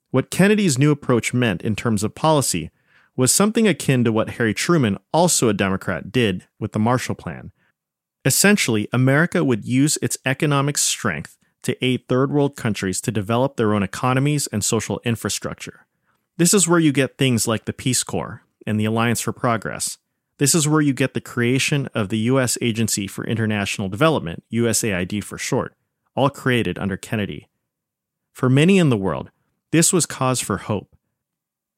What 0.09 0.31
Kennedy's 0.31 0.77
new 0.77 0.91
approach 0.91 1.33
meant 1.33 1.61
in 1.61 1.75
terms 1.75 2.03
of 2.03 2.15
policy 2.15 2.71
was 3.15 3.31
something 3.31 3.67
akin 3.67 4.03
to 4.03 4.11
what 4.11 4.31
Harry 4.31 4.53
Truman, 4.53 4.97
also 5.13 5.49
a 5.49 5.53
Democrat, 5.53 6.11
did 6.11 6.47
with 6.59 6.71
the 6.71 6.79
Marshall 6.79 7.15
Plan. 7.15 7.51
Essentially, 8.25 8.87
America 8.93 9.43
would 9.43 9.65
use 9.65 9.97
its 10.01 10.17
economic 10.25 10.77
strength 10.77 11.37
to 11.63 11.85
aid 11.85 12.07
third 12.07 12.31
world 12.31 12.55
countries 12.55 12.99
to 13.01 13.11
develop 13.11 13.55
their 13.55 13.73
own 13.73 13.83
economies 13.83 14.47
and 14.47 14.63
social 14.63 14.99
infrastructure. 15.03 15.85
This 16.37 16.53
is 16.53 16.67
where 16.67 16.79
you 16.79 16.91
get 16.91 17.17
things 17.17 17.47
like 17.47 17.65
the 17.65 17.73
Peace 17.73 18.03
Corps 18.03 18.43
and 18.65 18.79
the 18.79 18.85
Alliance 18.85 19.21
for 19.21 19.33
Progress. 19.33 19.97
This 20.37 20.55
is 20.55 20.67
where 20.67 20.81
you 20.81 20.93
get 20.93 21.13
the 21.13 21.21
creation 21.21 21.87
of 21.93 22.09
the 22.09 22.17
U.S. 22.19 22.57
Agency 22.61 23.05
for 23.05 23.25
International 23.25 23.89
Development, 23.89 24.43
USAID 24.51 25.23
for 25.23 25.37
short, 25.37 25.75
all 26.15 26.29
created 26.29 26.79
under 26.79 26.97
Kennedy. 26.97 27.47
For 28.31 28.49
many 28.49 28.77
in 28.79 28.89
the 28.89 28.97
world, 28.97 29.29
this 29.71 29.93
was 29.93 30.05
cause 30.05 30.39
for 30.39 30.57
hope. 30.57 30.95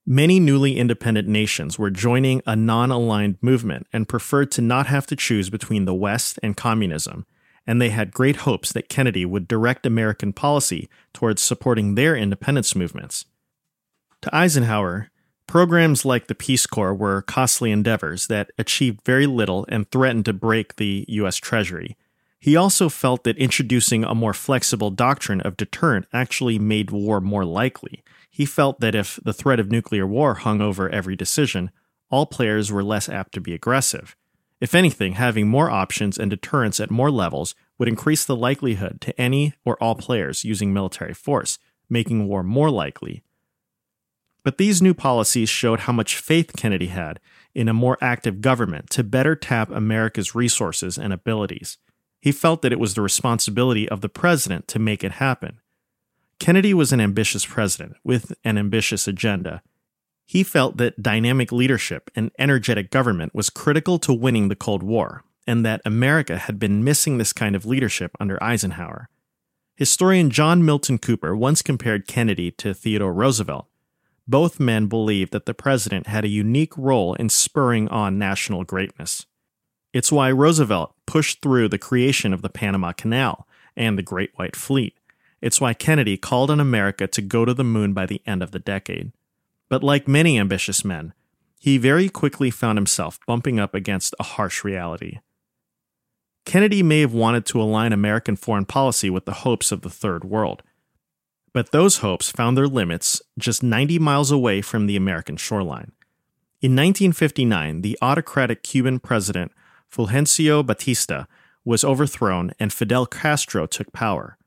Many 0.06 0.40
newly 0.40 0.78
independent 0.78 1.28
nations 1.28 1.80
were 1.80 1.90
joining 1.90 2.42
a 2.46 2.56
non 2.56 2.92
aligned 2.92 3.38
movement 3.42 3.88
and 3.92 4.08
preferred 4.08 4.52
to 4.52 4.62
not 4.62 4.88
have 4.88 5.08
to 5.08 5.16
choose 5.16 5.50
between 5.50 5.86
the 5.86 5.94
West 5.94 6.40
and 6.44 6.56
communism, 6.56 7.26
and 7.66 7.82
they 7.82 7.90
had 7.90 8.12
great 8.12 8.38
hopes 8.38 8.72
that 8.72 8.90
Kennedy 8.90 9.26
would 9.26 9.48
direct 9.48 9.86
American 9.86 10.32
policy 10.32 10.90
towards 11.14 11.42
supporting 11.42 11.96
their 11.96 12.16
independence 12.16 12.76
movements. 12.76 13.26
To 14.24 14.34
Eisenhower, 14.34 15.10
programs 15.48 16.06
like 16.06 16.28
the 16.28 16.34
Peace 16.34 16.66
Corps 16.66 16.94
were 16.94 17.24
costly 17.24 17.72
endeavors 17.72 18.28
that 18.28 18.52
achieved 18.58 19.02
very 19.06 19.28
little 19.28 19.66
and 19.68 19.92
threatened 19.92 20.24
to 20.24 20.32
break 20.32 20.78
the 20.78 21.04
U.S. 21.10 21.36
Treasury, 21.36 21.98
he 22.40 22.56
also 22.56 22.88
felt 22.88 23.26
that 23.26 23.38
introducing 23.38 24.06
a 24.06 24.16
more 24.16 24.34
flexible 24.34 24.92
doctrine 24.92 25.42
of 25.42 25.58
deterrent 25.58 26.06
actually 26.14 26.58
made 26.58 26.90
war 26.90 27.20
more 27.20 27.44
likely. 27.44 28.02
He 28.30 28.46
felt 28.46 28.80
that 28.80 28.96
if 28.96 29.20
the 29.26 29.34
threat 29.34 29.60
of 29.60 29.70
nuclear 29.70 30.08
war 30.08 30.36
hung 30.36 30.62
over 30.62 30.90
every 30.90 31.18
decision, 31.18 31.70
all 32.10 32.26
players 32.26 32.72
were 32.72 32.82
less 32.82 33.10
apt 33.10 33.34
to 33.34 33.42
be 33.42 33.54
aggressive. 33.54 34.16
If 34.62 34.74
anything, 34.74 35.16
having 35.16 35.50
more 35.50 35.70
options 35.70 36.18
and 36.18 36.30
deterrence 36.30 36.80
at 36.80 36.90
more 36.90 37.12
levels 37.12 37.56
would 37.78 37.90
increase 37.90 38.24
the 38.24 38.38
likelihood 38.38 39.02
to 39.02 39.20
any 39.20 39.54
or 39.66 39.76
all 39.84 39.96
players 39.96 40.46
using 40.46 40.72
military 40.72 41.14
force, 41.14 41.60
making 41.90 42.26
war 42.26 42.42
more 42.42 42.70
likely. 42.70 43.22
But 44.44 44.58
these 44.58 44.82
new 44.82 44.94
policies 44.94 45.50
showed 45.50 45.82
how 45.82 45.94
much 45.94 46.18
faith 46.18 46.52
Kennedy 46.58 46.88
had 46.88 47.20
in 47.56 47.70
a 47.70 47.74
more 47.74 47.98
active 48.02 48.42
government 48.42 48.90
to 48.92 49.04
better 49.04 49.36
tap 49.36 49.72
America's 49.72 50.36
resources 50.36 50.98
and 50.98 51.14
abilities. 51.14 51.78
He 52.20 52.32
felt 52.32 52.62
that 52.62 52.74
it 52.74 52.80
was 52.80 52.94
the 52.94 53.02
responsibility 53.02 53.88
of 53.88 54.02
the 54.02 54.10
president 54.10 54.68
to 54.70 54.80
make 54.80 55.04
it 55.04 55.14
happen. 55.14 55.60
Kennedy 56.40 56.74
was 56.74 56.92
an 56.92 57.00
ambitious 57.00 57.46
president 57.46 57.96
with 58.04 58.34
an 58.44 58.58
ambitious 58.58 59.08
agenda. 59.08 59.62
He 60.26 60.44
felt 60.44 60.78
that 60.78 61.02
dynamic 61.02 61.52
leadership 61.52 62.10
and 62.16 62.32
energetic 62.40 62.92
government 62.92 63.36
was 63.36 63.50
critical 63.50 64.00
to 64.00 64.14
winning 64.14 64.48
the 64.48 64.56
Cold 64.56 64.84
War, 64.84 65.24
and 65.46 65.66
that 65.66 65.82
America 65.86 66.38
had 66.38 66.60
been 66.60 66.84
missing 66.84 67.18
this 67.18 67.34
kind 67.34 67.56
of 67.56 67.66
leadership 67.66 68.12
under 68.20 68.42
Eisenhower. 68.42 69.10
Historian 69.76 70.30
John 70.30 70.64
Milton 70.64 70.98
Cooper 70.98 71.36
once 71.36 71.62
compared 71.62 72.08
Kennedy 72.08 72.52
to 72.52 72.74
Theodore 72.74 73.14
Roosevelt. 73.14 73.68
Both 74.28 74.60
men 74.60 74.88
believed 74.88 75.34
that 75.34 75.46
the 75.46 75.54
president 75.54 76.08
had 76.08 76.24
a 76.24 76.30
unique 76.30 76.78
role 76.78 77.14
in 77.16 77.30
spurring 77.30 77.88
on 77.90 78.18
national 78.18 78.64
greatness. 78.64 79.26
It's 79.92 80.12
why 80.12 80.32
Roosevelt 80.32 80.96
pushed 81.06 81.42
through 81.42 81.70
the 81.70 81.78
creation 81.78 82.34
of 82.34 82.42
the 82.42 82.50
Panama 82.50 82.94
Canal 82.94 83.48
and 83.76 83.98
the 83.98 84.04
Great 84.04 84.32
White 84.36 84.56
Fleet. 84.56 84.98
It's 85.42 85.60
why 85.60 85.74
Kennedy 85.74 86.18
called 86.18 86.50
on 86.50 86.60
America 86.60 87.06
to 87.06 87.22
go 87.22 87.44
to 87.44 87.54
the 87.54 87.66
moon 87.66 87.94
by 87.94 88.06
the 88.06 88.22
end 88.26 88.42
of 88.42 88.52
the 88.52 88.60
decade. 88.60 89.12
But 89.70 89.84
like 89.84 90.08
many 90.08 90.40
ambitious 90.40 90.86
men, 90.86 91.14
he 91.60 91.78
very 91.78 92.10
quickly 92.10 92.50
found 92.50 92.78
himself 92.78 93.20
bumping 93.28 93.60
up 93.60 93.74
against 93.74 94.16
a 94.20 94.24
harsh 94.24 94.64
reality. 94.64 95.20
Kennedy 96.46 96.84
may 96.84 97.02
have 97.02 97.14
wanted 97.14 97.46
to 97.48 97.62
align 97.62 97.94
American 97.94 98.36
foreign 98.36 98.66
policy 98.66 99.10
with 99.10 99.26
the 99.26 99.34
hopes 99.34 99.72
of 99.72 99.82
the 99.82 99.90
Third 99.90 100.24
World. 100.24 100.64
But 101.54 101.72
those 101.72 101.98
hopes 101.98 102.32
found 102.32 102.58
their 102.58 102.68
limits 102.68 103.22
just 103.38 103.64
90 103.64 104.00
miles 104.00 104.32
away 104.32 104.62
from 104.62 104.88
the 104.88 104.96
American 104.96 105.38
shoreline. 105.38 105.92
In 106.62 106.72
1959, 106.72 107.82
the 107.82 107.98
autocratic 108.02 108.64
Cuban 108.64 109.00
president 109.00 109.52
Fulgencio 109.92 110.66
Batista 110.66 111.26
was 111.64 111.84
overthrown 111.84 112.52
and 112.60 112.74
Fidel 112.74 113.06
Castro 113.06 113.68
took 113.68 113.94
power. 113.94 114.38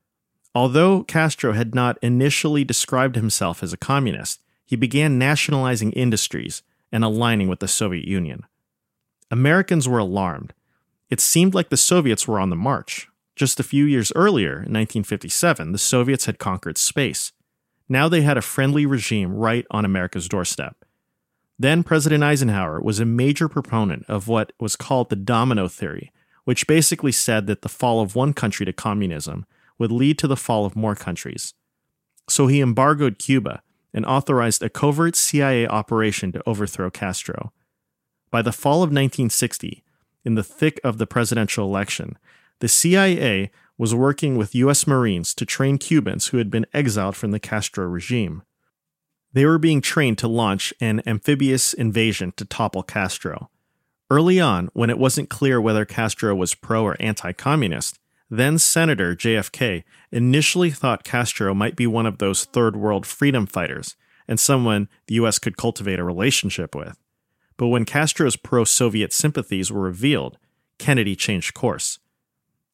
Although 0.54 1.04
Castro 1.04 1.52
had 1.52 1.74
not 1.74 1.98
initially 2.02 2.64
described 2.64 3.14
himself 3.14 3.62
as 3.62 3.72
a 3.72 3.78
communist, 3.78 4.40
he 4.64 4.74
began 4.74 5.18
nationalizing 5.18 5.92
industries 5.92 6.62
and 6.90 7.04
aligning 7.04 7.48
with 7.48 7.60
the 7.60 7.68
Soviet 7.68 8.06
Union. 8.06 8.44
Americans 9.30 9.88
were 9.88 9.98
alarmed 9.98 10.52
it 11.08 11.20
seemed 11.20 11.54
like 11.54 11.68
the 11.68 11.76
Soviets 11.76 12.26
were 12.26 12.40
on 12.40 12.50
the 12.50 12.56
march. 12.56 13.08
Just 13.36 13.60
a 13.60 13.64
few 13.64 13.84
years 13.84 14.12
earlier, 14.16 14.52
in 14.52 14.72
1957, 14.72 15.72
the 15.72 15.78
Soviets 15.78 16.24
had 16.24 16.38
conquered 16.38 16.78
space. 16.78 17.32
Now 17.86 18.08
they 18.08 18.22
had 18.22 18.38
a 18.38 18.42
friendly 18.42 18.86
regime 18.86 19.34
right 19.34 19.66
on 19.70 19.84
America's 19.84 20.26
doorstep. 20.26 20.84
Then 21.58 21.82
President 21.82 22.24
Eisenhower 22.24 22.80
was 22.80 22.98
a 22.98 23.04
major 23.04 23.48
proponent 23.48 24.04
of 24.08 24.26
what 24.26 24.52
was 24.58 24.74
called 24.74 25.10
the 25.10 25.16
domino 25.16 25.68
theory, 25.68 26.12
which 26.44 26.66
basically 26.66 27.12
said 27.12 27.46
that 27.46 27.60
the 27.60 27.68
fall 27.68 28.00
of 28.00 28.16
one 28.16 28.32
country 28.32 28.64
to 28.64 28.72
communism 28.72 29.44
would 29.78 29.92
lead 29.92 30.18
to 30.18 30.26
the 30.26 30.36
fall 30.36 30.64
of 30.64 30.74
more 30.74 30.94
countries. 30.94 31.52
So 32.28 32.46
he 32.46 32.60
embargoed 32.60 33.18
Cuba 33.18 33.62
and 33.92 34.06
authorized 34.06 34.62
a 34.62 34.70
covert 34.70 35.14
CIA 35.14 35.66
operation 35.66 36.32
to 36.32 36.42
overthrow 36.46 36.90
Castro. 36.90 37.52
By 38.30 38.42
the 38.42 38.52
fall 38.52 38.78
of 38.78 38.90
1960, 38.90 39.84
in 40.24 40.34
the 40.34 40.42
thick 40.42 40.80
of 40.82 40.98
the 40.98 41.06
presidential 41.06 41.66
election, 41.66 42.18
the 42.60 42.68
CIA 42.68 43.50
was 43.78 43.94
working 43.94 44.36
with 44.36 44.54
U.S. 44.54 44.86
Marines 44.86 45.34
to 45.34 45.44
train 45.44 45.78
Cubans 45.78 46.28
who 46.28 46.38
had 46.38 46.50
been 46.50 46.66
exiled 46.72 47.16
from 47.16 47.30
the 47.30 47.40
Castro 47.40 47.86
regime. 47.86 48.42
They 49.32 49.44
were 49.44 49.58
being 49.58 49.82
trained 49.82 50.18
to 50.18 50.28
launch 50.28 50.72
an 50.80 51.02
amphibious 51.06 51.74
invasion 51.74 52.32
to 52.36 52.44
topple 52.46 52.82
Castro. 52.82 53.50
Early 54.10 54.40
on, 54.40 54.70
when 54.72 54.88
it 54.88 54.98
wasn't 54.98 55.28
clear 55.28 55.60
whether 55.60 55.84
Castro 55.84 56.34
was 56.34 56.54
pro 56.54 56.84
or 56.84 56.96
anti 57.00 57.32
communist, 57.32 57.98
then 58.30 58.58
Senator 58.58 59.14
JFK 59.14 59.84
initially 60.10 60.70
thought 60.70 61.04
Castro 61.04 61.54
might 61.54 61.76
be 61.76 61.86
one 61.86 62.06
of 62.06 62.18
those 62.18 62.44
third 62.44 62.76
world 62.76 63.06
freedom 63.06 63.46
fighters 63.46 63.96
and 64.26 64.40
someone 64.40 64.88
the 65.06 65.14
U.S. 65.16 65.38
could 65.38 65.56
cultivate 65.56 65.98
a 65.98 66.04
relationship 66.04 66.74
with. 66.74 66.98
But 67.56 67.68
when 67.68 67.84
Castro's 67.84 68.36
pro 68.36 68.64
Soviet 68.64 69.12
sympathies 69.12 69.70
were 69.70 69.82
revealed, 69.82 70.38
Kennedy 70.78 71.16
changed 71.16 71.54
course. 71.54 71.98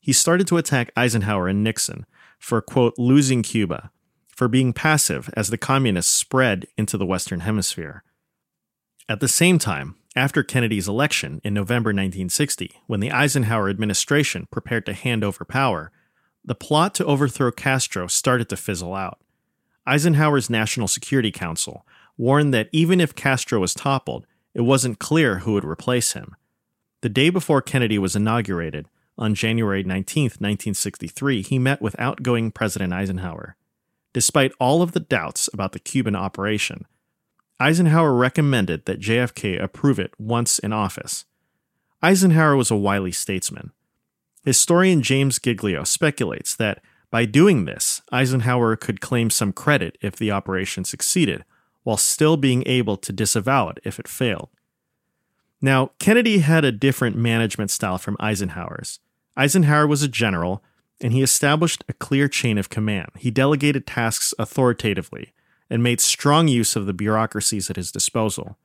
He 0.02 0.12
started 0.12 0.48
to 0.48 0.56
attack 0.56 0.90
Eisenhower 0.96 1.46
and 1.46 1.62
Nixon 1.62 2.06
for, 2.36 2.60
quote, 2.60 2.94
losing 2.98 3.42
Cuba, 3.42 3.92
for 4.26 4.48
being 4.48 4.72
passive 4.72 5.30
as 5.34 5.48
the 5.48 5.56
communists 5.56 6.12
spread 6.12 6.66
into 6.76 6.98
the 6.98 7.06
Western 7.06 7.40
Hemisphere. 7.40 8.02
At 9.08 9.20
the 9.20 9.28
same 9.28 9.60
time, 9.60 9.94
after 10.16 10.42
Kennedy's 10.42 10.88
election 10.88 11.40
in 11.44 11.54
November 11.54 11.90
1960, 11.90 12.82
when 12.88 12.98
the 12.98 13.12
Eisenhower 13.12 13.70
administration 13.70 14.48
prepared 14.50 14.84
to 14.86 14.92
hand 14.92 15.22
over 15.22 15.44
power, 15.44 15.92
the 16.44 16.56
plot 16.56 16.96
to 16.96 17.04
overthrow 17.04 17.52
Castro 17.52 18.08
started 18.08 18.48
to 18.48 18.56
fizzle 18.56 18.96
out. 18.96 19.20
Eisenhower's 19.86 20.50
National 20.50 20.88
Security 20.88 21.30
Council 21.30 21.86
warned 22.16 22.52
that 22.52 22.68
even 22.72 23.00
if 23.00 23.14
Castro 23.14 23.60
was 23.60 23.72
toppled, 23.72 24.26
it 24.52 24.62
wasn't 24.62 24.98
clear 24.98 25.38
who 25.38 25.52
would 25.52 25.64
replace 25.64 26.12
him. 26.14 26.34
The 27.02 27.08
day 27.08 27.30
before 27.30 27.62
Kennedy 27.62 27.98
was 27.98 28.16
inaugurated, 28.16 28.88
on 29.22 29.34
January 29.36 29.84
19, 29.84 30.24
1963, 30.24 31.42
he 31.42 31.58
met 31.58 31.80
with 31.80 31.94
outgoing 31.98 32.50
President 32.50 32.92
Eisenhower. 32.92 33.56
Despite 34.12 34.52
all 34.58 34.82
of 34.82 34.92
the 34.92 35.00
doubts 35.00 35.48
about 35.54 35.72
the 35.72 35.78
Cuban 35.78 36.16
operation, 36.16 36.86
Eisenhower 37.60 38.12
recommended 38.12 38.84
that 38.86 39.00
JFK 39.00 39.62
approve 39.62 40.00
it 40.00 40.12
once 40.18 40.58
in 40.58 40.72
office. 40.72 41.24
Eisenhower 42.02 42.56
was 42.56 42.72
a 42.72 42.76
wily 42.76 43.12
statesman. 43.12 43.70
Historian 44.44 45.02
James 45.02 45.38
Giglio 45.38 45.84
speculates 45.84 46.56
that 46.56 46.82
by 47.12 47.24
doing 47.24 47.64
this, 47.64 48.02
Eisenhower 48.10 48.74
could 48.74 49.00
claim 49.00 49.30
some 49.30 49.52
credit 49.52 49.96
if 50.00 50.16
the 50.16 50.32
operation 50.32 50.84
succeeded, 50.84 51.44
while 51.84 51.96
still 51.96 52.36
being 52.36 52.64
able 52.66 52.96
to 52.96 53.12
disavow 53.12 53.68
it 53.68 53.78
if 53.84 54.00
it 54.00 54.08
failed. 54.08 54.48
Now, 55.60 55.92
Kennedy 56.00 56.38
had 56.38 56.64
a 56.64 56.72
different 56.72 57.14
management 57.14 57.70
style 57.70 57.98
from 57.98 58.16
Eisenhower's. 58.18 58.98
Eisenhower 59.36 59.86
was 59.86 60.02
a 60.02 60.08
general, 60.08 60.62
and 61.00 61.12
he 61.12 61.22
established 61.22 61.84
a 61.88 61.94
clear 61.94 62.28
chain 62.28 62.58
of 62.58 62.70
command. 62.70 63.10
He 63.18 63.30
delegated 63.30 63.86
tasks 63.86 64.34
authoritatively 64.38 65.32
and 65.70 65.82
made 65.82 66.00
strong 66.00 66.48
use 66.48 66.76
of 66.76 66.86
the 66.86 66.92
bureaucracies 66.92 67.70
at 67.70 67.76
his 67.76 67.90
disposal. 67.90 68.58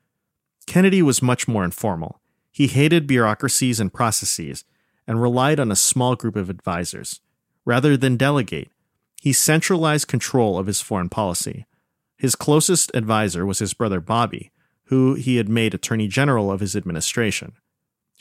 Kennedy 0.65 1.01
was 1.01 1.21
much 1.21 1.47
more 1.47 1.63
informal. 1.63 2.19
He 2.51 2.67
hated 2.67 3.07
bureaucracies 3.07 3.79
and 3.79 3.93
processes 3.93 4.65
and 5.07 5.21
relied 5.21 5.59
on 5.59 5.71
a 5.71 5.75
small 5.75 6.15
group 6.15 6.35
of 6.35 6.49
advisors. 6.49 7.21
Rather 7.65 7.95
than 7.95 8.17
delegate, 8.17 8.69
he 9.21 9.33
centralized 9.33 10.07
control 10.07 10.59
of 10.59 10.67
his 10.67 10.81
foreign 10.81 11.09
policy. 11.09 11.65
His 12.17 12.35
closest 12.35 12.91
advisor 12.93 13.45
was 13.45 13.59
his 13.59 13.73
brother 13.73 14.01
Bobby, 14.01 14.51
who 14.85 15.15
he 15.15 15.37
had 15.37 15.47
made 15.49 15.73
Attorney 15.73 16.07
General 16.07 16.51
of 16.51 16.59
his 16.59 16.75
administration. 16.75 17.53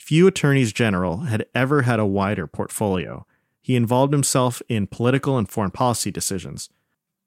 Few 0.07 0.25
attorneys 0.25 0.71
general 0.71 1.17
had 1.23 1.47
ever 1.53 1.81
had 1.81 1.99
a 1.99 2.05
wider 2.05 2.47
portfolio. 2.47 3.25
He 3.61 3.75
involved 3.75 4.13
himself 4.13 4.61
in 4.69 4.87
political 4.87 5.37
and 5.37 5.49
foreign 5.49 5.71
policy 5.71 6.11
decisions. 6.11 6.69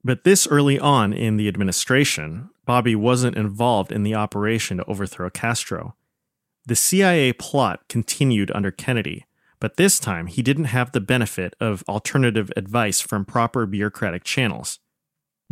But 0.03 0.25
this 0.25 0.47
early 0.47 0.79
on 0.79 1.13
in 1.13 1.37
the 1.37 1.47
administration, 1.47 2.49
Bobby 2.65 2.97
wasn't 2.97 3.37
involved 3.37 3.93
in 3.93 4.03
the 4.03 4.15
operation 4.15 4.79
to 4.79 4.85
overthrow 4.87 5.29
Castro. 5.29 5.95
The 6.65 6.75
CIA 6.75 7.35
plot 7.35 7.87
continued 7.91 8.51
under 8.55 8.71
Kennedy, 8.71 9.27
but 9.59 9.77
this 9.77 9.99
time 9.99 10.27
he 10.27 10.41
didn't 10.41 10.73
have 10.73 10.93
the 10.93 11.03
benefit 11.03 11.55
of 11.61 11.85
alternative 11.87 12.51
advice 12.57 13.03
from 13.03 13.27
proper 13.27 13.67
bureaucratic 13.67 14.25
channels. 14.25 14.79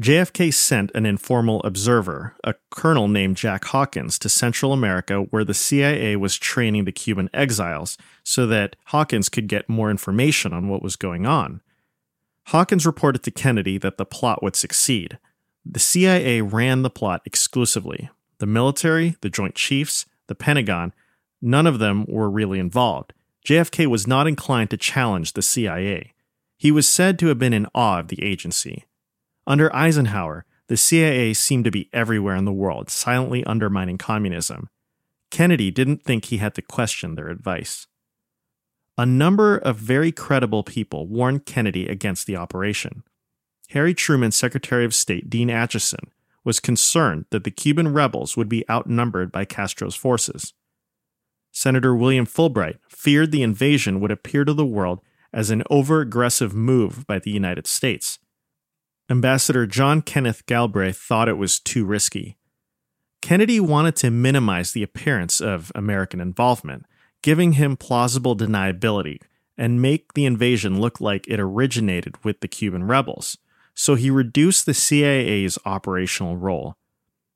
JFK 0.00 0.54
sent 0.54 0.92
an 0.94 1.06
informal 1.06 1.60
observer, 1.64 2.36
a 2.44 2.54
colonel 2.70 3.08
named 3.08 3.36
Jack 3.36 3.64
Hawkins, 3.64 4.16
to 4.20 4.28
Central 4.28 4.72
America 4.72 5.22
where 5.30 5.44
the 5.44 5.54
CIA 5.54 6.14
was 6.14 6.36
training 6.36 6.84
the 6.84 6.92
Cuban 6.92 7.28
exiles 7.34 7.98
so 8.22 8.46
that 8.46 8.76
Hawkins 8.86 9.28
could 9.28 9.48
get 9.48 9.68
more 9.68 9.90
information 9.90 10.52
on 10.52 10.68
what 10.68 10.82
was 10.82 10.94
going 10.94 11.26
on. 11.26 11.62
Hawkins 12.46 12.86
reported 12.86 13.24
to 13.24 13.32
Kennedy 13.32 13.76
that 13.76 13.98
the 13.98 14.06
plot 14.06 14.40
would 14.40 14.54
succeed. 14.54 15.18
The 15.66 15.80
CIA 15.80 16.42
ran 16.42 16.82
the 16.82 16.90
plot 16.90 17.20
exclusively. 17.24 18.08
The 18.38 18.46
military, 18.46 19.16
the 19.20 19.28
Joint 19.28 19.56
Chiefs, 19.56 20.06
the 20.28 20.36
Pentagon, 20.36 20.94
none 21.42 21.66
of 21.66 21.80
them 21.80 22.04
were 22.06 22.30
really 22.30 22.60
involved. 22.60 23.12
JFK 23.44 23.86
was 23.86 24.06
not 24.06 24.28
inclined 24.28 24.70
to 24.70 24.76
challenge 24.76 25.32
the 25.32 25.42
CIA. 25.42 26.14
He 26.56 26.70
was 26.70 26.88
said 26.88 27.18
to 27.18 27.26
have 27.26 27.38
been 27.40 27.52
in 27.52 27.66
awe 27.74 27.98
of 27.98 28.08
the 28.08 28.22
agency. 28.22 28.84
Under 29.48 29.74
Eisenhower, 29.74 30.44
the 30.66 30.76
CIA 30.76 31.32
seemed 31.32 31.64
to 31.64 31.70
be 31.70 31.88
everywhere 31.90 32.36
in 32.36 32.44
the 32.44 32.52
world, 32.52 32.90
silently 32.90 33.42
undermining 33.44 33.96
communism. 33.96 34.68
Kennedy 35.30 35.70
didn't 35.70 36.04
think 36.04 36.26
he 36.26 36.36
had 36.36 36.54
to 36.56 36.62
question 36.62 37.14
their 37.14 37.28
advice. 37.28 37.86
A 38.98 39.06
number 39.06 39.56
of 39.56 39.76
very 39.76 40.12
credible 40.12 40.62
people 40.62 41.06
warned 41.06 41.46
Kennedy 41.46 41.88
against 41.88 42.26
the 42.26 42.36
operation. 42.36 43.04
Harry 43.70 43.94
Truman's 43.94 44.36
Secretary 44.36 44.84
of 44.84 44.94
State, 44.94 45.30
Dean 45.30 45.48
Acheson, 45.48 46.10
was 46.44 46.60
concerned 46.60 47.24
that 47.30 47.44
the 47.44 47.50
Cuban 47.50 47.94
rebels 47.94 48.36
would 48.36 48.50
be 48.50 48.68
outnumbered 48.68 49.32
by 49.32 49.46
Castro's 49.46 49.94
forces. 49.94 50.52
Senator 51.52 51.96
William 51.96 52.26
Fulbright 52.26 52.78
feared 52.90 53.32
the 53.32 53.42
invasion 53.42 53.98
would 54.00 54.10
appear 54.10 54.44
to 54.44 54.52
the 54.52 54.66
world 54.66 55.00
as 55.32 55.48
an 55.48 55.62
over 55.70 56.02
aggressive 56.02 56.54
move 56.54 57.06
by 57.06 57.18
the 57.18 57.30
United 57.30 57.66
States. 57.66 58.18
Ambassador 59.10 59.66
John 59.66 60.02
Kenneth 60.02 60.44
Galbraith 60.44 60.98
thought 60.98 61.28
it 61.28 61.38
was 61.38 61.58
too 61.58 61.86
risky. 61.86 62.36
Kennedy 63.22 63.58
wanted 63.58 63.96
to 63.96 64.10
minimize 64.10 64.72
the 64.72 64.82
appearance 64.82 65.40
of 65.40 65.72
American 65.74 66.20
involvement, 66.20 66.84
giving 67.22 67.52
him 67.52 67.76
plausible 67.76 68.36
deniability 68.36 69.20
and 69.56 69.82
make 69.82 70.12
the 70.12 70.26
invasion 70.26 70.78
look 70.80 71.00
like 71.00 71.26
it 71.26 71.40
originated 71.40 72.22
with 72.22 72.40
the 72.40 72.48
Cuban 72.48 72.84
rebels, 72.84 73.38
so 73.74 73.94
he 73.94 74.10
reduced 74.10 74.66
the 74.66 74.74
CIA's 74.74 75.58
operational 75.64 76.36
role. 76.36 76.76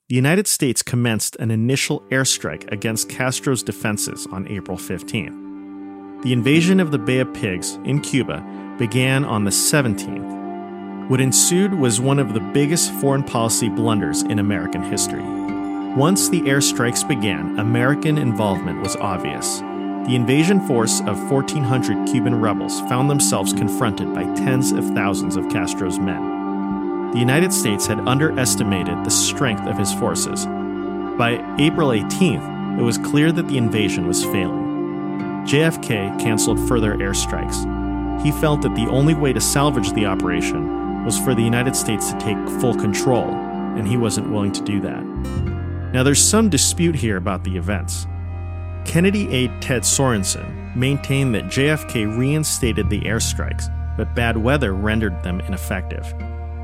The 0.09 0.15
United 0.15 0.47
States 0.47 0.83
commenced 0.83 1.37
an 1.37 1.51
initial 1.51 2.01
airstrike 2.11 2.71
against 2.71 3.09
Castro's 3.09 3.63
defenses 3.63 4.27
on 4.31 4.47
April 4.49 4.77
15th. 4.77 6.23
The 6.23 6.35
invasion 6.35 6.81
of 6.81 6.91
the 6.91 6.99
Bay 6.99 7.21
of 7.21 7.33
Pigs 7.33 7.79
in 7.85 8.01
Cuba 8.03 8.45
began 8.79 9.25
on 9.25 9.45
the 9.45 9.51
17th. 9.51 10.42
What 11.13 11.21
ensued 11.21 11.75
was 11.75 12.01
one 12.01 12.19
of 12.19 12.33
the 12.33 12.41
biggest 12.41 12.91
foreign 12.95 13.23
policy 13.23 13.69
blunders 13.69 14.23
in 14.23 14.39
American 14.39 14.83
history. 14.83 15.23
Once 15.95 16.31
the 16.31 16.41
airstrikes 16.41 17.07
began, 17.07 17.59
American 17.59 18.17
involvement 18.17 18.81
was 18.81 18.97
obvious. 18.97 19.59
The 19.59 20.17
invasion 20.17 20.67
force 20.67 21.01
of 21.01 21.31
1,400 21.31 22.09
Cuban 22.09 22.41
rebels 22.41 22.81
found 22.89 23.11
themselves 23.11 23.53
confronted 23.53 24.15
by 24.15 24.23
tens 24.37 24.73
of 24.73 24.89
thousands 24.95 25.37
of 25.37 25.51
Castro's 25.51 25.99
men. 25.99 27.11
The 27.13 27.19
United 27.19 27.53
States 27.53 27.87
had 27.87 28.01
underestimated 28.09 29.05
the 29.05 29.11
strength 29.11 29.67
of 29.67 29.77
his 29.77 29.93
forces. 29.93 30.47
By 30.47 31.45
April 31.59 31.91
18th, 31.91 32.79
it 32.79 32.83
was 32.83 32.97
clear 32.97 33.33
that 33.33 33.49
the 33.49 33.59
invasion 33.59 34.09
was 34.09 34.25
failing. 34.25 35.45
JFK 35.45 36.19
canceled 36.19 36.67
further 36.67 36.95
airstrikes. 36.95 38.23
He 38.23 38.33
felt 38.33 38.63
that 38.63 38.75
the 38.75 38.89
only 38.89 39.13
way 39.13 39.35
to 39.35 39.43
salvage 39.43 39.93
the 39.93 40.07
operation 40.07 40.81
was 41.05 41.19
for 41.19 41.35
the 41.35 41.43
United 41.43 41.75
States 41.77 42.13
to 42.13 42.19
take 42.19 42.37
full 42.61 42.75
control, 42.75 43.29
and 43.77 43.87
he 43.87 43.97
wasn't 43.97 44.31
willing 44.31 44.53
to 44.53 44.63
do 44.63 44.81
that. 44.81 45.03
Now, 45.93 46.03
there's 46.03 46.23
some 46.23 46.49
dispute 46.49 46.95
here 46.95 47.17
about 47.17 47.45
the 47.45 47.57
events. 47.57 48.07
Kennedy 48.85 49.31
aide 49.31 49.61
Ted 49.61 49.83
Sorensen 49.83 50.75
maintained 50.75 51.35
that 51.35 51.45
JFK 51.45 52.17
reinstated 52.17 52.89
the 52.89 53.01
airstrikes, 53.03 53.69
but 53.97 54.15
bad 54.15 54.37
weather 54.37 54.75
rendered 54.75 55.23
them 55.23 55.41
ineffective. 55.41 56.15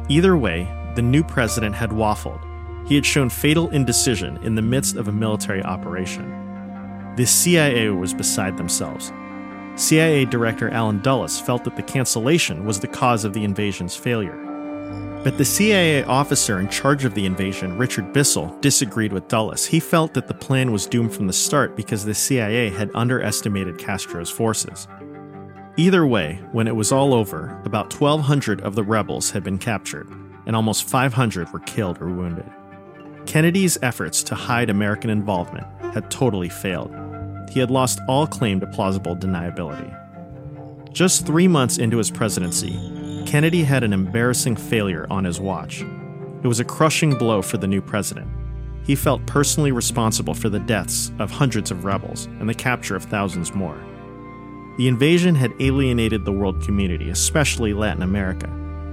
Either 0.09 0.37
way, 0.37 0.67
the 0.95 1.03
new 1.03 1.23
president 1.23 1.75
had 1.75 1.91
waffled. 1.91 2.41
He 2.89 2.95
had 2.95 3.05
shown 3.05 3.29
fatal 3.29 3.69
indecision 3.71 4.39
in 4.39 4.55
the 4.55 4.63
midst 4.63 4.97
of 4.97 5.09
a 5.09 5.13
military 5.13 5.63
operation. 5.63 7.15
The 7.17 7.27
CIA 7.27 7.91
was 7.91 8.15
beside 8.15 8.57
themselves. 8.57 9.13
CIA 9.79 10.25
Director 10.25 10.69
Allen 10.71 11.01
Dulles 11.03 11.41
felt 11.41 11.63
that 11.63 11.77
the 11.77 11.85
cancellation 11.85 12.65
was 12.65 12.81
the 12.81 12.89
cause 12.89 13.25
of 13.25 13.33
the 13.33 13.45
invasion's 13.45 13.95
failure. 13.95 14.37
But 15.23 15.39
the 15.39 15.45
CIA 15.45 16.03
officer 16.03 16.59
in 16.59 16.69
charge 16.69 17.05
of 17.05 17.15
the 17.15 17.25
invasion, 17.25 17.79
Richard 17.79 18.13
Bissell, 18.13 18.59
disagreed 18.61 19.13
with 19.13 19.29
Dulles. 19.29 19.67
He 19.67 19.79
felt 19.79 20.15
that 20.15 20.27
the 20.27 20.35
plan 20.35 20.73
was 20.73 20.89
doomed 20.89 21.15
from 21.15 21.29
the 21.29 21.33
start 21.33 21.77
because 21.77 22.05
the 22.05 22.15
CIA 22.15 22.71
had 22.71 22.91
underestimated 22.93 23.79
Castro's 23.79 24.31
forces. 24.31 24.89
Either 25.77 26.05
way, 26.05 26.41
when 26.51 26.67
it 26.67 26.75
was 26.75 26.91
all 26.91 27.15
over, 27.15 27.61
about 27.65 27.95
1,200 27.95 28.61
of 28.63 28.75
the 28.75 28.83
rebels 28.83 29.31
had 29.31 29.45
been 29.45 29.59
captured, 29.59 30.09
and 30.47 30.57
almost 30.57 30.89
500 30.89 31.53
were 31.53 31.61
killed 31.61 32.03
or 32.03 32.09
wounded. 32.09 32.51
Kennedy's 33.27 33.79
efforts 33.81 34.25
to 34.25 34.35
hide 34.35 34.71
American 34.71 35.09
involvement 35.09 35.69
had 35.95 36.11
totally 36.11 36.49
failed. 36.49 36.93
He 37.51 37.61
had 37.61 37.71
lost 37.71 38.01
all 38.09 38.27
claim 38.27 38.61
to 38.61 38.67
plausible 38.67 39.17
deniability. 39.17 39.95
Just 40.93 41.27
three 41.27 41.49
months 41.49 41.79
into 41.79 41.99
his 41.99 42.11
presidency, 42.11 43.25
Kennedy 43.27 43.63
had 43.63 43.85
an 43.85 43.93
embarrassing 43.93 44.57
failure 44.57 45.07
on 45.11 45.25
his 45.25 45.41
watch. 45.41 45.83
It 46.43 46.47
was 46.47 46.61
a 46.61 46.65
crushing 46.65 47.17
blow 47.17 47.43
for 47.43 47.59
the 47.59 47.67
new 47.67 47.81
president. 47.81 48.29
He 48.85 48.95
felt 48.95 49.27
personally 49.27 49.71
responsible 49.71 50.35
for 50.35 50.49
the 50.49 50.61
deaths 50.61 51.13
of 51.19 51.31
hundreds 51.31 51.71
of 51.71 51.85
rebels 51.85 52.27
and 52.41 52.49
the 52.49 52.55
capture 52.55 52.97
of 52.97 53.05
thousands 53.05 53.55
more. 53.55 53.79
The 54.79 54.89
invasion 54.89 55.35
had 55.35 55.53
alienated 55.61 56.25
the 56.25 56.33
world 56.33 56.63
community, 56.63 57.11
especially 57.11 57.75
Latin 57.75 58.03
America, 58.03 58.47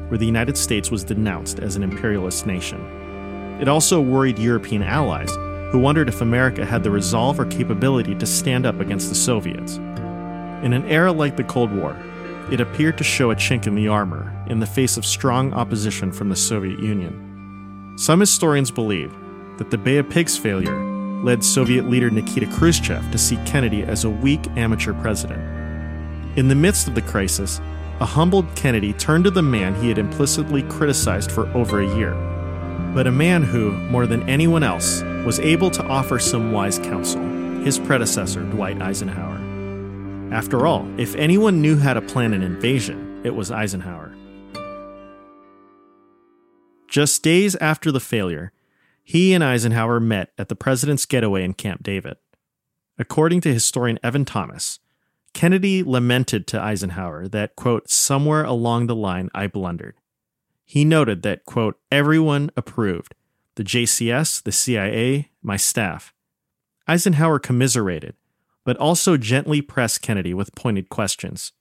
where 0.10 0.18
the 0.18 0.26
United 0.26 0.58
States 0.58 0.92
was 0.92 1.04
denounced 1.04 1.60
as 1.60 1.76
an 1.76 1.84
imperialist 1.84 2.46
nation. 2.46 2.82
It 3.62 3.68
also 3.68 4.02
worried 4.02 4.38
European 4.38 4.84
allies, 4.84 5.32
who 5.76 5.82
wondered 5.82 6.08
if 6.08 6.22
America 6.22 6.66
had 6.66 6.84
the 6.84 6.90
resolve 6.90 7.38
or 7.38 7.46
capability 7.48 8.16
to 8.16 8.26
stand 8.26 8.66
up 8.66 8.80
against 8.80 9.10
the 9.10 9.16
Soviets. 9.16 9.76
In 9.76 10.72
an 10.72 10.86
era 10.86 11.12
like 11.12 11.36
the 11.36 11.44
Cold 11.44 11.70
War, 11.70 12.02
it 12.50 12.62
appeared 12.62 12.98
to 12.98 13.04
show 13.04 13.32
a 13.32 13.36
chink 13.36 13.68
in 13.68 13.76
the 13.76 13.90
armor 13.90 14.34
in 14.48 14.62
the 14.62 14.66
face 14.66 14.96
of 14.96 15.06
strong 15.06 15.54
opposition 15.54 16.14
from 16.14 16.30
the 16.30 16.36
Soviet 16.38 16.80
Union. 16.80 17.94
Some 17.98 18.22
historians 18.22 18.72
believe 18.72 19.14
that 19.58 19.70
the 19.70 19.78
Bay 19.78 19.98
of 19.98 20.10
Pigs 20.10 20.38
failure 20.38 20.82
led 21.26 21.44
Soviet 21.44 21.90
leader 21.90 22.10
Nikita 22.10 22.48
Khrushchev 22.48 23.12
to 23.12 23.18
see 23.18 23.36
Kennedy 23.46 23.84
as 23.84 24.06
a 24.06 24.10
weak 24.10 24.48
amateur 24.56 24.94
president. 25.02 25.42
In 26.38 26.48
the 26.48 26.56
midst 26.56 26.88
of 26.88 26.96
the 26.96 27.02
crisis, 27.02 27.60
a 28.00 28.06
humbled 28.06 28.48
Kennedy 28.56 28.94
turned 28.94 29.26
to 29.26 29.30
the 29.30 29.42
man 29.42 29.76
he 29.76 29.90
had 29.90 29.98
implicitly 29.98 30.64
criticized 30.64 31.34
for 31.34 31.48
over 31.48 31.82
a 31.82 31.98
year, 31.98 32.14
but 32.94 33.08
a 33.08 33.12
man 33.12 33.44
who, 33.44 33.72
more 33.90 34.06
than 34.06 34.28
anyone 34.30 34.64
else, 34.64 35.02
was 35.26 35.40
able 35.40 35.70
to 35.72 35.86
offer 35.86 36.20
some 36.20 36.52
wise 36.52 36.80
counsel 36.80 37.22
his 37.66 37.80
predecessor, 37.80 38.44
Dwight 38.44 38.80
Eisenhower. 38.80 39.42
After 40.32 40.68
all, 40.68 40.88
if 41.00 41.16
anyone 41.16 41.62
knew 41.62 41.78
how 41.78 41.96
to 41.96 42.02
plan 42.02 42.34
an 42.34 42.44
invasion, 42.44 43.22
it 43.24 43.34
was 43.34 43.50
Eisenhower. 43.50 44.16
Just 46.88 47.24
days 47.24 47.56
after 47.56 47.92
the 47.92 48.00
failure, 48.00 48.52
he 49.04 49.34
and 49.34 49.44
Eisenhower 49.44 50.00
met 50.00 50.32
at 50.38 50.48
the 50.48 50.56
president's 50.56 51.08
getaway 51.08 51.44
in 51.44 51.54
Camp 51.54 51.82
David. 51.82 52.18
According 53.00 53.42
to 53.42 53.54
historian 53.54 54.00
Evan 54.04 54.26
Thomas, 54.26 54.80
Kennedy 55.34 55.84
lamented 55.84 56.48
to 56.48 56.62
Eisenhower 56.62 57.28
that, 57.28 57.56
quote, 57.56 57.90
somewhere 57.90 58.44
along 58.44 58.88
the 58.88 58.96
line 58.96 59.30
I 59.34 59.48
blundered. 59.48 59.96
He 60.66 60.84
noted 60.84 61.22
that, 61.22 61.46
quote, 61.46 61.80
everyone 61.92 62.50
approved 62.58 63.16
the 63.56 63.64
JCS, 63.64 64.44
the 64.44 64.52
CIA, 64.52 65.30
my 65.42 65.56
staff. 65.56 66.14
Eisenhower 66.88 67.40
commiserated 67.40 68.16
but 68.66 68.76
also 68.78 69.16
gently 69.16 69.62
pressed 69.62 70.02
Kennedy 70.02 70.34
with 70.34 70.56
pointed 70.56 70.90
questions. 70.90 71.54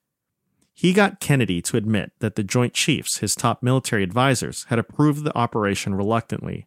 He 0.73 0.93
got 0.93 1.21
Kennedy 1.21 1.63
to 1.63 1.77
admit 1.77 2.11
that 2.19 2.35
the 2.35 2.43
Joint 2.43 2.73
Chiefs, 2.73 3.19
his 3.19 3.37
top 3.37 3.63
military 3.63 4.03
advisors, 4.03 4.67
had 4.71 4.79
approved 4.81 5.23
the 5.23 5.37
operation 5.37 5.95
reluctantly. 5.95 6.67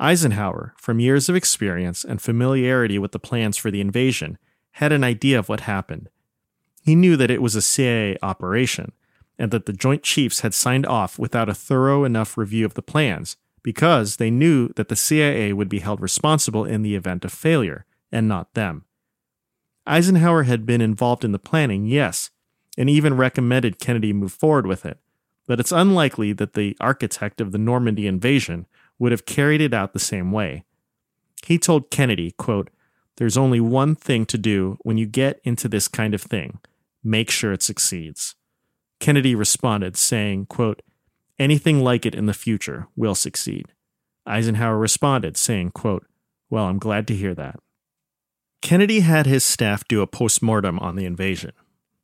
Eisenhower, 0.00 0.74
from 0.76 0.98
years 0.98 1.28
of 1.28 1.36
experience 1.36 2.02
and 2.02 2.20
familiarity 2.20 2.98
with 2.98 3.12
the 3.12 3.20
plans 3.20 3.56
for 3.56 3.70
the 3.70 3.80
invasion, 3.80 4.38
had 4.72 4.90
an 4.90 5.04
idea 5.04 5.38
of 5.38 5.48
what 5.48 5.60
happened. 5.60 6.08
He 6.82 6.96
knew 6.96 7.16
that 7.16 7.30
it 7.30 7.42
was 7.42 7.54
a 7.54 7.62
CIA 7.62 8.16
operation, 8.22 8.90
and 9.38 9.50
that 9.50 9.66
the 9.66 9.72
Joint 9.72 10.02
Chiefs 10.02 10.40
had 10.40 10.54
signed 10.54 10.86
off 10.86 11.18
without 11.18 11.48
a 11.48 11.54
thorough 11.54 12.04
enough 12.04 12.36
review 12.36 12.64
of 12.64 12.74
the 12.74 12.82
plans, 12.82 13.36
because 13.62 14.16
they 14.16 14.30
knew 14.30 14.68
that 14.74 14.88
the 14.88 14.96
CIA 14.96 15.52
would 15.52 15.68
be 15.68 15.80
held 15.80 16.00
responsible 16.00 16.64
in 16.64 16.82
the 16.82 16.94
event 16.94 17.24
of 17.24 17.32
failure, 17.32 17.86
and 18.10 18.28
not 18.28 18.54
them. 18.54 18.84
Eisenhower 19.86 20.44
had 20.44 20.66
been 20.66 20.80
involved 20.80 21.24
in 21.24 21.32
the 21.32 21.38
planning, 21.38 21.86
yes, 21.86 22.30
and 22.78 22.88
even 22.88 23.16
recommended 23.16 23.78
Kennedy 23.78 24.12
move 24.12 24.32
forward 24.32 24.66
with 24.66 24.84
it, 24.86 24.98
but 25.46 25.60
it's 25.60 25.72
unlikely 25.72 26.32
that 26.32 26.54
the 26.54 26.76
architect 26.80 27.40
of 27.40 27.52
the 27.52 27.58
Normandy 27.58 28.06
invasion 28.06 28.66
would 28.98 29.12
have 29.12 29.26
carried 29.26 29.60
it 29.60 29.74
out 29.74 29.92
the 29.92 29.98
same 29.98 30.30
way. 30.30 30.64
He 31.44 31.58
told 31.58 31.90
Kennedy, 31.90 32.30
quote, 32.32 32.70
There's 33.16 33.36
only 33.36 33.60
one 33.60 33.94
thing 33.94 34.24
to 34.26 34.38
do 34.38 34.78
when 34.82 34.96
you 34.96 35.06
get 35.06 35.40
into 35.44 35.68
this 35.68 35.88
kind 35.88 36.14
of 36.14 36.22
thing 36.22 36.60
make 37.04 37.30
sure 37.30 37.52
it 37.52 37.62
succeeds. 37.62 38.36
Kennedy 39.02 39.34
responded, 39.34 39.96
saying, 39.96 40.46
quote, 40.46 40.80
Anything 41.36 41.80
like 41.82 42.06
it 42.06 42.14
in 42.14 42.26
the 42.26 42.32
future 42.32 42.86
will 42.94 43.16
succeed. 43.16 43.72
Eisenhower 44.26 44.78
responded, 44.78 45.36
saying, 45.36 45.72
quote, 45.72 46.06
Well, 46.48 46.66
I'm 46.66 46.78
glad 46.78 47.08
to 47.08 47.16
hear 47.16 47.34
that. 47.34 47.58
Kennedy 48.60 49.00
had 49.00 49.26
his 49.26 49.42
staff 49.42 49.82
do 49.88 50.02
a 50.02 50.06
postmortem 50.06 50.78
on 50.78 50.94
the 50.94 51.04
invasion. 51.04 51.50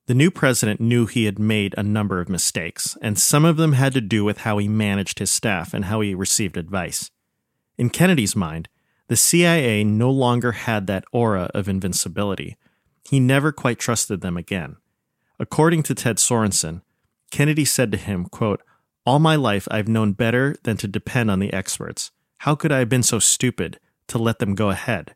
The 0.07 0.15
new 0.15 0.33
president 0.33 0.81
knew 0.81 1.07
he 1.07 1.27
had 1.27 1.39
made 1.39 1.73
a 1.79 1.85
number 1.85 2.21
of 2.21 2.29
mistakes, 2.29 2.99
and 3.01 3.17
some 3.17 3.45
of 3.45 3.59
them 3.59 3.75
had 3.75 3.93
to 3.93 4.01
do 4.01 4.25
with 4.25 4.39
how 4.39 4.59
he 4.59 4.67
managed 4.67 5.21
his 5.21 5.31
staff 5.31 5.73
and 5.73 5.85
how 5.85 6.01
he 6.01 6.17
received 6.17 6.57
advice. 6.57 7.13
In 7.77 7.91
Kennedy's 7.91 8.35
mind, 8.35 8.69
the 9.07 9.15
CIA 9.15 9.85
no 9.85 10.11
longer 10.11 10.51
had 10.51 10.89
that 10.89 11.05
aura 11.13 11.49
of 11.55 11.69
invincibility. 11.69 12.57
He 13.09 13.21
never 13.21 13.53
quite 13.53 13.79
trusted 13.79 14.21
them 14.21 14.37
again. 14.37 14.79
According 15.39 15.85
to 15.85 15.95
Ted 15.95 16.17
Sorensen, 16.17 16.83
Kennedy 17.31 17.64
said 17.64 17.93
to 17.93 17.99
him, 17.99 18.26
quote, 18.26 18.62
All 19.05 19.18
my 19.18 19.37
life 19.37 19.68
I've 19.70 19.89
known 19.89 20.12
better 20.12 20.57
than 20.62 20.76
to 20.79 20.89
depend 20.89 21.31
on 21.31 21.39
the 21.39 21.53
experts. 21.53 22.11
How 22.39 22.55
could 22.55 22.72
I 22.72 22.79
have 22.79 22.89
been 22.89 23.03
so 23.03 23.18
stupid 23.18 23.81
to 24.09 24.18
let 24.18 24.39
them 24.39 24.55
go 24.55 24.70
ahead? 24.70 25.14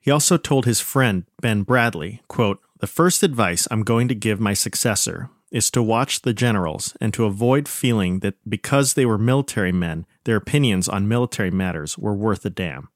He 0.00 0.10
also 0.10 0.36
told 0.36 0.64
his 0.64 0.80
friend, 0.80 1.24
Ben 1.40 1.64
Bradlee, 1.64 2.20
quote, 2.28 2.60
The 2.80 2.86
first 2.86 3.22
advice 3.22 3.66
I'm 3.70 3.82
going 3.82 4.08
to 4.08 4.14
give 4.14 4.40
my 4.40 4.54
successor 4.54 5.30
is 5.50 5.70
to 5.70 5.82
watch 5.82 6.22
the 6.22 6.32
generals 6.32 6.96
and 7.00 7.14
to 7.14 7.24
avoid 7.24 7.68
feeling 7.68 8.20
that 8.20 8.34
because 8.48 8.94
they 8.94 9.06
were 9.06 9.18
military 9.18 9.72
men, 9.72 10.06
their 10.24 10.36
opinions 10.36 10.88
on 10.88 11.08
military 11.08 11.50
matters 11.50 11.96
were 11.96 12.14
worth 12.14 12.44
a 12.44 12.50
damn. 12.50 12.88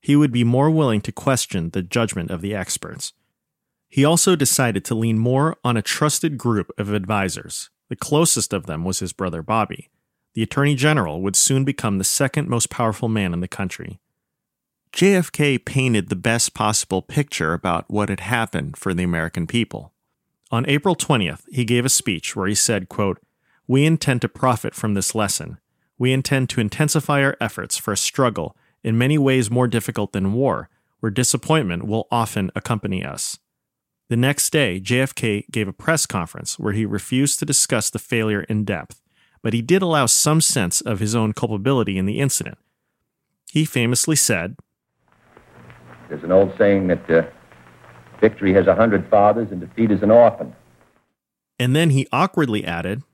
He 0.00 0.16
would 0.16 0.32
be 0.32 0.44
more 0.44 0.70
willing 0.70 1.00
to 1.02 1.12
question 1.12 1.70
the 1.70 1.82
judgment 1.82 2.30
of 2.30 2.40
the 2.40 2.54
experts. 2.54 3.12
He 3.90 4.04
also 4.04 4.36
decided 4.36 4.84
to 4.84 4.94
lean 4.94 5.18
more 5.18 5.56
on 5.64 5.76
a 5.76 5.82
trusted 5.82 6.38
group 6.38 6.70
of 6.78 6.92
advisors. 6.92 7.70
The 7.88 7.96
closest 7.96 8.52
of 8.52 8.66
them 8.66 8.84
was 8.84 9.00
his 9.00 9.12
brother 9.12 9.42
Bobby. 9.42 9.90
The 10.34 10.44
Attorney 10.44 10.76
General 10.76 11.20
would 11.20 11.34
soon 11.34 11.64
become 11.64 11.98
the 11.98 12.04
second 12.04 12.48
most 12.48 12.70
powerful 12.70 13.08
man 13.08 13.34
in 13.34 13.40
the 13.40 13.48
country. 13.48 13.98
JFK 14.92 15.64
painted 15.64 16.08
the 16.08 16.16
best 16.16 16.54
possible 16.54 17.02
picture 17.02 17.52
about 17.52 17.90
what 17.90 18.08
had 18.08 18.20
happened 18.20 18.76
for 18.76 18.94
the 18.94 19.02
American 19.02 19.48
people. 19.48 19.92
On 20.52 20.68
April 20.68 20.94
20th, 20.94 21.42
he 21.50 21.64
gave 21.64 21.84
a 21.84 21.88
speech 21.88 22.36
where 22.36 22.46
he 22.46 22.54
said, 22.54 22.88
quote, 22.88 23.18
We 23.66 23.84
intend 23.84 24.22
to 24.22 24.28
profit 24.28 24.74
from 24.74 24.94
this 24.94 25.16
lesson. 25.16 25.58
We 25.98 26.12
intend 26.12 26.48
to 26.50 26.60
intensify 26.60 27.22
our 27.22 27.36
efforts 27.40 27.76
for 27.76 27.92
a 27.92 27.96
struggle 27.96 28.56
in 28.84 28.96
many 28.96 29.18
ways 29.18 29.50
more 29.50 29.68
difficult 29.68 30.12
than 30.12 30.32
war, 30.32 30.68
where 31.00 31.10
disappointment 31.10 31.86
will 31.86 32.06
often 32.10 32.52
accompany 32.54 33.04
us. 33.04 33.38
The 34.10 34.16
next 34.16 34.50
day, 34.50 34.80
JFK 34.80 35.48
gave 35.52 35.68
a 35.68 35.72
press 35.72 36.04
conference 36.04 36.58
where 36.58 36.72
he 36.72 36.84
refused 36.84 37.38
to 37.38 37.46
discuss 37.46 37.90
the 37.90 38.00
failure 38.00 38.40
in 38.40 38.64
depth, 38.64 39.00
but 39.40 39.52
he 39.52 39.62
did 39.62 39.82
allow 39.82 40.06
some 40.06 40.40
sense 40.40 40.80
of 40.80 40.98
his 40.98 41.14
own 41.14 41.32
culpability 41.32 41.96
in 41.96 42.06
the 42.06 42.18
incident. 42.18 42.58
He 43.52 43.64
famously 43.64 44.16
said, 44.16 44.56
There's 46.08 46.24
an 46.24 46.32
old 46.32 46.52
saying 46.58 46.88
that 46.88 47.08
uh, 47.08 47.22
victory 48.20 48.52
has 48.52 48.66
a 48.66 48.74
hundred 48.74 49.08
fathers 49.08 49.52
and 49.52 49.60
defeat 49.60 49.92
is 49.92 50.02
an 50.02 50.10
orphan. 50.10 50.56
And 51.60 51.76
then 51.76 51.90
he 51.90 52.08
awkwardly 52.10 52.64
added, 52.64 53.04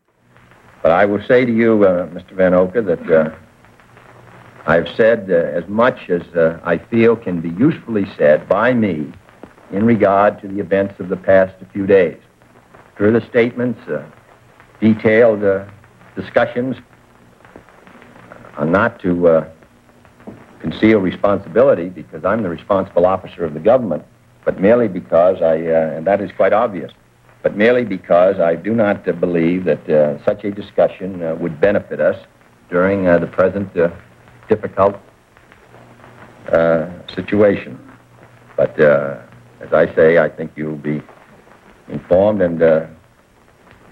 But 0.83 0.93
I 0.93 1.05
will 1.05 1.23
say 1.29 1.45
to 1.45 1.53
you, 1.55 1.85
uh, 1.85 2.07
Mr. 2.07 2.33
Vanocur, 2.33 2.87
that 2.87 3.13
uh, 3.13 3.37
I've 4.67 4.89
said 4.97 5.31
uh, 5.31 5.35
as 5.35 5.69
much 5.69 6.09
as 6.09 6.23
uh, 6.35 6.59
I 6.65 6.79
feel 6.79 7.17
can 7.17 7.43
be 7.43 7.51
usefully 7.51 8.07
said 8.17 8.49
by 8.49 8.73
me 8.73 9.13
in 9.73 9.85
regard 9.85 10.41
to 10.41 10.49
the 10.49 10.61
events 10.61 10.99
of 11.01 11.09
the 11.09 11.17
past 11.17 11.55
few 11.73 11.87
days. 11.87 12.19
Further 12.97 13.21
statements, 13.29 13.81
uh, 13.89 14.05
detailed 14.81 15.43
discussions 16.15 16.77
are 18.57 18.67
not 18.67 19.01
to 19.01 19.47
conceal 20.61 20.99
responsibility 21.01 21.89
because 21.89 22.25
I'm 22.25 22.43
the 22.43 22.49
responsible 22.49 23.07
officer 23.07 23.45
of 23.45 23.55
the 23.55 23.61
government 23.61 24.05
but 24.47 24.61
merely 24.61 24.87
because 24.87 25.43
I, 25.43 25.61
uh, 25.61 25.97
and 25.97 26.07
that 26.07 26.21
is 26.23 26.31
quite 26.31 26.53
obvious, 26.53 26.93
but 27.43 27.57
merely 27.57 27.85
because 27.85 28.39
I 28.39 28.55
do 28.55 28.73
not 28.73 29.07
uh, 29.07 29.13
believe 29.13 29.65
that 29.65 29.91
uh, 29.91 30.25
such 30.25 30.45
a 30.45 30.53
discussion 30.53 31.21
uh, 31.21 31.35
would 31.35 31.61
benefit 31.61 32.01
us 32.01 32.17
during 32.71 33.09
uh, 33.09 33.19
the 33.19 33.27
present 33.27 33.77
uh, 33.77 33.91
difficult 34.49 34.97
situation. 37.13 37.77
But 38.57 38.79
as 39.61 39.73
I 39.73 39.95
say, 39.95 40.19
I 40.19 40.29
think 40.29 40.53
you'll 40.57 40.77
be 40.77 41.03
informed, 41.89 42.43
and 42.43 42.63
uh, 42.63 42.87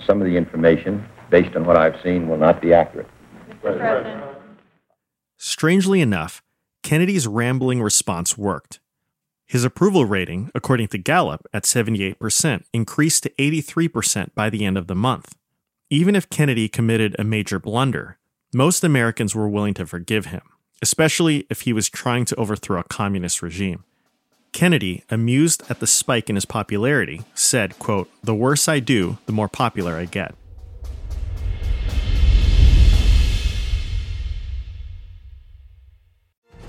some 0.06 0.20
of 0.20 0.26
the 0.26 0.36
information, 0.36 1.06
based 1.30 1.56
on 1.56 1.64
what 1.64 1.76
I've 1.76 2.00
seen, 2.02 2.28
will 2.28 2.38
not 2.38 2.60
be 2.60 2.72
accurate. 2.72 3.08
Strangely 5.36 6.00
enough, 6.00 6.42
Kennedy's 6.82 7.26
rambling 7.26 7.82
response 7.82 8.36
worked. 8.36 8.80
His 9.46 9.64
approval 9.64 10.04
rating, 10.04 10.50
according 10.54 10.88
to 10.88 10.98
Gallup, 10.98 11.46
at 11.52 11.64
78%, 11.64 12.64
increased 12.72 13.22
to 13.24 13.30
83% 13.30 14.34
by 14.34 14.50
the 14.50 14.64
end 14.64 14.78
of 14.78 14.86
the 14.86 14.94
month. 14.94 15.34
Even 15.90 16.16
if 16.16 16.30
Kennedy 16.30 16.68
committed 16.68 17.14
a 17.18 17.24
major 17.24 17.58
blunder, 17.58 18.18
most 18.52 18.84
Americans 18.84 19.34
were 19.34 19.48
willing 19.48 19.74
to 19.74 19.86
forgive 19.86 20.26
him, 20.26 20.42
especially 20.80 21.46
if 21.50 21.62
he 21.62 21.72
was 21.72 21.88
trying 21.88 22.24
to 22.26 22.36
overthrow 22.36 22.80
a 22.80 22.84
communist 22.84 23.42
regime. 23.42 23.84
Kennedy, 24.54 25.02
amused 25.10 25.64
at 25.68 25.80
the 25.80 25.86
spike 25.86 26.30
in 26.30 26.36
his 26.36 26.44
popularity, 26.44 27.22
said, 27.34 27.76
quote, 27.80 28.08
"The 28.22 28.36
worse 28.36 28.68
I 28.68 28.78
do, 28.78 29.18
the 29.26 29.32
more 29.32 29.48
popular 29.48 29.96
I 29.96 30.04
get." 30.04 30.32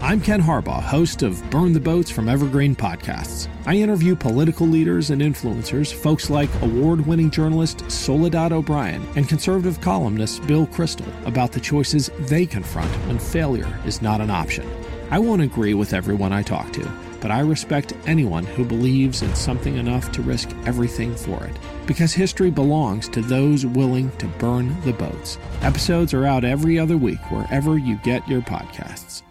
I'm 0.02 0.20
Ken 0.20 0.42
Harbaugh, 0.42 0.82
host 0.82 1.22
of 1.22 1.48
Burn 1.52 1.74
the 1.74 1.80
Boats 1.80 2.10
from 2.10 2.28
Evergreen 2.28 2.76
Podcasts. 2.76 3.48
I 3.68 3.76
interview 3.76 4.16
political 4.16 4.66
leaders 4.66 5.12
and 5.12 5.22
influencers, 5.22 5.94
folks 5.94 6.32
like 6.32 6.50
award 6.64 7.06
winning 7.06 7.30
journalist 7.30 7.90
Soledad 7.92 8.52
O'Brien 8.52 9.06
and 9.16 9.30
conservative 9.30 9.80
columnist 9.80 10.46
Bill 10.48 10.66
Kristol, 10.66 11.06
about 11.28 11.52
the 11.52 11.60
choices 11.60 12.10
they 12.22 12.48
confront 12.48 12.90
when 13.08 13.20
failure 13.20 13.80
is 13.86 14.02
not 14.02 14.22
an 14.22 14.32
option. 14.32 14.66
I 15.12 15.20
won't 15.20 15.44
agree 15.44 15.76
with 15.76 15.94
everyone 15.94 16.34
I 16.34 16.42
talk 16.42 16.74
to, 16.74 16.92
but 17.26 17.32
I 17.32 17.40
respect 17.40 17.96
anyone 18.06 18.46
who 18.46 18.64
believes 18.64 19.24
in 19.24 19.34
something 19.34 19.78
enough 19.78 20.12
to 20.12 20.22
risk 20.22 20.48
everything 20.68 21.16
for 21.16 21.44
it. 21.44 21.58
Because 21.88 22.14
history 22.14 22.52
belongs 22.52 23.10
to 23.10 23.20
those 23.20 23.66
willing 23.66 24.12
to 24.18 24.28
burn 24.28 24.80
the 24.82 24.94
boats. 24.94 25.40
Episodes 25.62 26.14
are 26.14 26.28
out 26.28 26.44
every 26.44 26.78
other 26.78 26.98
week 26.98 27.18
wherever 27.32 27.80
you 27.80 28.00
get 28.04 28.28
your 28.28 28.42
podcasts. 28.42 29.24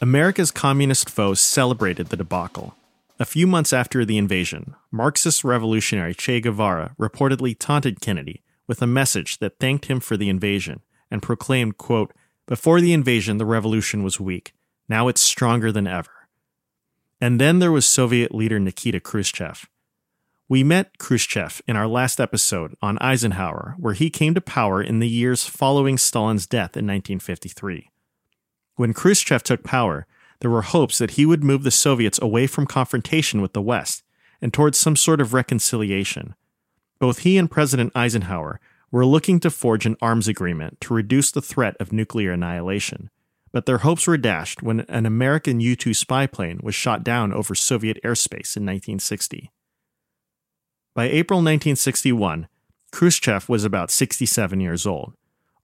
America's 0.00 0.50
communist 0.50 1.08
foes 1.08 1.38
celebrated 1.38 2.08
the 2.08 2.16
debacle. 2.16 2.74
A 3.20 3.24
few 3.24 3.46
months 3.46 3.72
after 3.72 4.04
the 4.04 4.18
invasion, 4.18 4.74
Marxist 4.90 5.44
revolutionary 5.44 6.14
Che 6.14 6.40
Guevara 6.40 6.96
reportedly 6.98 7.56
taunted 7.56 8.00
Kennedy 8.00 8.42
with 8.66 8.82
a 8.82 8.88
message 8.88 9.38
that 9.38 9.60
thanked 9.60 9.84
him 9.84 10.00
for 10.00 10.16
the 10.16 10.28
invasion 10.28 10.82
and 11.12 11.22
proclaimed, 11.22 11.76
quote, 11.76 12.12
Before 12.46 12.80
the 12.80 12.94
invasion, 12.94 13.36
the 13.36 13.44
revolution 13.44 14.02
was 14.02 14.18
weak. 14.18 14.54
Now 14.88 15.06
it's 15.08 15.20
stronger 15.20 15.70
than 15.70 15.86
ever. 15.86 16.10
And 17.20 17.40
then 17.40 17.60
there 17.60 17.70
was 17.70 17.86
Soviet 17.86 18.34
leader 18.34 18.58
Nikita 18.58 18.98
Khrushchev. 18.98 19.68
We 20.48 20.64
met 20.64 20.98
Khrushchev 20.98 21.62
in 21.68 21.76
our 21.76 21.86
last 21.86 22.18
episode 22.18 22.74
on 22.82 22.98
Eisenhower, 22.98 23.76
where 23.78 23.94
he 23.94 24.10
came 24.10 24.34
to 24.34 24.40
power 24.40 24.82
in 24.82 24.98
the 24.98 25.08
years 25.08 25.44
following 25.44 25.98
Stalin's 25.98 26.46
death 26.46 26.76
in 26.76 26.86
1953. 26.86 27.90
When 28.76 28.94
Khrushchev 28.94 29.42
took 29.42 29.62
power, 29.62 30.06
there 30.40 30.50
were 30.50 30.62
hopes 30.62 30.98
that 30.98 31.12
he 31.12 31.24
would 31.26 31.44
move 31.44 31.62
the 31.62 31.70
Soviets 31.70 32.18
away 32.20 32.46
from 32.46 32.66
confrontation 32.66 33.40
with 33.40 33.52
the 33.52 33.62
West 33.62 34.02
and 34.40 34.52
towards 34.52 34.78
some 34.78 34.96
sort 34.96 35.20
of 35.20 35.32
reconciliation. 35.32 36.34
Both 36.98 37.20
he 37.20 37.38
and 37.38 37.50
President 37.50 37.92
Eisenhower 37.94 38.60
were 38.92 39.04
looking 39.04 39.40
to 39.40 39.50
forge 39.50 39.86
an 39.86 39.96
arms 40.00 40.28
agreement 40.28 40.80
to 40.82 40.94
reduce 40.94 41.32
the 41.32 41.42
threat 41.42 41.76
of 41.80 41.92
nuclear 41.92 42.30
annihilation, 42.30 43.10
but 43.50 43.66
their 43.66 43.78
hopes 43.78 44.06
were 44.06 44.16
dashed 44.16 44.62
when 44.62 44.80
an 44.82 45.04
American 45.04 45.60
U 45.60 45.74
2 45.74 45.92
spy 45.92 46.28
plane 46.28 46.60
was 46.62 46.76
shot 46.76 47.02
down 47.02 47.32
over 47.32 47.56
Soviet 47.56 47.98
airspace 48.04 48.56
in 48.56 48.64
1960. 48.64 49.50
By 50.94 51.06
April 51.06 51.38
1961, 51.38 52.46
Khrushchev 52.92 53.48
was 53.48 53.64
about 53.64 53.90
67 53.90 54.60
years 54.60 54.86
old, 54.86 55.14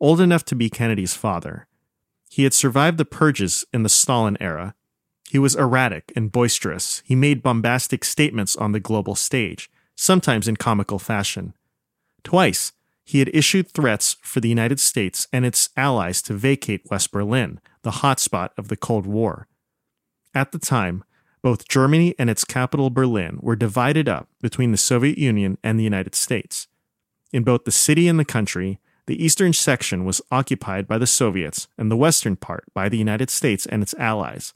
old 0.00 0.20
enough 0.20 0.44
to 0.46 0.56
be 0.56 0.68
Kennedy's 0.68 1.14
father, 1.14 1.68
he 2.30 2.44
had 2.44 2.54
survived 2.54 2.98
the 2.98 3.04
purges 3.04 3.64
in 3.72 3.82
the 3.82 3.88
Stalin 3.88 4.36
era. 4.40 4.74
He 5.28 5.38
was 5.38 5.56
erratic 5.56 6.12
and 6.14 6.32
boisterous. 6.32 7.02
He 7.04 7.14
made 7.14 7.42
bombastic 7.42 8.04
statements 8.04 8.56
on 8.56 8.72
the 8.72 8.80
global 8.80 9.14
stage, 9.14 9.70
sometimes 9.94 10.48
in 10.48 10.56
comical 10.56 10.98
fashion. 10.98 11.54
Twice, 12.22 12.72
he 13.08 13.20
had 13.20 13.30
issued 13.32 13.70
threats 13.70 14.18
for 14.20 14.40
the 14.40 14.50
United 14.50 14.78
States 14.78 15.26
and 15.32 15.46
its 15.46 15.70
allies 15.78 16.20
to 16.20 16.34
vacate 16.34 16.82
West 16.90 17.10
Berlin, 17.10 17.58
the 17.80 18.02
hotspot 18.02 18.50
of 18.58 18.68
the 18.68 18.76
Cold 18.76 19.06
War. 19.06 19.48
At 20.34 20.52
the 20.52 20.58
time, 20.58 21.02
both 21.40 21.68
Germany 21.68 22.14
and 22.18 22.28
its 22.28 22.44
capital 22.44 22.90
Berlin 22.90 23.38
were 23.40 23.56
divided 23.56 24.10
up 24.10 24.28
between 24.42 24.72
the 24.72 24.76
Soviet 24.76 25.16
Union 25.16 25.56
and 25.64 25.78
the 25.78 25.84
United 25.84 26.14
States. 26.14 26.68
In 27.32 27.44
both 27.44 27.64
the 27.64 27.70
city 27.70 28.08
and 28.08 28.20
the 28.20 28.26
country, 28.26 28.78
the 29.06 29.24
eastern 29.24 29.54
section 29.54 30.04
was 30.04 30.20
occupied 30.30 30.86
by 30.86 30.98
the 30.98 31.06
Soviets 31.06 31.66
and 31.78 31.90
the 31.90 31.96
western 31.96 32.36
part 32.36 32.64
by 32.74 32.90
the 32.90 32.98
United 32.98 33.30
States 33.30 33.64
and 33.64 33.82
its 33.82 33.94
allies. 33.94 34.52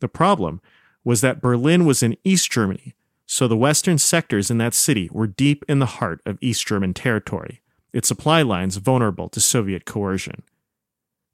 The 0.00 0.08
problem 0.08 0.62
was 1.04 1.20
that 1.20 1.42
Berlin 1.42 1.84
was 1.84 2.02
in 2.02 2.16
East 2.24 2.50
Germany, 2.50 2.94
so 3.26 3.46
the 3.46 3.54
western 3.54 3.98
sectors 3.98 4.50
in 4.50 4.56
that 4.56 4.72
city 4.72 5.10
were 5.12 5.26
deep 5.26 5.62
in 5.68 5.78
the 5.78 5.84
heart 6.00 6.22
of 6.24 6.38
East 6.40 6.66
German 6.66 6.94
territory, 6.94 7.60
its 7.96 8.08
supply 8.08 8.42
lines 8.42 8.76
vulnerable 8.76 9.30
to 9.30 9.40
Soviet 9.40 9.86
coercion. 9.86 10.42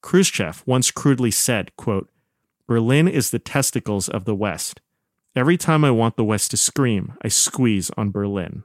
Khrushchev 0.01 0.63
once 0.65 0.93
crudely 0.93 1.33
said, 1.33 1.75
quote, 1.77 2.09
Berlin 2.69 3.09
is 3.09 3.31
the 3.31 3.41
testicles 3.41 4.09
of 4.09 4.27
the 4.27 4.35
West. 4.35 4.81
Every 5.35 5.57
time 5.57 5.85
I 5.85 5.91
want 5.91 6.17
the 6.17 6.25
West 6.25 6.53
to 6.53 6.57
scream, 6.57 7.15
I 7.21 7.29
squeeze 7.29 7.91
on 7.97 8.13
Berlin. 8.13 8.63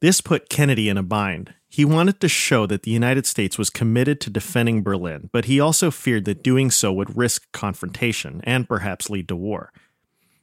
This 0.00 0.22
put 0.22 0.48
Kennedy 0.48 0.88
in 0.88 0.96
a 0.96 1.02
bind. 1.02 1.52
He 1.68 1.84
wanted 1.84 2.20
to 2.20 2.28
show 2.28 2.66
that 2.66 2.84
the 2.84 2.90
United 2.90 3.26
States 3.26 3.58
was 3.58 3.68
committed 3.68 4.18
to 4.22 4.30
defending 4.30 4.82
Berlin, 4.82 5.28
but 5.30 5.44
he 5.44 5.60
also 5.60 5.90
feared 5.90 6.24
that 6.24 6.42
doing 6.42 6.70
so 6.70 6.90
would 6.90 7.16
risk 7.16 7.52
confrontation 7.52 8.40
and 8.44 8.66
perhaps 8.66 9.10
lead 9.10 9.28
to 9.28 9.36
war. 9.36 9.72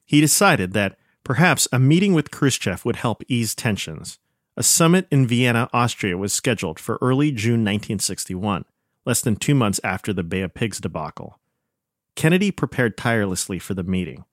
He 0.05 0.22
decided 0.22 0.74
that 0.74 0.97
perhaps 1.24 1.68
a 1.72 1.80
meeting 1.80 2.14
with 2.14 2.30
Khrushchev 2.30 2.86
would 2.86 2.97
help 2.97 3.24
ease 3.28 3.55
tensions. 3.55 4.20
A 4.62 4.64
summit 4.64 5.07
in 5.09 5.26
Vienna, 5.26 5.68
Austria 5.74 6.20
was 6.20 6.32
scheduled 6.32 6.80
for 6.80 6.99
early 7.01 7.32
June 7.32 7.62
1961, 7.62 8.64
less 9.07 9.20
than 9.20 9.36
two 9.36 9.55
months 9.55 9.80
after 9.84 10.14
the 10.14 10.22
Bay 10.22 10.41
of 10.41 10.53
Pigs 10.53 10.80
debacle. 10.80 11.39
Kennedy 12.16 12.51
prepared 12.51 12.95
tirelessly 12.95 13.57
for 13.57 13.74
the 13.74 13.82
meeting. 13.82 14.24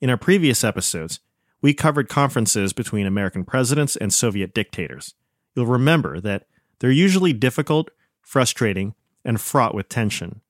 In 0.00 0.10
our 0.10 0.16
previous 0.16 0.62
episodes, 0.62 1.18
we 1.60 1.74
covered 1.74 2.08
conferences 2.08 2.72
between 2.72 3.04
American 3.04 3.44
presidents 3.44 3.96
and 3.96 4.14
Soviet 4.14 4.54
dictators 4.54 5.16
you'll 5.56 5.66
remember 5.66 6.20
that 6.20 6.46
they're 6.78 6.92
usually 6.92 7.32
difficult, 7.32 7.90
frustrating, 8.22 8.94
and 9.24 9.40
fraught 9.40 9.74
with 9.74 9.88
tension. 9.88 10.40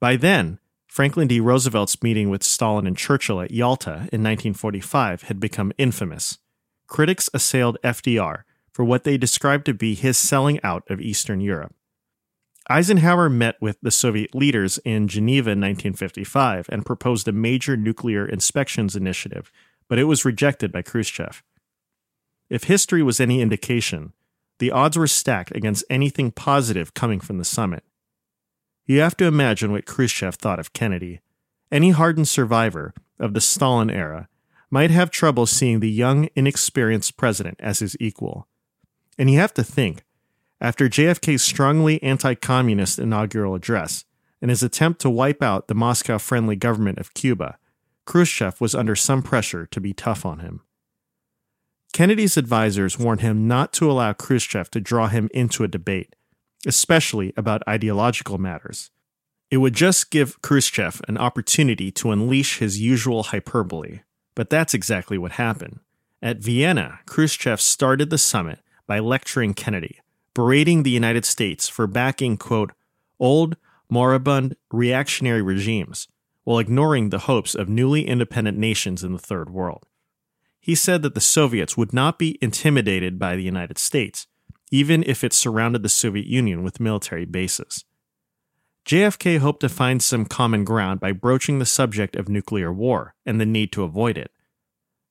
By 0.00 0.16
then, 0.16 0.58
Franklin 0.88 1.28
D. 1.28 1.38
Roosevelt's 1.38 2.02
meeting 2.02 2.30
with 2.30 2.42
Stalin 2.42 2.88
and 2.88 2.96
Churchill 2.96 3.42
at 3.42 3.52
Yalta 3.52 4.08
in 4.10 4.24
1945 4.24 5.22
had 5.22 5.38
become 5.38 5.72
infamous. 5.78 6.38
Critics 6.90 7.30
assailed 7.32 7.78
FDR 7.84 8.42
for 8.72 8.84
what 8.84 9.04
they 9.04 9.16
described 9.16 9.64
to 9.66 9.72
be 9.72 9.94
his 9.94 10.18
selling 10.18 10.60
out 10.64 10.82
of 10.90 11.00
Eastern 11.00 11.40
Europe. 11.40 11.72
Eisenhower 12.68 13.30
met 13.30 13.54
with 13.60 13.78
the 13.80 13.92
Soviet 13.92 14.34
leaders 14.34 14.78
in 14.78 15.06
Geneva 15.06 15.50
in 15.50 15.60
1955 15.60 16.68
and 16.68 16.84
proposed 16.84 17.28
a 17.28 17.32
major 17.32 17.76
nuclear 17.76 18.26
inspections 18.26 18.96
initiative, 18.96 19.52
but 19.88 20.00
it 20.00 20.04
was 20.04 20.24
rejected 20.24 20.72
by 20.72 20.82
Khrushchev. 20.82 21.44
If 22.48 22.64
history 22.64 23.04
was 23.04 23.20
any 23.20 23.40
indication, 23.40 24.12
the 24.58 24.72
odds 24.72 24.98
were 24.98 25.06
stacked 25.06 25.54
against 25.54 25.84
anything 25.88 26.32
positive 26.32 26.92
coming 26.92 27.20
from 27.20 27.38
the 27.38 27.44
summit. 27.44 27.84
You 28.84 28.98
have 28.98 29.16
to 29.18 29.26
imagine 29.26 29.70
what 29.70 29.86
Khrushchev 29.86 30.34
thought 30.34 30.58
of 30.58 30.72
Kennedy. 30.72 31.20
Any 31.70 31.90
hardened 31.90 32.26
survivor 32.26 32.92
of 33.20 33.34
the 33.34 33.40
Stalin 33.40 33.90
era 33.90 34.28
might 34.70 34.90
have 34.90 35.10
trouble 35.10 35.46
seeing 35.46 35.80
the 35.80 35.90
young, 35.90 36.28
inexperienced 36.34 37.16
president 37.16 37.56
as 37.60 37.80
his 37.80 37.96
equal. 37.98 38.46
And 39.18 39.30
you 39.30 39.38
have 39.38 39.54
to 39.54 39.64
think, 39.64 40.04
after 40.60 40.88
JFK's 40.88 41.42
strongly 41.42 42.02
anti 42.02 42.34
communist 42.34 42.98
inaugural 42.98 43.54
address 43.54 44.04
and 44.40 44.50
his 44.50 44.62
attempt 44.62 45.00
to 45.00 45.10
wipe 45.10 45.42
out 45.42 45.68
the 45.68 45.74
Moscow 45.74 46.18
friendly 46.18 46.56
government 46.56 46.98
of 46.98 47.14
Cuba, 47.14 47.58
Khrushchev 48.06 48.60
was 48.60 48.74
under 48.74 48.96
some 48.96 49.22
pressure 49.22 49.66
to 49.66 49.80
be 49.80 49.92
tough 49.92 50.24
on 50.24 50.40
him. 50.40 50.62
Kennedy's 51.92 52.38
advisers 52.38 52.98
warned 52.98 53.20
him 53.20 53.48
not 53.48 53.72
to 53.74 53.90
allow 53.90 54.12
Khrushchev 54.12 54.70
to 54.70 54.80
draw 54.80 55.08
him 55.08 55.28
into 55.34 55.64
a 55.64 55.68
debate, 55.68 56.14
especially 56.66 57.32
about 57.36 57.66
ideological 57.68 58.38
matters. 58.38 58.90
It 59.50 59.56
would 59.56 59.74
just 59.74 60.10
give 60.10 60.40
Khrushchev 60.42 61.00
an 61.08 61.18
opportunity 61.18 61.90
to 61.92 62.12
unleash 62.12 62.58
his 62.58 62.80
usual 62.80 63.24
hyperbole. 63.24 64.00
But 64.34 64.50
that's 64.50 64.74
exactly 64.74 65.18
what 65.18 65.32
happened. 65.32 65.80
At 66.22 66.38
Vienna, 66.38 67.00
Khrushchev 67.06 67.60
started 67.60 68.10
the 68.10 68.18
summit 68.18 68.60
by 68.86 68.98
lecturing 68.98 69.54
Kennedy, 69.54 70.00
berating 70.34 70.82
the 70.82 70.90
United 70.90 71.24
States 71.24 71.68
for 71.68 71.86
backing, 71.86 72.36
quote, 72.36 72.72
old, 73.18 73.56
moribund, 73.88 74.56
reactionary 74.70 75.42
regimes, 75.42 76.08
while 76.44 76.58
ignoring 76.58 77.10
the 77.10 77.20
hopes 77.20 77.54
of 77.54 77.68
newly 77.68 78.06
independent 78.06 78.58
nations 78.58 79.02
in 79.02 79.12
the 79.12 79.18
Third 79.18 79.50
World 79.50 79.86
he 80.60 80.74
said 80.74 81.02
that 81.02 81.14
the 81.14 81.20
Soviets 81.20 81.76
would 81.76 81.92
not 81.92 82.18
be 82.18 82.38
intimidated 82.42 83.18
by 83.18 83.34
the 83.34 83.42
United 83.42 83.78
States, 83.78 84.26
even 84.70 85.02
if 85.06 85.24
it 85.24 85.32
surrounded 85.32 85.82
the 85.82 85.88
Soviet 85.88 86.26
Union 86.26 86.62
with 86.62 86.78
military 86.78 87.24
bases. 87.24 87.84
JFK 88.90 89.38
hoped 89.38 89.60
to 89.60 89.68
find 89.68 90.02
some 90.02 90.24
common 90.24 90.64
ground 90.64 90.98
by 90.98 91.12
broaching 91.12 91.60
the 91.60 91.64
subject 91.64 92.16
of 92.16 92.28
nuclear 92.28 92.72
war 92.72 93.14
and 93.24 93.40
the 93.40 93.46
need 93.46 93.70
to 93.70 93.84
avoid 93.84 94.18
it. 94.18 94.32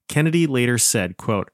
Kennedy 0.09 0.45
later 0.45 0.77
said, 0.77 1.15
quote, 1.15 1.49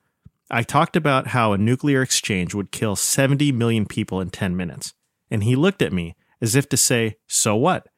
I 0.50 0.64
talked 0.64 0.96
about 0.96 1.28
how 1.28 1.54
a 1.54 1.60
nuclear 1.60 2.02
exchange 2.02 2.56
would 2.56 2.72
kill 2.72 2.96
70 2.96 3.52
million 3.52 3.86
people 3.86 4.20
in 4.22 4.32
10 4.32 4.56
minutes, 4.56 4.96
and 5.30 5.44
he 5.44 5.56
looked 5.56 5.84
at 5.84 5.94
me 5.94 6.16
as 6.42 6.56
if 6.56 6.68
to 6.70 6.78
say, 6.78 7.18
So 7.28 7.56
what? 7.56 7.90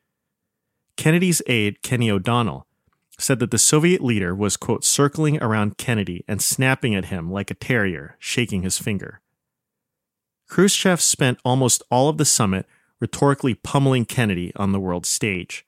Kennedy's 0.98 1.42
aide, 1.48 1.82
Kenny 1.82 2.12
O'Donnell, 2.12 2.68
said 3.18 3.40
that 3.40 3.52
the 3.52 3.58
Soviet 3.58 4.04
leader 4.04 4.36
was, 4.36 4.58
quote, 4.58 4.84
circling 4.84 5.42
around 5.42 5.78
Kennedy 5.78 6.26
and 6.28 6.42
snapping 6.42 6.94
at 6.94 7.06
him 7.06 7.32
like 7.32 7.50
a 7.50 7.54
terrier, 7.54 8.18
shaking 8.20 8.64
his 8.64 8.78
finger. 8.78 9.22
Khrushchev 10.50 11.00
spent 11.00 11.40
almost 11.46 11.82
all 11.90 12.10
of 12.10 12.18
the 12.18 12.26
summit 12.26 12.66
rhetorically 13.00 13.54
pummeling 13.54 14.06
Kennedy 14.06 14.52
on 14.56 14.72
the 14.72 14.80
world 14.80 15.06
stage. 15.06 15.66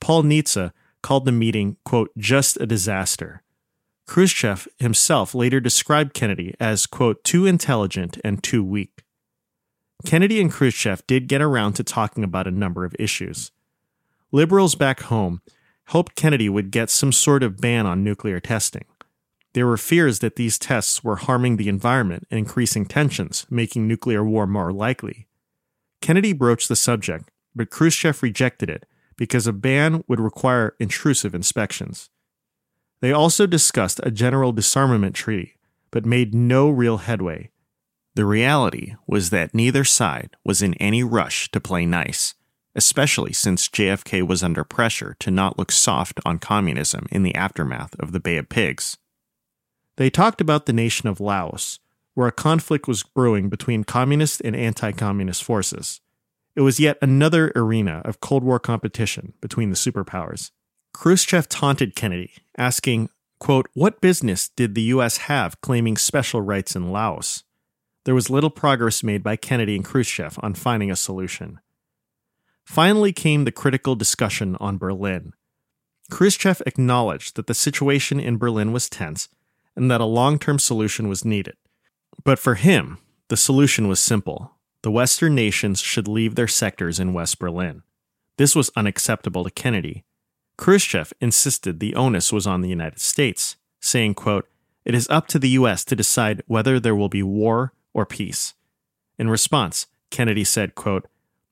Paul 0.00 0.22
Nitze 0.22 0.72
called 1.02 1.24
the 1.24 1.32
meeting, 1.32 1.76
quote, 1.84 2.10
just 2.16 2.60
a 2.60 2.66
disaster. 2.66 3.42
Khrushchev 4.06 4.66
himself 4.78 5.34
later 5.34 5.60
described 5.60 6.14
Kennedy 6.14 6.54
as, 6.58 6.86
quote, 6.86 7.22
too 7.22 7.46
intelligent 7.46 8.18
and 8.24 8.42
too 8.42 8.64
weak. 8.64 9.04
Kennedy 10.04 10.40
and 10.40 10.50
Khrushchev 10.50 11.06
did 11.06 11.28
get 11.28 11.42
around 11.42 11.74
to 11.74 11.84
talking 11.84 12.24
about 12.24 12.46
a 12.46 12.50
number 12.50 12.84
of 12.84 12.96
issues. 12.98 13.52
Liberals 14.32 14.74
back 14.74 15.00
home 15.02 15.42
hoped 15.88 16.14
Kennedy 16.14 16.48
would 16.48 16.70
get 16.70 16.90
some 16.90 17.12
sort 17.12 17.42
of 17.42 17.60
ban 17.60 17.86
on 17.86 18.04
nuclear 18.04 18.40
testing. 18.40 18.84
There 19.52 19.66
were 19.66 19.76
fears 19.76 20.20
that 20.20 20.36
these 20.36 20.58
tests 20.58 21.02
were 21.02 21.16
harming 21.16 21.56
the 21.56 21.68
environment 21.68 22.26
and 22.30 22.38
increasing 22.38 22.86
tensions, 22.86 23.46
making 23.50 23.88
nuclear 23.88 24.24
war 24.24 24.46
more 24.46 24.72
likely. 24.72 25.26
Kennedy 26.00 26.32
broached 26.32 26.68
the 26.68 26.76
subject, 26.76 27.30
but 27.54 27.70
Khrushchev 27.70 28.22
rejected 28.22 28.70
it 28.70 28.86
because 29.16 29.46
a 29.46 29.52
ban 29.52 30.02
would 30.08 30.20
require 30.20 30.74
intrusive 30.78 31.34
inspections. 31.34 32.10
They 33.00 33.12
also 33.12 33.46
discussed 33.46 34.00
a 34.02 34.10
general 34.10 34.52
disarmament 34.52 35.14
treaty, 35.14 35.56
but 35.90 36.06
made 36.06 36.34
no 36.34 36.70
real 36.70 36.98
headway. 36.98 37.50
The 38.14 38.24
reality 38.24 38.94
was 39.06 39.30
that 39.30 39.54
neither 39.54 39.84
side 39.84 40.36
was 40.44 40.62
in 40.62 40.74
any 40.74 41.02
rush 41.02 41.50
to 41.52 41.60
play 41.60 41.86
nice 41.86 42.34
especially 42.74 43.32
since 43.32 43.68
JFK 43.68 44.26
was 44.26 44.42
under 44.42 44.64
pressure 44.64 45.16
to 45.20 45.30
not 45.30 45.58
look 45.58 45.72
soft 45.72 46.20
on 46.24 46.38
communism 46.38 47.06
in 47.10 47.22
the 47.22 47.34
aftermath 47.34 47.94
of 47.98 48.12
the 48.12 48.20
Bay 48.20 48.36
of 48.36 48.48
Pigs. 48.48 48.96
They 49.96 50.10
talked 50.10 50.40
about 50.40 50.66
the 50.66 50.72
nation 50.72 51.08
of 51.08 51.20
Laos, 51.20 51.78
where 52.20 52.28
a 52.28 52.32
conflict 52.32 52.86
was 52.86 53.02
brewing 53.02 53.48
between 53.48 53.82
communist 53.82 54.42
and 54.44 54.54
anti 54.54 54.92
communist 54.92 55.42
forces. 55.42 56.02
It 56.54 56.60
was 56.60 56.78
yet 56.78 56.98
another 57.00 57.50
arena 57.56 58.02
of 58.04 58.20
Cold 58.20 58.44
War 58.44 58.58
competition 58.58 59.32
between 59.40 59.70
the 59.70 59.74
superpowers. 59.74 60.50
Khrushchev 60.92 61.48
taunted 61.48 61.96
Kennedy, 61.96 62.34
asking, 62.58 63.08
quote, 63.38 63.70
What 63.72 64.02
business 64.02 64.50
did 64.50 64.74
the 64.74 64.82
U.S. 64.82 65.16
have 65.16 65.62
claiming 65.62 65.96
special 65.96 66.42
rights 66.42 66.76
in 66.76 66.92
Laos? 66.92 67.42
There 68.04 68.14
was 68.14 68.28
little 68.28 68.50
progress 68.50 69.02
made 69.02 69.22
by 69.22 69.36
Kennedy 69.36 69.74
and 69.74 69.84
Khrushchev 69.84 70.38
on 70.42 70.52
finding 70.52 70.90
a 70.90 70.96
solution. 70.96 71.58
Finally 72.66 73.14
came 73.14 73.44
the 73.44 73.50
critical 73.50 73.96
discussion 73.96 74.58
on 74.60 74.76
Berlin. 74.76 75.32
Khrushchev 76.10 76.60
acknowledged 76.66 77.36
that 77.36 77.46
the 77.46 77.54
situation 77.54 78.20
in 78.20 78.36
Berlin 78.36 78.72
was 78.72 78.90
tense 78.90 79.30
and 79.74 79.90
that 79.90 80.02
a 80.02 80.04
long 80.04 80.38
term 80.38 80.58
solution 80.58 81.08
was 81.08 81.24
needed. 81.24 81.56
But 82.24 82.38
for 82.38 82.54
him, 82.54 82.98
the 83.28 83.36
solution 83.36 83.88
was 83.88 84.00
simple 84.00 84.52
the 84.82 84.90
Western 84.90 85.34
nations 85.34 85.80
should 85.80 86.08
leave 86.08 86.34
their 86.34 86.48
sectors 86.48 86.98
in 86.98 87.12
West 87.12 87.38
Berlin. 87.38 87.82
This 88.38 88.56
was 88.56 88.70
unacceptable 88.74 89.44
to 89.44 89.50
Kennedy. 89.50 90.04
Khrushchev 90.56 91.12
insisted 91.20 91.80
the 91.80 91.94
onus 91.94 92.32
was 92.32 92.46
on 92.46 92.62
the 92.62 92.68
United 92.68 92.98
States, 92.98 93.56
saying, 93.80 94.14
quote, 94.14 94.48
It 94.84 94.94
is 94.94 95.08
up 95.10 95.26
to 95.28 95.38
the 95.38 95.50
U.S. 95.50 95.84
to 95.84 95.96
decide 95.96 96.42
whether 96.46 96.80
there 96.80 96.96
will 96.96 97.10
be 97.10 97.22
war 97.22 97.74
or 97.92 98.06
peace. 98.06 98.54
In 99.18 99.28
response, 99.28 99.86
Kennedy 100.10 100.44
said, 100.44 100.74
quote, 100.74 101.06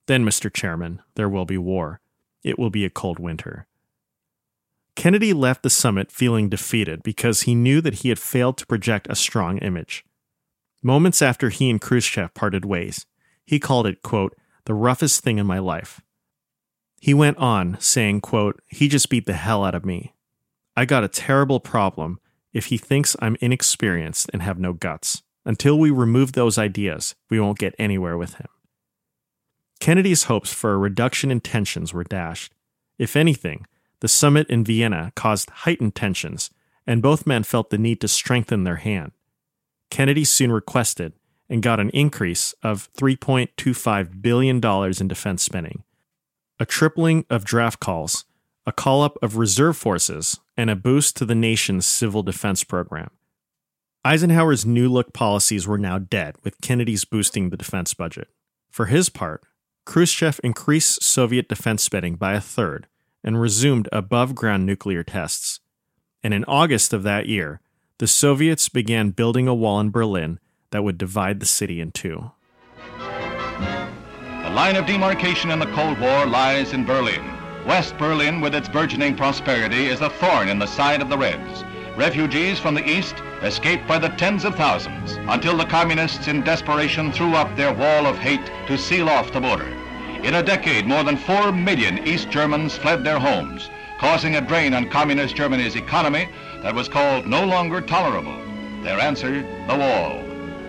then, 0.09 0.25
Mr. 0.25 0.53
Chairman, 0.53 1.03
there 1.17 1.29
will 1.29 1.45
be 1.45 1.59
war. 1.59 2.01
It 2.43 2.59
will 2.59 2.71
be 2.71 2.87
a 2.87 2.91
cold 2.91 3.19
winter. 3.19 3.67
Kennedy 4.97 5.35
left 5.35 5.63
the 5.63 5.71
summit 5.71 6.11
feeling 6.11 6.49
defeated 6.49 7.03
because 7.03 7.43
he 7.43 7.55
knew 7.55 7.83
that 7.83 7.97
he 7.97 8.09
had 8.09 8.19
failed 8.19 8.57
to 8.57 8.67
project 8.67 9.07
a 9.11 9.15
strong 9.15 9.59
image. 9.59 10.07
Moments 10.83 11.23
after 11.23 11.49
he 11.49 11.71
and 11.71 11.81
Khrushchev 11.81 12.35
parted 12.35 12.65
ways, 12.65 13.07
he 13.45 13.59
called 13.59 13.87
it, 13.87 14.03
quote, 14.03 14.37
the 14.65 14.75
roughest 14.75 15.23
thing 15.25 15.39
in 15.39 15.47
my 15.47 15.59
life. 15.59 16.01
He 17.01 17.15
went 17.15 17.39
on, 17.39 17.77
saying, 17.81 18.21
quote, 18.21 18.61
he 18.67 18.89
just 18.89 19.09
beat 19.09 19.27
the 19.27 19.33
hell 19.33 19.65
out 19.65 19.75
of 19.75 19.85
me. 19.85 20.15
I 20.77 20.85
got 20.85 21.05
a 21.05 21.09
terrible 21.09 21.61
problem 21.61 22.21
if 22.53 22.67
he 22.67 22.79
thinks 22.79 23.17
I'm 23.21 23.37
inexperienced 23.41 24.31
and 24.33 24.43
have 24.43 24.59
no 24.59 24.73
guts. 24.73 25.23
Until 25.45 25.79
we 25.79 25.91
remove 25.91 26.33
those 26.33 26.59
ideas, 26.59 27.15
we 27.31 27.41
won't 27.41 27.59
get 27.59 27.75
anywhere 27.79 28.19
with 28.19 28.35
him. 28.35 28.49
Kennedy's 29.81 30.25
hopes 30.25 30.53
for 30.53 30.73
a 30.73 30.79
reduction 30.79 31.31
in 31.31 31.41
tensions 31.41 31.95
were 31.95 32.05
dashed. 32.05 32.53
If 32.99 33.17
anything, 33.17 33.67
the 34.01 34.09
summit 34.09 34.49
in 34.51 34.65
Vienna 34.65 35.13
caused 35.17 35.51
heightened 35.51 35.95
tensions, 35.95 36.51
and 36.87 37.03
both 37.03 37.27
men 37.27 37.45
felt 37.45 37.71
the 37.71 37.79
need 37.79 38.01
to 38.01 38.09
strengthen 38.09 38.65
their 38.65 38.77
hand. 38.77 39.13
Kennedy 39.91 40.25
soon 40.25 40.53
requested, 40.53 41.13
and 41.49 41.63
got 41.63 41.81
an 41.81 41.91
increase 41.91 42.55
of 42.63 42.93
$3.25 42.95 44.21
billion 44.21 44.65
in 45.01 45.09
defense 45.09 45.43
spending, 45.43 45.83
a 46.61 46.67
tripling 46.67 47.25
of 47.31 47.45
draft 47.45 47.81
calls, 47.81 48.25
a 48.67 48.73
call 48.73 49.03
up 49.03 49.17
of 49.23 49.37
reserve 49.37 49.77
forces, 49.77 50.39
and 50.57 50.69
a 50.69 50.77
boost 50.77 51.17
to 51.17 51.25
the 51.25 51.35
nation's 51.35 51.87
civil 51.87 52.23
defense 52.23 52.65
program. 52.65 53.11
Eisenhower's 54.05 54.67
new 54.67 54.89
look 54.89 55.13
policies 55.13 55.67
were 55.67 55.79
now 55.79 55.99
dead, 55.99 56.37
with 56.45 56.61
Kennedy's 56.61 57.05
boosting 57.05 57.51
the 57.51 57.57
defense 57.57 57.95
budget. 57.95 58.29
For 58.71 58.87
his 58.87 59.09
part, 59.09 59.43
Khrushchev 59.87 60.39
increased 60.45 61.03
Soviet 61.03 61.49
defense 61.49 61.83
spending 61.83 62.17
by 62.17 62.35
a 62.35 62.41
third 62.41 62.87
and 63.25 63.41
resumed 63.41 63.89
above 63.91 64.35
ground 64.35 64.67
nuclear 64.67 65.03
tests. 65.03 65.61
And 66.23 66.35
in 66.35 66.45
August 66.45 66.93
of 66.93 67.03
that 67.05 67.27
year, 67.27 67.61
the 67.99 68.07
Soviets 68.07 68.69
began 68.69 69.11
building 69.11 69.49
a 69.49 69.55
wall 69.55 69.81
in 69.81 69.91
Berlin 69.91 70.39
that 70.71 70.85
would 70.85 70.99
divide 70.99 71.41
the 71.41 71.47
city 71.47 71.81
in 71.81 71.91
two. 71.91 72.31
The 72.97 74.55
line 74.55 74.77
of 74.77 74.87
demarcation 74.87 75.51
in 75.51 75.59
the 75.59 75.67
Cold 75.67 75.99
War 75.99 76.25
lies 76.25 76.73
in 76.73 76.85
Berlin. 76.85 77.25
West 77.67 77.99
Berlin, 77.99 78.41
with 78.41 78.55
its 78.55 78.69
burgeoning 78.69 79.17
prosperity, 79.17 79.87
is 79.87 80.01
a 80.01 80.11
thorn 80.11 80.49
in 80.49 80.61
the 80.61 80.67
side 80.67 81.03
of 81.03 81.09
the 81.09 81.19
Reds. 81.19 81.65
Refugees 81.97 82.61
from 82.61 82.75
the 82.75 82.89
east 82.89 83.17
escaped 83.43 83.87
by 83.89 83.99
the 83.99 84.11
tens 84.11 84.45
of 84.45 84.55
thousands 84.55 85.19
until 85.29 85.57
the 85.57 85.65
communists 85.65 86.29
in 86.29 86.43
desperation 86.43 87.11
threw 87.11 87.35
up 87.35 87.55
their 87.57 87.75
wall 87.75 88.07
of 88.07 88.17
hate 88.17 88.47
to 88.69 88.79
seal 88.79 89.09
off 89.09 89.33
the 89.33 89.41
border. 89.41 89.67
In 90.23 90.35
a 90.35 90.43
decade, 90.43 90.87
more 90.87 91.03
than 91.03 91.17
four 91.17 91.51
million 91.51 92.07
East 92.07 92.31
Germans 92.31 92.77
fled 92.77 93.03
their 93.03 93.19
homes, 93.19 93.69
causing 93.99 94.37
a 94.37 94.41
drain 94.41 94.73
on 94.75 94.89
communist 94.89 95.35
Germany's 95.35 95.75
economy 95.75 96.29
that 96.63 96.75
was 96.75 96.89
called 96.89 97.27
no 97.27 97.45
longer 97.45 97.81
tolerable. 97.81 98.37
Their 98.83 99.01
answer, 99.01 99.43
the 99.69 99.77
wall. 99.77 100.23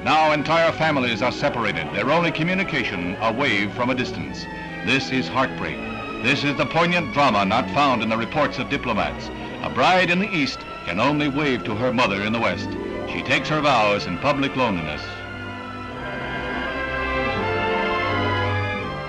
Now 0.03 0.31
entire 0.31 0.71
families 0.71 1.21
are 1.21 1.31
separated, 1.31 1.91
their 1.93 2.11
only 2.11 2.31
communication 2.31 3.17
a 3.21 3.33
wave 3.33 3.73
from 3.73 3.89
a 3.89 3.95
distance. 3.95 4.45
This 4.85 5.11
is 5.11 5.27
heartbreak. 5.27 5.77
This 6.23 6.43
is 6.43 6.55
the 6.57 6.65
poignant 6.65 7.13
drama 7.13 7.45
not 7.45 7.69
found 7.71 8.01
in 8.01 8.09
the 8.09 8.17
reports 8.17 8.59
of 8.59 8.69
diplomats. 8.69 9.29
A 9.63 9.69
bride 9.69 10.09
in 10.09 10.19
the 10.19 10.29
East 10.29 10.59
can 10.85 10.99
only 10.99 11.27
wave 11.27 11.63
to 11.63 11.75
her 11.75 11.91
mother 11.91 12.23
in 12.23 12.33
the 12.33 12.39
West. 12.39 12.69
She 13.11 13.21
takes 13.23 13.49
her 13.49 13.61
vows 13.61 14.05
in 14.05 14.17
public 14.19 14.55
loneliness. 14.55 15.01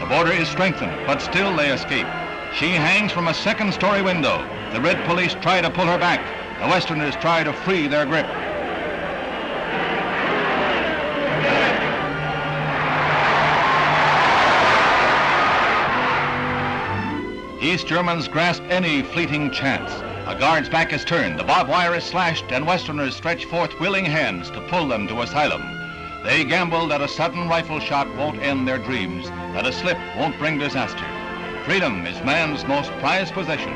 The 0.00 0.06
border 0.06 0.32
is 0.32 0.48
strengthened, 0.48 1.06
but 1.06 1.20
still 1.20 1.54
they 1.54 1.72
escape. 1.72 2.06
She 2.54 2.70
hangs 2.70 3.12
from 3.12 3.28
a 3.28 3.34
second 3.34 3.72
story 3.72 4.02
window. 4.02 4.38
The 4.72 4.80
red 4.80 5.04
police 5.06 5.34
try 5.34 5.60
to 5.60 5.70
pull 5.70 5.86
her 5.86 5.98
back. 5.98 6.39
The 6.60 6.66
Westerners 6.66 7.16
try 7.16 7.42
to 7.42 7.54
free 7.54 7.86
their 7.86 8.04
grip. 8.04 8.26
East 17.62 17.86
Germans 17.86 18.28
grasp 18.28 18.62
any 18.68 19.02
fleeting 19.02 19.50
chance. 19.50 19.90
A 20.26 20.38
guard's 20.38 20.68
back 20.68 20.92
is 20.92 21.02
turned, 21.02 21.38
the 21.38 21.44
barbed 21.44 21.70
wire 21.70 21.94
is 21.94 22.04
slashed, 22.04 22.52
and 22.52 22.66
Westerners 22.66 23.16
stretch 23.16 23.46
forth 23.46 23.80
willing 23.80 24.04
hands 24.04 24.50
to 24.50 24.60
pull 24.68 24.86
them 24.86 25.08
to 25.08 25.22
asylum. 25.22 25.62
They 26.24 26.44
gamble 26.44 26.88
that 26.88 27.00
a 27.00 27.08
sudden 27.08 27.48
rifle 27.48 27.80
shot 27.80 28.14
won't 28.16 28.42
end 28.42 28.68
their 28.68 28.78
dreams, 28.78 29.30
that 29.54 29.66
a 29.66 29.72
slip 29.72 29.98
won't 30.14 30.38
bring 30.38 30.58
disaster. 30.58 31.06
Freedom 31.64 32.06
is 32.06 32.22
man's 32.22 32.66
most 32.66 32.90
prized 33.00 33.32
possession, 33.32 33.72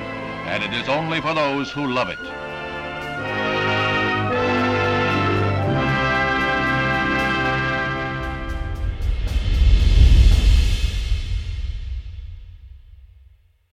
and 0.46 0.62
it 0.62 0.74
is 0.74 0.88
only 0.90 1.22
for 1.22 1.32
those 1.32 1.70
who 1.70 1.86
love 1.86 2.10
it. 2.10 2.43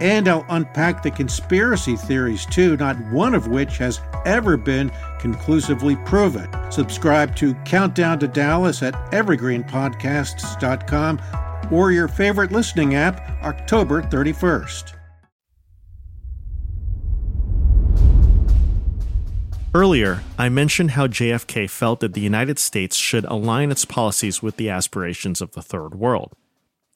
and 0.00 0.28
I'll 0.28 0.46
unpack 0.48 1.02
the 1.02 1.10
conspiracy 1.10 1.96
theories 1.96 2.46
too, 2.46 2.76
not 2.76 2.96
one 3.12 3.34
of 3.34 3.48
which 3.48 3.78
has 3.78 4.00
ever 4.24 4.56
been 4.56 4.92
conclusively 5.18 5.96
proven. 6.04 6.48
Subscribe 6.70 7.34
to 7.36 7.54
Countdown 7.64 8.20
to 8.20 8.28
Dallas 8.28 8.82
at 8.82 8.94
evergreenpodcasts.com 9.12 11.20
or 11.70 11.92
your 11.92 12.08
favorite 12.08 12.52
listening 12.52 12.94
app 12.94 13.42
October 13.42 14.02
31st. 14.02 14.92
Earlier, 19.74 20.22
I 20.38 20.48
mentioned 20.48 20.92
how 20.92 21.06
JFK 21.06 21.68
felt 21.68 22.00
that 22.00 22.14
the 22.14 22.22
United 22.22 22.58
States 22.58 22.96
should 22.96 23.26
align 23.26 23.70
its 23.70 23.84
policies 23.84 24.42
with 24.42 24.56
the 24.56 24.70
aspirations 24.70 25.42
of 25.42 25.52
the 25.52 25.60
Third 25.60 25.94
World. 25.94 26.32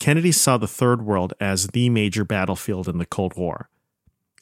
Kennedy 0.01 0.33
saw 0.33 0.57
the 0.57 0.67
Third 0.67 1.03
World 1.03 1.35
as 1.39 1.69
the 1.69 1.91
major 1.91 2.25
battlefield 2.25 2.89
in 2.89 2.99
the 2.99 3.07
Cold 3.07 3.37
War. 3.37 3.69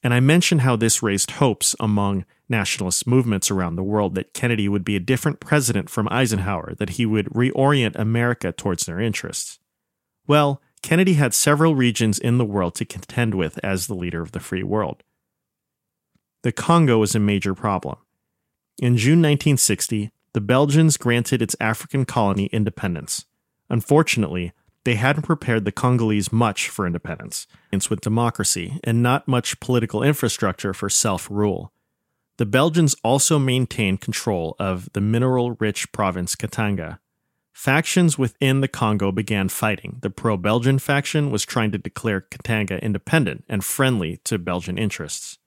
And 0.03 0.15
I 0.15 0.21
mentioned 0.21 0.61
how 0.61 0.77
this 0.77 1.03
raised 1.03 1.33
hopes 1.33 1.75
among 1.81 2.25
nationalist 2.49 3.07
movements 3.07 3.51
around 3.51 3.75
the 3.75 3.83
world 3.83 4.15
that 4.15 4.33
Kennedy 4.33 4.69
would 4.69 4.85
be 4.85 4.95
a 4.95 5.01
different 5.01 5.41
president 5.41 5.91
from 5.91 6.09
Eisenhower, 6.11 6.75
that 6.79 6.91
he 6.91 7.05
would 7.05 7.27
reorient 7.27 7.97
America 7.97 8.53
towards 8.53 8.87
their 8.87 9.01
interests. 9.01 9.59
Well, 10.29 10.63
Kennedy 10.81 11.15
had 11.15 11.35
several 11.35 11.75
regions 11.75 12.21
in 12.21 12.39
the 12.39 12.45
world 12.45 12.77
to 12.77 12.85
contend 12.85 13.35
with 13.35 13.59
as 13.65 13.89
the 13.89 13.95
leader 13.95 14.23
of 14.23 14.31
the 14.31 14.41
free 14.41 14.63
world. 14.63 15.03
The 16.43 16.53
Congo 16.53 16.99
was 16.99 17.17
a 17.17 17.21
major 17.21 17.55
problem. 17.55 17.97
In 18.81 18.97
June 18.97 19.19
1960, 19.19 20.13
the 20.35 20.41
Belgians 20.41 20.97
granted 20.97 21.43
its 21.43 21.57
African 21.59 22.05
colony 22.05 22.47
independence. 22.53 23.25
Unfortunately, 23.69 24.53
they 24.85 24.95
hadn't 24.95 25.22
prepared 25.22 25.64
the 25.64 25.72
Congolese 25.72 26.33
much 26.33 26.68
for 26.68 26.87
independence, 26.87 27.47
with 27.91 28.01
democracy, 28.01 28.81
and 28.85 29.03
not 29.03 29.29
much 29.29 29.61
political 29.61 30.03
infrastructure 30.03 30.72
for 30.72 30.89
self 30.89 31.29
rule. 31.31 31.72
The 32.39 32.47
Belgians 32.47 32.95
also 33.03 33.39
maintained 33.39 34.01
control 34.01 34.55
of 34.59 34.89
the 34.93 35.01
mineral 35.01 35.57
rich 35.59 35.91
province 35.91 36.37
Katanga. 36.37 37.01
Factions 37.53 38.16
within 38.16 38.61
the 38.61 38.68
Congo 38.68 39.11
began 39.11 39.49
fighting. 39.49 39.99
The 40.03 40.11
pro 40.11 40.37
Belgian 40.37 40.79
faction 40.79 41.33
was 41.33 41.45
trying 41.45 41.72
to 41.72 41.79
declare 41.79 42.20
Katanga 42.20 42.81
independent 42.81 43.45
and 43.49 43.64
friendly 43.64 44.18
to 44.18 44.39
Belgian 44.39 44.79
interests. 44.79 45.39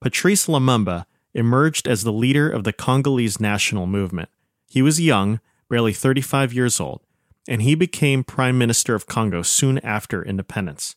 Patrice 0.00 0.46
Lumumba 0.46 1.04
emerged 1.34 1.86
as 1.86 2.02
the 2.02 2.12
leader 2.12 2.48
of 2.48 2.64
the 2.64 2.72
Congolese 2.72 3.38
national 3.38 3.86
movement. 3.86 4.30
He 4.66 4.80
was 4.80 4.98
young, 4.98 5.40
barely 5.68 5.92
35 5.92 6.54
years 6.54 6.80
old, 6.80 7.02
and 7.48 7.62
he 7.62 7.74
became 7.74 8.24
Prime 8.24 8.58
Minister 8.58 8.94
of 8.94 9.06
Congo 9.06 9.42
soon 9.42 9.78
after 9.78 10.24
independence. 10.24 10.96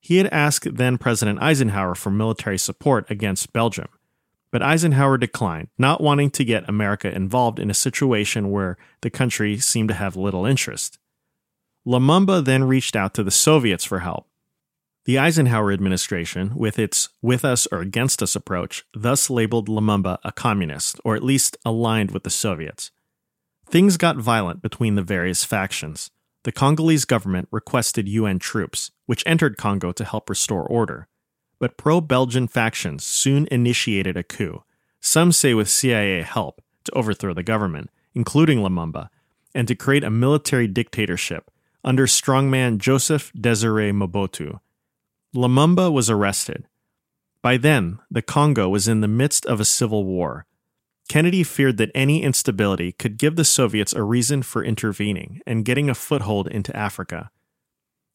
He 0.00 0.18
had 0.18 0.28
asked 0.28 0.76
then 0.76 0.98
President 0.98 1.42
Eisenhower 1.42 1.94
for 1.94 2.10
military 2.10 2.58
support 2.58 3.10
against 3.10 3.52
Belgium, 3.52 3.88
but 4.50 4.62
Eisenhower 4.62 5.18
declined, 5.18 5.68
not 5.76 6.00
wanting 6.00 6.30
to 6.30 6.44
get 6.44 6.68
America 6.68 7.12
involved 7.12 7.58
in 7.58 7.70
a 7.70 7.74
situation 7.74 8.50
where 8.50 8.78
the 9.00 9.10
country 9.10 9.58
seemed 9.58 9.88
to 9.88 9.94
have 9.94 10.16
little 10.16 10.46
interest. 10.46 10.98
Lumumba 11.86 12.44
then 12.44 12.64
reached 12.64 12.96
out 12.96 13.14
to 13.14 13.22
the 13.22 13.30
Soviets 13.30 13.84
for 13.84 14.00
help. 14.00 14.26
The 15.04 15.18
Eisenhower 15.18 15.70
administration, 15.70 16.52
with 16.56 16.80
its 16.80 17.10
with 17.22 17.44
us 17.44 17.68
or 17.70 17.80
against 17.80 18.22
us 18.22 18.34
approach, 18.34 18.84
thus 18.92 19.30
labeled 19.30 19.68
Lumumba 19.68 20.18
a 20.24 20.32
communist, 20.32 21.00
or 21.04 21.14
at 21.14 21.22
least 21.22 21.56
aligned 21.64 22.10
with 22.10 22.24
the 22.24 22.30
Soviets. 22.30 22.90
Things 23.68 23.96
got 23.96 24.16
violent 24.16 24.62
between 24.62 24.94
the 24.94 25.02
various 25.02 25.44
factions. 25.44 26.10
The 26.44 26.52
Congolese 26.52 27.04
government 27.04 27.48
requested 27.50 28.08
UN 28.08 28.38
troops, 28.38 28.92
which 29.06 29.24
entered 29.26 29.56
Congo 29.56 29.90
to 29.92 30.04
help 30.04 30.30
restore 30.30 30.62
order. 30.62 31.08
But 31.58 31.76
pro 31.76 32.00
Belgian 32.00 32.46
factions 32.46 33.04
soon 33.04 33.48
initiated 33.50 34.16
a 34.16 34.22
coup, 34.22 34.62
some 35.00 35.32
say 35.32 35.54
with 35.54 35.68
CIA 35.68 36.22
help, 36.22 36.62
to 36.84 36.92
overthrow 36.94 37.34
the 37.34 37.42
government, 37.42 37.90
including 38.14 38.60
Lumumba, 38.60 39.08
and 39.54 39.66
to 39.66 39.74
create 39.74 40.04
a 40.04 40.10
military 40.10 40.68
dictatorship 40.68 41.50
under 41.82 42.06
strongman 42.06 42.78
Joseph 42.78 43.32
Desiree 43.38 43.92
Mobutu. 43.92 44.60
Lumumba 45.34 45.92
was 45.92 46.08
arrested. 46.08 46.66
By 47.42 47.56
then, 47.56 47.98
the 48.10 48.22
Congo 48.22 48.68
was 48.68 48.86
in 48.86 49.00
the 49.00 49.08
midst 49.08 49.46
of 49.46 49.60
a 49.60 49.64
civil 49.64 50.04
war. 50.04 50.46
Kennedy 51.08 51.44
feared 51.44 51.76
that 51.76 51.92
any 51.94 52.22
instability 52.22 52.92
could 52.92 53.18
give 53.18 53.36
the 53.36 53.44
Soviets 53.44 53.92
a 53.92 54.02
reason 54.02 54.42
for 54.42 54.64
intervening 54.64 55.40
and 55.46 55.64
getting 55.64 55.88
a 55.88 55.94
foothold 55.94 56.48
into 56.48 56.74
Africa. 56.76 57.30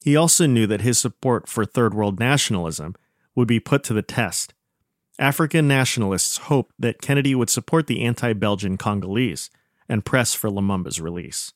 He 0.03 0.15
also 0.15 0.45
knew 0.45 0.67
that 0.67 0.81
his 0.81 0.97
support 0.97 1.47
for 1.47 1.63
Third 1.63 1.93
World 1.93 2.19
nationalism 2.19 2.95
would 3.35 3.47
be 3.47 3.59
put 3.59 3.83
to 3.85 3.93
the 3.93 4.01
test. 4.01 4.53
African 5.19 5.67
nationalists 5.67 6.37
hoped 6.37 6.73
that 6.79 7.01
Kennedy 7.01 7.35
would 7.35 7.49
support 7.49 7.87
the 7.87 8.01
anti 8.01 8.33
Belgian 8.33 8.77
Congolese 8.77 9.49
and 9.87 10.05
press 10.05 10.33
for 10.33 10.49
Lumumba's 10.49 10.99
release. 10.99 11.53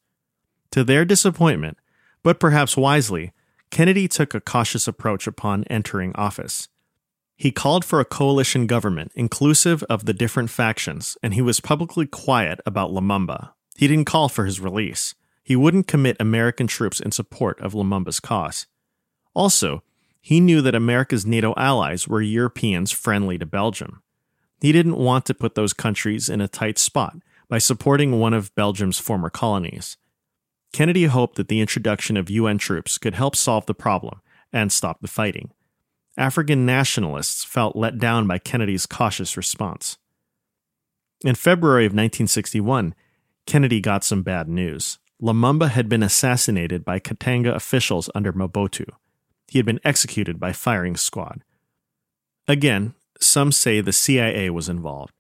To 0.72 0.84
their 0.84 1.06
disappointment, 1.06 1.78
but 2.22 2.40
perhaps 2.40 2.78
wisely, 2.78 3.32
Kennedy 3.72 4.08
took 4.08 4.34
a 4.34 4.42
cautious 4.42 4.88
approach 4.88 5.26
upon 5.28 5.64
entering 5.66 6.14
office. 6.16 6.70
He 7.36 7.52
called 7.52 7.84
for 7.84 8.00
a 8.00 8.06
coalition 8.06 8.66
government 8.66 9.12
inclusive 9.16 9.84
of 9.84 10.06
the 10.06 10.14
different 10.14 10.50
factions, 10.50 11.18
and 11.22 11.34
he 11.34 11.42
was 11.42 11.60
publicly 11.60 12.06
quiet 12.06 12.60
about 12.66 12.92
Lumumba. 12.92 13.52
He 13.76 13.88
didn't 13.88 14.06
call 14.06 14.30
for 14.30 14.46
his 14.46 14.62
release. 14.62 15.16
He 15.44 15.56
wouldn't 15.56 15.88
commit 15.88 16.16
American 16.20 16.66
troops 16.66 17.00
in 17.00 17.12
support 17.12 17.60
of 17.60 17.74
Lumumba's 17.74 18.20
cause. 18.20 18.68
Also, 19.34 19.84
he 20.22 20.40
knew 20.40 20.62
that 20.62 20.74
America's 20.74 21.26
NATO 21.26 21.54
allies 21.56 22.08
were 22.08 22.22
Europeans 22.22 22.92
friendly 22.92 23.38
to 23.38 23.46
Belgium. 23.46 24.02
He 24.62 24.72
didn't 24.72 24.98
want 24.98 25.26
to 25.26 25.34
put 25.34 25.56
those 25.56 25.74
countries 25.74 26.30
in 26.30 26.42
a 26.42 26.48
tight 26.48 26.80
spot 26.80 27.18
by 27.48 27.60
supporting 27.60 28.20
one 28.20 28.34
of 28.34 28.56
Belgium's 28.56 28.98
former 28.98 29.30
colonies. 29.30 29.98
Kennedy 30.74 31.06
hoped 31.06 31.36
that 31.36 31.48
the 31.48 31.62
introduction 31.62 32.18
of 32.18 32.30
UN 32.30 32.58
troops 32.58 32.98
could 32.98 33.14
help 33.14 33.36
solve 33.36 33.66
the 33.66 33.76
problem 33.76 34.22
and 34.52 34.72
stop 34.72 35.02
the 35.02 35.08
fighting. 35.08 35.52
African 36.18 36.66
nationalists 36.66 37.44
felt 37.44 37.76
let 37.76 37.98
down 37.98 38.26
by 38.26 38.38
Kennedy's 38.38 38.86
cautious 38.86 39.36
response. 39.36 39.98
In 41.24 41.36
February 41.36 41.86
of 41.86 41.92
1961, 41.92 42.96
Kennedy 43.46 43.82
got 43.82 44.04
some 44.04 44.24
bad 44.24 44.48
news. 44.48 44.98
Lumumba 45.22 45.70
had 45.70 45.90
been 45.90 46.04
assassinated 46.04 46.86
by 46.86 47.00
Katanga 47.00 47.54
officials 47.54 48.10
under 48.16 48.32
Mobutu. 48.32 48.86
He 49.48 49.60
had 49.60 49.66
been 49.66 49.80
executed 49.84 50.40
by 50.40 50.54
firing 50.54 50.96
squad. 50.96 51.44
Again, 52.48 52.94
some 53.20 53.52
say 53.52 53.82
the 53.82 53.94
CIA 53.94 54.50
was 54.50 54.70
involved. 54.70 55.14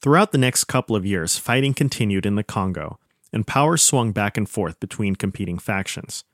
Throughout 0.00 0.32
the 0.32 0.38
next 0.38 0.64
couple 0.64 0.94
of 0.94 1.06
years, 1.06 1.38
fighting 1.38 1.74
continued 1.74 2.26
in 2.26 2.34
the 2.34 2.44
Congo, 2.44 2.98
and 3.32 3.46
power 3.46 3.76
swung 3.76 4.12
back 4.12 4.36
and 4.36 4.48
forth 4.48 4.78
between 4.78 5.16
competing 5.16 5.58
factions. 5.58 6.24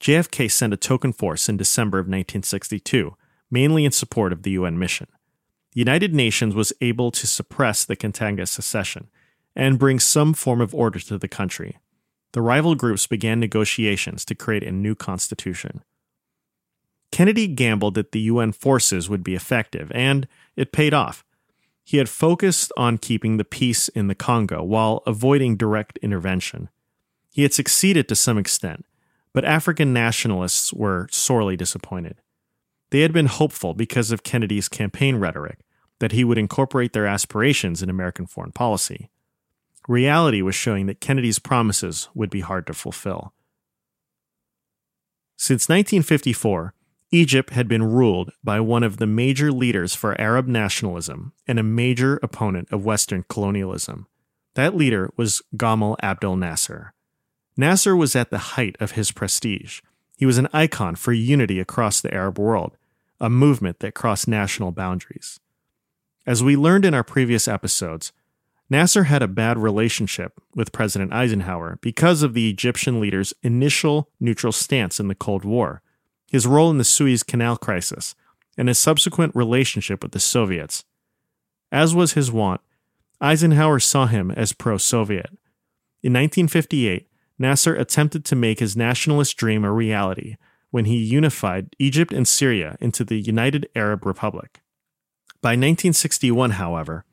JFK 0.00 0.50
sent 0.50 0.72
a 0.72 0.76
token 0.76 1.12
force 1.12 1.48
in 1.48 1.56
December 1.56 1.98
of 1.98 2.06
1962 2.06 3.16
mainly 3.50 3.84
in 3.84 3.92
support 3.92 4.32
of 4.32 4.42
the 4.42 4.52
UN 4.52 4.78
mission. 4.78 5.08
The 5.72 5.80
United 5.80 6.14
Nations 6.14 6.54
was 6.54 6.72
able 6.80 7.10
to 7.10 7.26
suppress 7.26 7.84
the 7.84 7.96
Katanga 7.96 8.46
secession 8.46 9.08
and 9.54 9.78
bring 9.78 9.98
some 9.98 10.34
form 10.34 10.60
of 10.60 10.74
order 10.74 10.98
to 11.00 11.18
the 11.18 11.28
country. 11.28 11.78
The 12.32 12.42
rival 12.42 12.74
groups 12.74 13.06
began 13.06 13.40
negotiations 13.40 14.24
to 14.26 14.34
create 14.34 14.62
a 14.62 14.72
new 14.72 14.94
constitution. 14.94 15.82
Kennedy 17.10 17.46
gambled 17.46 17.94
that 17.94 18.12
the 18.12 18.20
UN 18.20 18.52
forces 18.52 19.08
would 19.08 19.24
be 19.24 19.34
effective, 19.34 19.90
and 19.94 20.28
it 20.56 20.72
paid 20.72 20.92
off. 20.92 21.24
He 21.82 21.96
had 21.96 22.08
focused 22.08 22.70
on 22.76 22.98
keeping 22.98 23.38
the 23.38 23.44
peace 23.44 23.88
in 23.88 24.08
the 24.08 24.14
Congo 24.14 24.62
while 24.62 25.02
avoiding 25.06 25.56
direct 25.56 25.98
intervention. 26.02 26.68
He 27.32 27.42
had 27.42 27.54
succeeded 27.54 28.08
to 28.08 28.14
some 28.14 28.36
extent, 28.36 28.84
but 29.32 29.44
African 29.44 29.92
nationalists 29.92 30.72
were 30.72 31.08
sorely 31.10 31.56
disappointed. 31.56 32.20
They 32.90 33.00
had 33.00 33.12
been 33.12 33.26
hopeful 33.26 33.74
because 33.74 34.10
of 34.10 34.22
Kennedy's 34.22 34.68
campaign 34.68 35.16
rhetoric 35.16 35.60
that 35.98 36.12
he 36.12 36.24
would 36.24 36.38
incorporate 36.38 36.92
their 36.92 37.06
aspirations 37.06 37.82
in 37.82 37.90
American 37.90 38.26
foreign 38.26 38.52
policy. 38.52 39.10
Reality 39.88 40.42
was 40.42 40.54
showing 40.54 40.86
that 40.86 41.00
Kennedy's 41.00 41.38
promises 41.38 42.08
would 42.14 42.30
be 42.30 42.40
hard 42.40 42.66
to 42.66 42.74
fulfill. 42.74 43.32
Since 45.36 45.68
1954, 45.68 46.74
Egypt 47.10 47.50
had 47.50 47.68
been 47.68 47.82
ruled 47.82 48.32
by 48.44 48.60
one 48.60 48.82
of 48.82 48.98
the 48.98 49.06
major 49.06 49.50
leaders 49.50 49.94
for 49.94 50.20
Arab 50.20 50.46
nationalism 50.46 51.32
and 51.46 51.58
a 51.58 51.62
major 51.62 52.18
opponent 52.22 52.68
of 52.70 52.84
Western 52.84 53.24
colonialism. 53.28 54.06
That 54.54 54.76
leader 54.76 55.10
was 55.16 55.40
Gamal 55.56 55.96
Abdel 56.02 56.36
Nasser. 56.36 56.92
Nasser 57.56 57.96
was 57.96 58.14
at 58.14 58.30
the 58.30 58.38
height 58.38 58.76
of 58.78 58.92
his 58.92 59.10
prestige. 59.10 59.80
He 60.18 60.26
was 60.26 60.36
an 60.36 60.48
icon 60.52 60.96
for 60.96 61.12
unity 61.12 61.60
across 61.60 62.00
the 62.00 62.12
Arab 62.12 62.40
world, 62.40 62.76
a 63.20 63.30
movement 63.30 63.78
that 63.78 63.94
crossed 63.94 64.26
national 64.26 64.72
boundaries. 64.72 65.38
As 66.26 66.42
we 66.42 66.56
learned 66.56 66.84
in 66.84 66.92
our 66.92 67.04
previous 67.04 67.46
episodes, 67.46 68.12
Nasser 68.68 69.04
had 69.04 69.22
a 69.22 69.28
bad 69.28 69.58
relationship 69.58 70.32
with 70.56 70.72
President 70.72 71.12
Eisenhower 71.12 71.78
because 71.80 72.24
of 72.24 72.34
the 72.34 72.50
Egyptian 72.50 73.00
leader's 73.00 73.32
initial 73.44 74.10
neutral 74.18 74.52
stance 74.52 74.98
in 74.98 75.06
the 75.06 75.14
Cold 75.14 75.44
War, 75.44 75.82
his 76.26 76.48
role 76.48 76.68
in 76.68 76.78
the 76.78 76.84
Suez 76.84 77.22
Canal 77.22 77.56
crisis, 77.56 78.16
and 78.56 78.66
his 78.66 78.78
subsequent 78.78 79.36
relationship 79.36 80.02
with 80.02 80.10
the 80.10 80.18
Soviets. 80.18 80.84
As 81.70 81.94
was 81.94 82.14
his 82.14 82.32
wont, 82.32 82.60
Eisenhower 83.20 83.78
saw 83.78 84.06
him 84.06 84.32
as 84.32 84.52
pro 84.52 84.78
Soviet. 84.78 85.30
In 86.02 86.12
1958, 86.12 87.07
Nasser 87.38 87.74
attempted 87.74 88.24
to 88.24 88.36
make 88.36 88.58
his 88.58 88.76
nationalist 88.76 89.36
dream 89.36 89.64
a 89.64 89.72
reality 89.72 90.36
when 90.70 90.84
he 90.84 90.96
unified 90.96 91.74
Egypt 91.78 92.12
and 92.12 92.26
Syria 92.26 92.76
into 92.80 93.04
the 93.04 93.20
United 93.20 93.68
Arab 93.74 94.04
Republic. 94.04 94.60
By 95.40 95.50
1961, 95.50 96.52
however, 96.52 97.04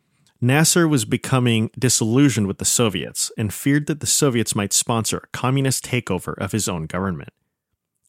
Nasser 0.42 0.88
was 0.88 1.06
becoming 1.06 1.70
disillusioned 1.78 2.48
with 2.48 2.58
the 2.58 2.66
Soviets 2.66 3.32
and 3.38 3.54
feared 3.54 3.88
that 3.88 4.00
the 4.00 4.08
Soviets 4.08 4.56
might 4.56 4.74
sponsor 4.74 5.18
a 5.18 5.28
communist 5.28 5.86
takeover 5.86 6.38
of 6.38 6.52
his 6.52 6.68
own 6.68 6.88
government. 6.88 7.30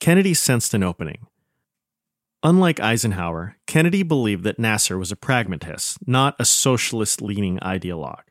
Kennedy 0.01 0.35
sensed 0.35 0.75
an 0.75 0.83
opening. 0.83 1.27
Unlike 2.43 2.81
Eisenhower, 2.81 3.57
Kennedy 3.67 4.03
believed 4.03 4.45
that 4.45 4.59
Nasser 4.59 4.99
was 4.99 5.11
a 5.11 5.17
pragmatist, 5.17 5.99
not 6.07 6.37
a 6.39 6.45
socialist 6.45 7.23
leaning 7.23 7.59
ideologue. 7.61 8.26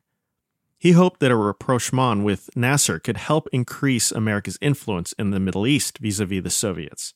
He 0.77 0.91
hoped 0.91 1.19
that 1.19 1.31
a 1.31 1.35
rapprochement 1.35 2.23
with 2.23 2.49
Nasser 2.55 2.99
could 2.99 3.17
help 3.17 3.47
increase 3.51 4.11
America's 4.11 4.57
influence 4.61 5.13
in 5.13 5.31
the 5.31 5.39
Middle 5.39 5.65
East 5.65 5.97
vis 5.99 6.19
a 6.19 6.25
vis 6.25 6.43
the 6.43 6.49
Soviets. 6.49 7.13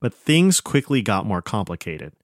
But 0.00 0.14
things 0.14 0.60
quickly 0.60 1.02
got 1.02 1.26
more 1.26 1.42
complicated. 1.42 2.14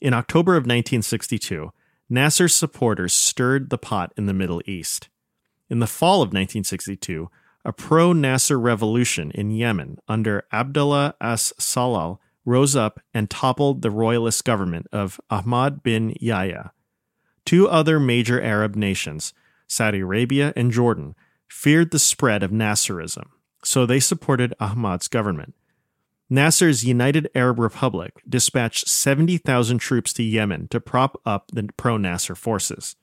In 0.00 0.14
October 0.14 0.52
of 0.52 0.62
1962, 0.62 1.72
Nasser's 2.08 2.54
supporters 2.54 3.12
stirred 3.12 3.70
the 3.70 3.78
pot 3.78 4.12
in 4.16 4.26
the 4.26 4.32
Middle 4.32 4.62
East. 4.66 5.08
In 5.68 5.80
the 5.80 5.86
fall 5.86 6.22
of 6.22 6.28
1962, 6.28 7.28
a 7.64 7.72
pro 7.72 8.12
Nasser 8.12 8.58
revolution 8.58 9.30
in 9.32 9.50
Yemen 9.50 9.98
under 10.08 10.44
Abdullah 10.52 11.14
as 11.20 11.52
Salal 11.58 12.20
rose 12.44 12.74
up 12.74 13.00
and 13.12 13.28
toppled 13.28 13.82
the 13.82 13.90
royalist 13.90 14.44
government 14.44 14.86
of 14.90 15.20
Ahmad 15.28 15.82
bin 15.82 16.14
Yahya. 16.18 16.72
Two 17.44 17.68
other 17.68 18.00
major 18.00 18.40
Arab 18.40 18.74
nations, 18.74 19.34
Saudi 19.68 20.00
Arabia, 20.00 20.52
and 20.56 20.72
Jordan 20.72 21.14
feared 21.48 21.90
the 21.90 21.98
spread 21.98 22.42
of 22.42 22.50
Nasserism, 22.50 23.28
so 23.62 23.86
they 23.86 24.00
supported 24.00 24.54
Ahmad's 24.58 25.08
government. 25.08 25.54
Nasser's 26.30 26.84
United 26.84 27.30
Arab 27.34 27.58
Republic 27.58 28.22
dispatched 28.28 28.88
70,000 28.88 29.78
troops 29.78 30.12
to 30.14 30.22
Yemen 30.22 30.68
to 30.68 30.80
prop 30.80 31.20
up 31.24 31.50
the 31.52 31.68
pro 31.76 31.96
Nasser 31.96 32.34
forces. 32.34 32.96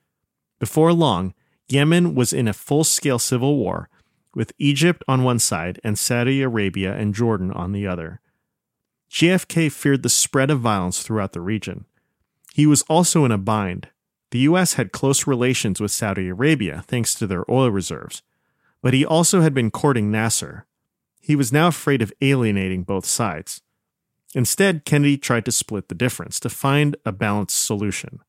Before 0.60 0.94
long, 0.94 1.34
Yemen 1.68 2.14
was 2.14 2.34
in 2.34 2.48
a 2.48 2.54
full 2.54 2.84
scale 2.84 3.18
civil 3.18 3.58
war, 3.58 3.90
with 4.36 4.54
Egypt 4.60 5.04
on 5.08 5.24
one 5.24 5.40
side 5.40 5.80
and 5.84 5.98
Saudi 5.98 6.42
Arabia 6.42 6.94
and 6.94 7.16
Jordan 7.16 7.52
on 7.52 7.72
the 7.72 7.88
other. 7.88 8.20
JFK 9.10 9.72
feared 9.72 10.04
the 10.04 10.10
spread 10.10 10.52
of 10.52 10.60
violence 10.60 11.02
throughout 11.02 11.32
the 11.32 11.42
region. 11.42 11.86
He 12.54 12.68
was 12.68 12.84
also 12.84 13.26
in 13.26 13.32
a 13.32 13.38
bind 13.38 13.90
the 14.36 14.42
U.S. 14.42 14.74
had 14.74 14.92
close 14.92 15.26
relations 15.26 15.80
with 15.80 15.92
Saudi 15.92 16.28
Arabia 16.28 16.84
thanks 16.88 17.16
to 17.16 17.26
their 17.26 17.50
oil 17.50 17.72
reserves, 17.72 18.22
but 18.82 18.94
he 18.94 19.06
also 19.06 19.40
had 19.40 19.54
been 19.54 19.72
courting 19.72 20.12
Nasser. 20.12 20.66
He 21.22 21.38
was 21.38 21.54
now 21.54 21.68
afraid 21.68 22.02
of 22.02 22.12
alienating 22.20 22.84
both 22.84 23.06
sides. 23.06 23.62
Instead, 24.34 24.84
Kennedy 24.84 25.18
tried 25.18 25.46
to 25.46 25.54
split 25.54 25.88
the 25.88 25.96
difference 25.96 26.38
to 26.42 26.50
find 26.50 26.98
a 27.06 27.14
balanced 27.14 27.66
solution. 27.66 28.20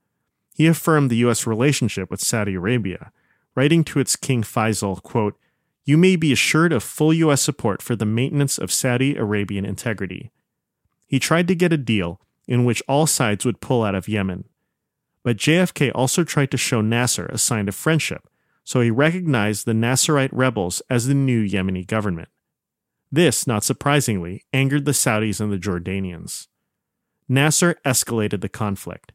He 0.55 0.69
affirmed 0.69 1.11
the 1.11 1.17
U.S. 1.27 1.45
relationship 1.45 2.09
with 2.09 2.21
Saudi 2.21 2.55
Arabia, 2.55 3.11
writing 3.57 3.83
to 3.83 3.99
its 3.99 4.15
King 4.15 4.45
Faisal, 4.45 5.03
quote, 5.03 5.37
You 5.85 5.97
may 5.97 6.15
be 6.15 6.31
assured 6.33 6.73
of 6.73 6.85
full 6.85 7.13
U.S. 7.15 7.43
support 7.43 7.83
for 7.83 7.97
the 7.97 8.07
maintenance 8.07 8.59
of 8.59 8.71
Saudi 8.71 9.17
Arabian 9.17 9.65
integrity. 9.65 10.31
He 11.05 11.19
tried 11.19 11.49
to 11.49 11.57
get 11.57 11.73
a 11.73 11.77
deal 11.77 12.21
in 12.47 12.65
which 12.65 12.81
all 12.87 13.09
sides 13.09 13.45
would 13.45 13.61
pull 13.61 13.83
out 13.83 13.97
of 13.97 14.07
Yemen, 14.07 14.45
but 15.27 15.39
JFK 15.39 15.91
also 15.93 16.23
tried 16.23 16.53
to 16.53 16.57
show 16.57 16.81
Nasser 16.81 17.27
a 17.27 17.37
sign 17.37 17.67
of 17.67 17.75
friendship, 17.75 18.29
so 18.63 18.81
he 18.81 18.93
recognized 18.93 19.67
the 19.67 19.73
Nasserite 19.73 20.31
rebels 20.31 20.83
as 20.89 21.09
the 21.09 21.15
new 21.15 21.45
Yemeni 21.45 21.85
government. 21.85 22.29
This, 23.11 23.45
not 23.45 23.65
surprisingly, 23.65 24.45
angered 24.53 24.85
the 24.85 24.93
Saudis 24.93 25.41
and 25.41 25.53
the 25.53 25.59
Jordanians. 25.59 26.47
Nasser 27.29 27.75
escalated 27.85 28.41
the 28.41 28.49
conflict. 28.49 29.11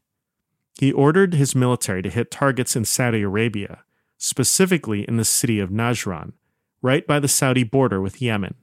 He 0.78 0.92
ordered 0.92 1.32
his 1.32 1.54
military 1.54 2.02
to 2.02 2.10
hit 2.10 2.30
targets 2.30 2.76
in 2.76 2.84
Saudi 2.84 3.22
Arabia, 3.22 3.82
specifically 4.18 5.08
in 5.08 5.16
the 5.16 5.24
city 5.24 5.60
of 5.60 5.70
Najran, 5.70 6.32
right 6.82 7.06
by 7.06 7.20
the 7.20 7.26
Saudi 7.26 7.64
border 7.64 8.02
with 8.02 8.20
Yemen. 8.20 8.56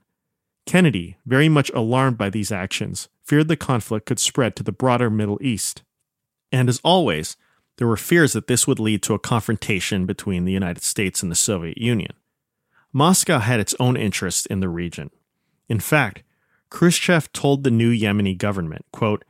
Kennedy, 0.66 1.16
very 1.26 1.48
much 1.48 1.70
alarmed 1.70 2.16
by 2.16 2.30
these 2.30 2.52
actions, 2.52 3.08
feared 3.24 3.48
the 3.48 3.56
conflict 3.56 4.06
could 4.06 4.20
spread 4.20 4.54
to 4.54 4.62
the 4.62 4.70
broader 4.70 5.10
Middle 5.10 5.40
East. 5.42 5.82
And 6.52 6.68
as 6.68 6.80
always, 6.82 7.36
there 7.76 7.86
were 7.86 7.96
fears 7.96 8.32
that 8.34 8.46
this 8.46 8.66
would 8.66 8.78
lead 8.78 9.02
to 9.04 9.14
a 9.14 9.18
confrontation 9.18 10.06
between 10.06 10.44
the 10.44 10.52
United 10.52 10.82
States 10.82 11.22
and 11.22 11.30
the 11.30 11.36
Soviet 11.36 11.78
Union. 11.78 12.12
Moscow 12.92 13.38
had 13.38 13.60
its 13.60 13.74
own 13.80 13.96
interests 13.96 14.46
in 14.46 14.60
the 14.60 14.68
region. 14.68 15.10
In 15.68 15.80
fact, 15.80 16.22
Khrushchev 16.70 17.32
told 17.32 17.62
the 17.62 17.70
new 17.70 17.90
Yemeni 17.92 18.36
government, 18.36 18.84
quote, 18.92 19.24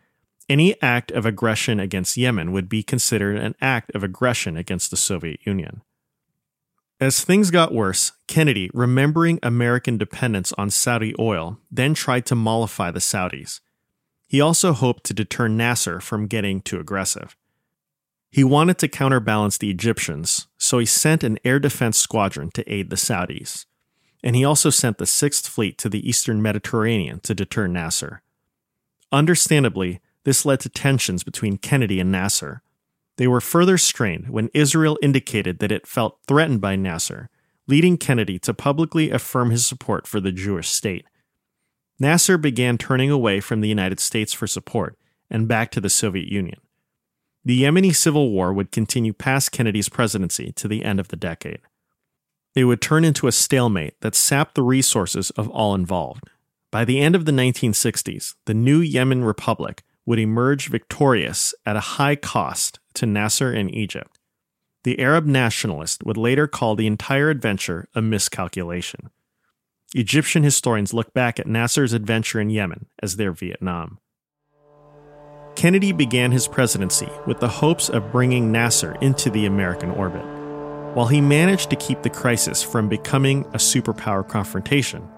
any 0.48 0.80
act 0.82 1.12
of 1.12 1.24
aggression 1.24 1.78
against 1.78 2.16
Yemen 2.16 2.51
would 2.51 2.68
be 2.68 2.82
considered 2.82 3.36
an 3.36 3.55
act 3.60 3.94
of 3.94 4.02
aggression 4.02 4.56
against 4.56 4.90
the 4.90 4.97
Soviet 4.97 5.38
Union. 5.47 5.82
As 7.01 7.24
things 7.24 7.52
got 7.52 7.72
worse, 7.72 8.12
Kennedy, 8.26 8.68
remembering 8.74 9.38
American 9.44 9.97
dependence 9.97 10.52
on 10.59 10.68
Saudi 10.68 11.14
oil, 11.20 11.59
then 11.70 11.94
tried 11.94 12.26
to 12.26 12.34
mollify 12.34 12.90
the 12.90 12.98
Saudis. 12.98 13.60
He 14.31 14.40
also 14.40 14.73
hoped 14.73 15.02
to 15.05 15.12
deter 15.12 15.48
Nasser 15.48 15.98
from 15.98 16.28
getting 16.28 16.61
too 16.61 16.78
aggressive. 16.78 17.36
He 18.31 18.44
wanted 18.44 18.78
to 18.78 18.86
counterbalance 18.86 19.59
the 19.59 19.70
Egyptians, 19.70 20.47
so 20.57 20.78
he 20.78 20.86
sent 20.86 21.24
an 21.24 21.40
air 21.44 21.59
defense 21.59 21.98
squadron 21.98 22.52
to 22.52 22.73
aid 22.73 22.90
the 22.90 22.97
Saudis. 22.97 23.66
And 24.23 24.36
he 24.36 24.44
also 24.44 24.70
sent 24.70 24.98
the 24.98 25.07
Sixth 25.07 25.48
Fleet 25.48 25.78
to 25.78 25.89
the 25.89 26.09
eastern 26.09 26.40
Mediterranean 26.40 27.19
to 27.24 27.35
deter 27.35 27.66
Nasser. 27.66 28.23
Understandably, 29.11 30.01
this 30.23 30.44
led 30.44 30.61
to 30.61 30.69
tensions 30.69 31.24
between 31.24 31.59
Kennedy 31.59 31.98
and 31.98 32.12
Nasser. 32.12 32.62
They 33.16 33.27
were 33.27 33.40
further 33.40 33.78
strained 33.78 34.28
when 34.28 34.48
Israel 34.55 34.97
indicated 35.02 35.59
that 35.59 35.73
it 35.73 35.89
felt 35.89 36.20
threatened 36.28 36.61
by 36.61 36.77
Nasser, 36.77 37.31
leading 37.66 37.98
Kennedy 37.98 38.39
to 38.39 38.55
publicly 38.55 39.11
affirm 39.11 39.51
his 39.51 39.66
support 39.66 40.07
for 40.07 40.20
the 40.20 40.31
Jewish 40.31 40.69
state. 40.69 41.07
Nasser 42.01 42.39
began 42.39 42.78
turning 42.78 43.10
away 43.10 43.40
from 43.40 43.60
the 43.60 43.68
United 43.68 44.01
States 44.01 44.32
for 44.32 44.47
support 44.47 44.98
and 45.28 45.47
back 45.47 45.70
to 45.70 45.82
the 45.82 45.90
Soviet 45.90 46.28
Union. 46.28 46.59
The 47.44 47.62
Yemeni 47.62 47.94
civil 47.94 48.31
war 48.31 48.55
would 48.55 48.72
continue 48.72 49.12
past 49.12 49.52
Kennedy's 49.52 49.90
presidency 49.90 50.51
to 50.52 50.66
the 50.66 50.82
end 50.82 50.98
of 50.98 51.09
the 51.09 51.16
decade. 51.16 51.60
It 52.55 52.64
would 52.64 52.81
turn 52.81 53.05
into 53.05 53.27
a 53.27 53.32
stalemate 53.32 53.94
that 54.01 54.14
sapped 54.14 54.55
the 54.55 54.62
resources 54.62 55.31
of 55.31 55.48
all 55.51 55.74
involved. 55.74 56.24
By 56.70 56.86
the 56.86 57.01
end 57.01 57.14
of 57.14 57.27
the 57.27 57.32
1960s, 57.32 58.35
the 58.47 58.55
new 58.55 58.81
Yemen 58.81 59.22
Republic 59.22 59.82
would 60.06 60.18
emerge 60.18 60.68
victorious 60.68 61.55
at 61.66 61.77
a 61.77 61.81
high 61.81 62.16
cost 62.16 62.81
to 62.94 63.06
Nasser 63.06 63.52
and 63.52 63.72
Egypt. 63.74 64.18
The 64.85 64.98
Arab 64.98 65.27
nationalist 65.27 66.02
would 66.05 66.16
later 66.16 66.47
call 66.47 66.74
the 66.77 66.86
entire 66.86 67.28
adventure 67.28 67.89
a 67.94 68.01
miscalculation. 68.01 69.10
Egyptian 69.94 70.44
historians 70.44 70.94
look 70.94 71.12
back 71.12 71.40
at 71.40 71.48
Nasser's 71.48 71.92
adventure 71.92 72.40
in 72.40 72.48
Yemen 72.48 72.86
as 73.02 73.16
their 73.16 73.32
Vietnam. 73.32 73.98
Kennedy 75.56 75.90
began 75.90 76.30
his 76.30 76.46
presidency 76.46 77.08
with 77.26 77.40
the 77.40 77.48
hopes 77.48 77.88
of 77.88 78.12
bringing 78.12 78.52
Nasser 78.52 78.96
into 79.00 79.30
the 79.30 79.46
American 79.46 79.90
orbit. 79.90 80.24
While 80.94 81.08
he 81.08 81.20
managed 81.20 81.70
to 81.70 81.76
keep 81.76 82.02
the 82.02 82.10
crisis 82.10 82.62
from 82.62 82.88
becoming 82.88 83.44
a 83.46 83.58
superpower 83.58 84.26
confrontation, 84.26 85.08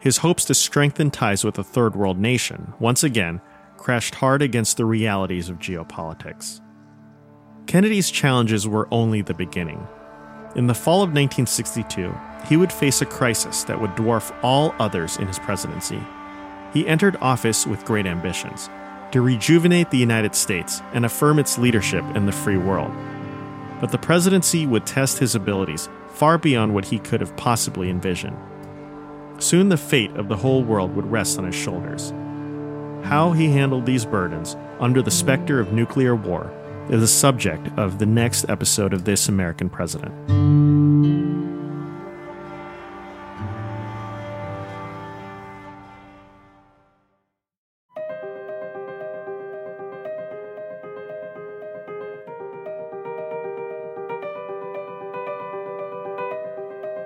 his 0.00 0.18
hopes 0.18 0.44
to 0.46 0.54
strengthen 0.54 1.12
ties 1.12 1.44
with 1.44 1.58
a 1.58 1.64
third 1.64 1.94
world 1.94 2.18
nation 2.18 2.74
once 2.80 3.04
again 3.04 3.40
crashed 3.76 4.16
hard 4.16 4.42
against 4.42 4.76
the 4.76 4.84
realities 4.84 5.48
of 5.48 5.58
geopolitics. 5.58 6.60
Kennedy's 7.68 8.10
challenges 8.10 8.66
were 8.66 8.88
only 8.90 9.22
the 9.22 9.34
beginning. 9.34 9.86
In 10.56 10.66
the 10.66 10.74
fall 10.74 11.02
of 11.02 11.10
1962, 11.10 12.18
he 12.48 12.56
would 12.56 12.72
face 12.72 13.02
a 13.02 13.06
crisis 13.06 13.64
that 13.64 13.78
would 13.78 13.90
dwarf 13.90 14.34
all 14.42 14.74
others 14.78 15.18
in 15.18 15.26
his 15.26 15.38
presidency. 15.38 16.00
He 16.72 16.88
entered 16.88 17.18
office 17.20 17.66
with 17.66 17.84
great 17.84 18.06
ambitions 18.06 18.70
to 19.12 19.20
rejuvenate 19.20 19.90
the 19.90 19.98
United 19.98 20.34
States 20.34 20.80
and 20.94 21.04
affirm 21.04 21.38
its 21.38 21.58
leadership 21.58 22.02
in 22.16 22.24
the 22.24 22.32
free 22.32 22.56
world. 22.56 22.90
But 23.80 23.90
the 23.90 23.98
presidency 23.98 24.66
would 24.66 24.86
test 24.86 25.18
his 25.18 25.34
abilities 25.34 25.90
far 26.08 26.38
beyond 26.38 26.72
what 26.72 26.86
he 26.86 27.00
could 27.00 27.20
have 27.20 27.36
possibly 27.36 27.90
envisioned. 27.90 28.38
Soon 29.38 29.68
the 29.68 29.76
fate 29.76 30.16
of 30.16 30.28
the 30.28 30.36
whole 30.36 30.64
world 30.64 30.96
would 30.96 31.12
rest 31.12 31.38
on 31.38 31.44
his 31.44 31.54
shoulders. 31.54 32.14
How 33.04 33.32
he 33.32 33.50
handled 33.50 33.84
these 33.84 34.06
burdens 34.06 34.56
under 34.80 35.02
the 35.02 35.10
specter 35.10 35.60
of 35.60 35.74
nuclear 35.74 36.16
war 36.16 36.50
is 36.90 37.00
the 37.00 37.08
subject 37.08 37.68
of 37.76 37.98
the 37.98 38.06
next 38.06 38.48
episode 38.48 38.92
of 38.92 39.04
This 39.04 39.28
American 39.28 39.68
President. 39.68 40.14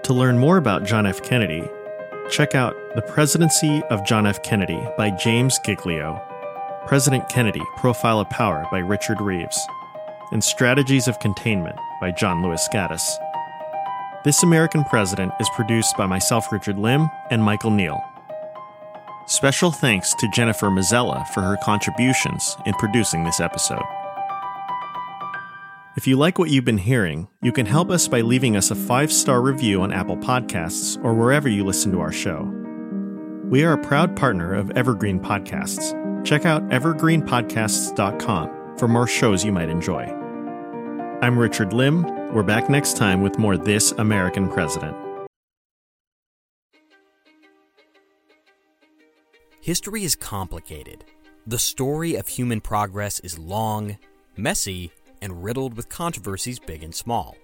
To 0.05 0.15
learn 0.15 0.39
more 0.39 0.57
about 0.57 0.85
John 0.85 1.07
F. 1.07 1.23
Kennedy, 1.23 1.70
check 2.31 2.57
out 2.57 2.74
The 2.97 3.02
Presidency 3.02 3.81
of 3.90 4.05
John 4.05 4.27
F. 4.27 4.43
Kennedy 4.43 4.85
by 4.98 5.11
James 5.11 5.57
Giglio, 5.65 6.20
President 6.86 7.28
Kennedy 7.28 7.62
Profile 7.77 8.20
of 8.20 8.31
Power 8.31 8.66
by 8.70 8.78
Richard 8.78 9.20
Reeves, 9.20 9.59
and 10.32 10.43
Strategies 10.43 11.09
of 11.09 11.19
Containment 11.20 11.77
by 12.01 12.11
John 12.11 12.43
Lewis 12.43 12.69
Gaddis. 12.73 13.02
This 14.24 14.43
American 14.43 14.85
President 14.85 15.32
is 15.40 15.48
produced 15.51 15.97
by 15.97 16.07
myself, 16.07 16.51
Richard 16.52 16.78
Lim, 16.78 17.09
and 17.31 17.43
Michael 17.43 17.70
Neal. 17.70 18.02
Special 19.27 19.70
thanks 19.70 20.15
to 20.15 20.28
Jennifer 20.35 20.69
Mazzella 20.69 21.27
for 21.28 21.43
her 21.43 21.57
contributions 21.62 22.57
in 22.66 22.74
producing 22.74 23.24
this 23.24 23.40
episode. 23.40 23.85
If 25.97 26.07
you 26.07 26.16
like 26.16 26.39
what 26.39 26.51
you've 26.51 26.65
been 26.65 26.78
hearing, 26.78 27.28
you 27.43 27.52
can 27.52 27.66
help 27.66 27.90
us 27.90 28.09
by 28.09 28.23
leaving 28.23 28.57
us 28.57 28.70
a 28.70 28.74
five 28.74 29.12
star 29.12 29.43
review 29.43 29.82
on 29.82 29.93
Apple 29.93 30.16
Podcasts 30.16 31.02
or 31.05 31.15
wherever 31.15 31.48
you 31.48 31.65
listen 31.65 31.93
to 31.93 32.01
our 32.01 32.12
show. 32.12 32.51
We 33.44 33.65
are 33.65 33.73
a 33.73 33.78
proud 33.78 34.16
partner 34.16 34.55
of 34.55 34.70
Evergreen 34.70 35.20
Podcasts. 35.20 35.99
Check 36.24 36.44
out 36.44 36.68
evergreenpodcasts.com 36.68 38.78
for 38.78 38.88
more 38.88 39.06
shows 39.06 39.44
you 39.44 39.52
might 39.52 39.68
enjoy. 39.68 40.05
I'm 41.22 41.38
Richard 41.38 41.72
Lim. 41.72 42.32
We're 42.32 42.42
back 42.42 42.70
next 42.70 42.97
time 42.97 43.20
with 43.20 43.38
more 43.38 43.56
This 43.56 43.92
American 43.92 44.48
President. 44.48 44.97
History 49.60 50.05
is 50.05 50.16
complicated. 50.16 51.05
The 51.47 51.59
story 51.59 52.14
of 52.14 52.28
human 52.28 52.60
progress 52.60 53.20
is 53.20 53.38
long, 53.38 53.98
messy, 54.36 54.90
and 55.20 55.44
riddled 55.44 55.74
with 55.74 55.88
controversies 55.88 56.59
big 56.59 56.82
and 56.82 56.94
small. 56.94 57.36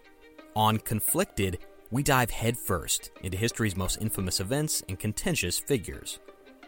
On 0.55 0.79
Conflicted, 0.79 1.59
we 1.91 2.03
dive 2.03 2.31
headfirst 2.31 3.11
into 3.23 3.37
history's 3.37 3.77
most 3.77 4.01
infamous 4.01 4.41
events 4.41 4.83
and 4.89 4.99
contentious 4.99 5.59
figures. 5.59 6.19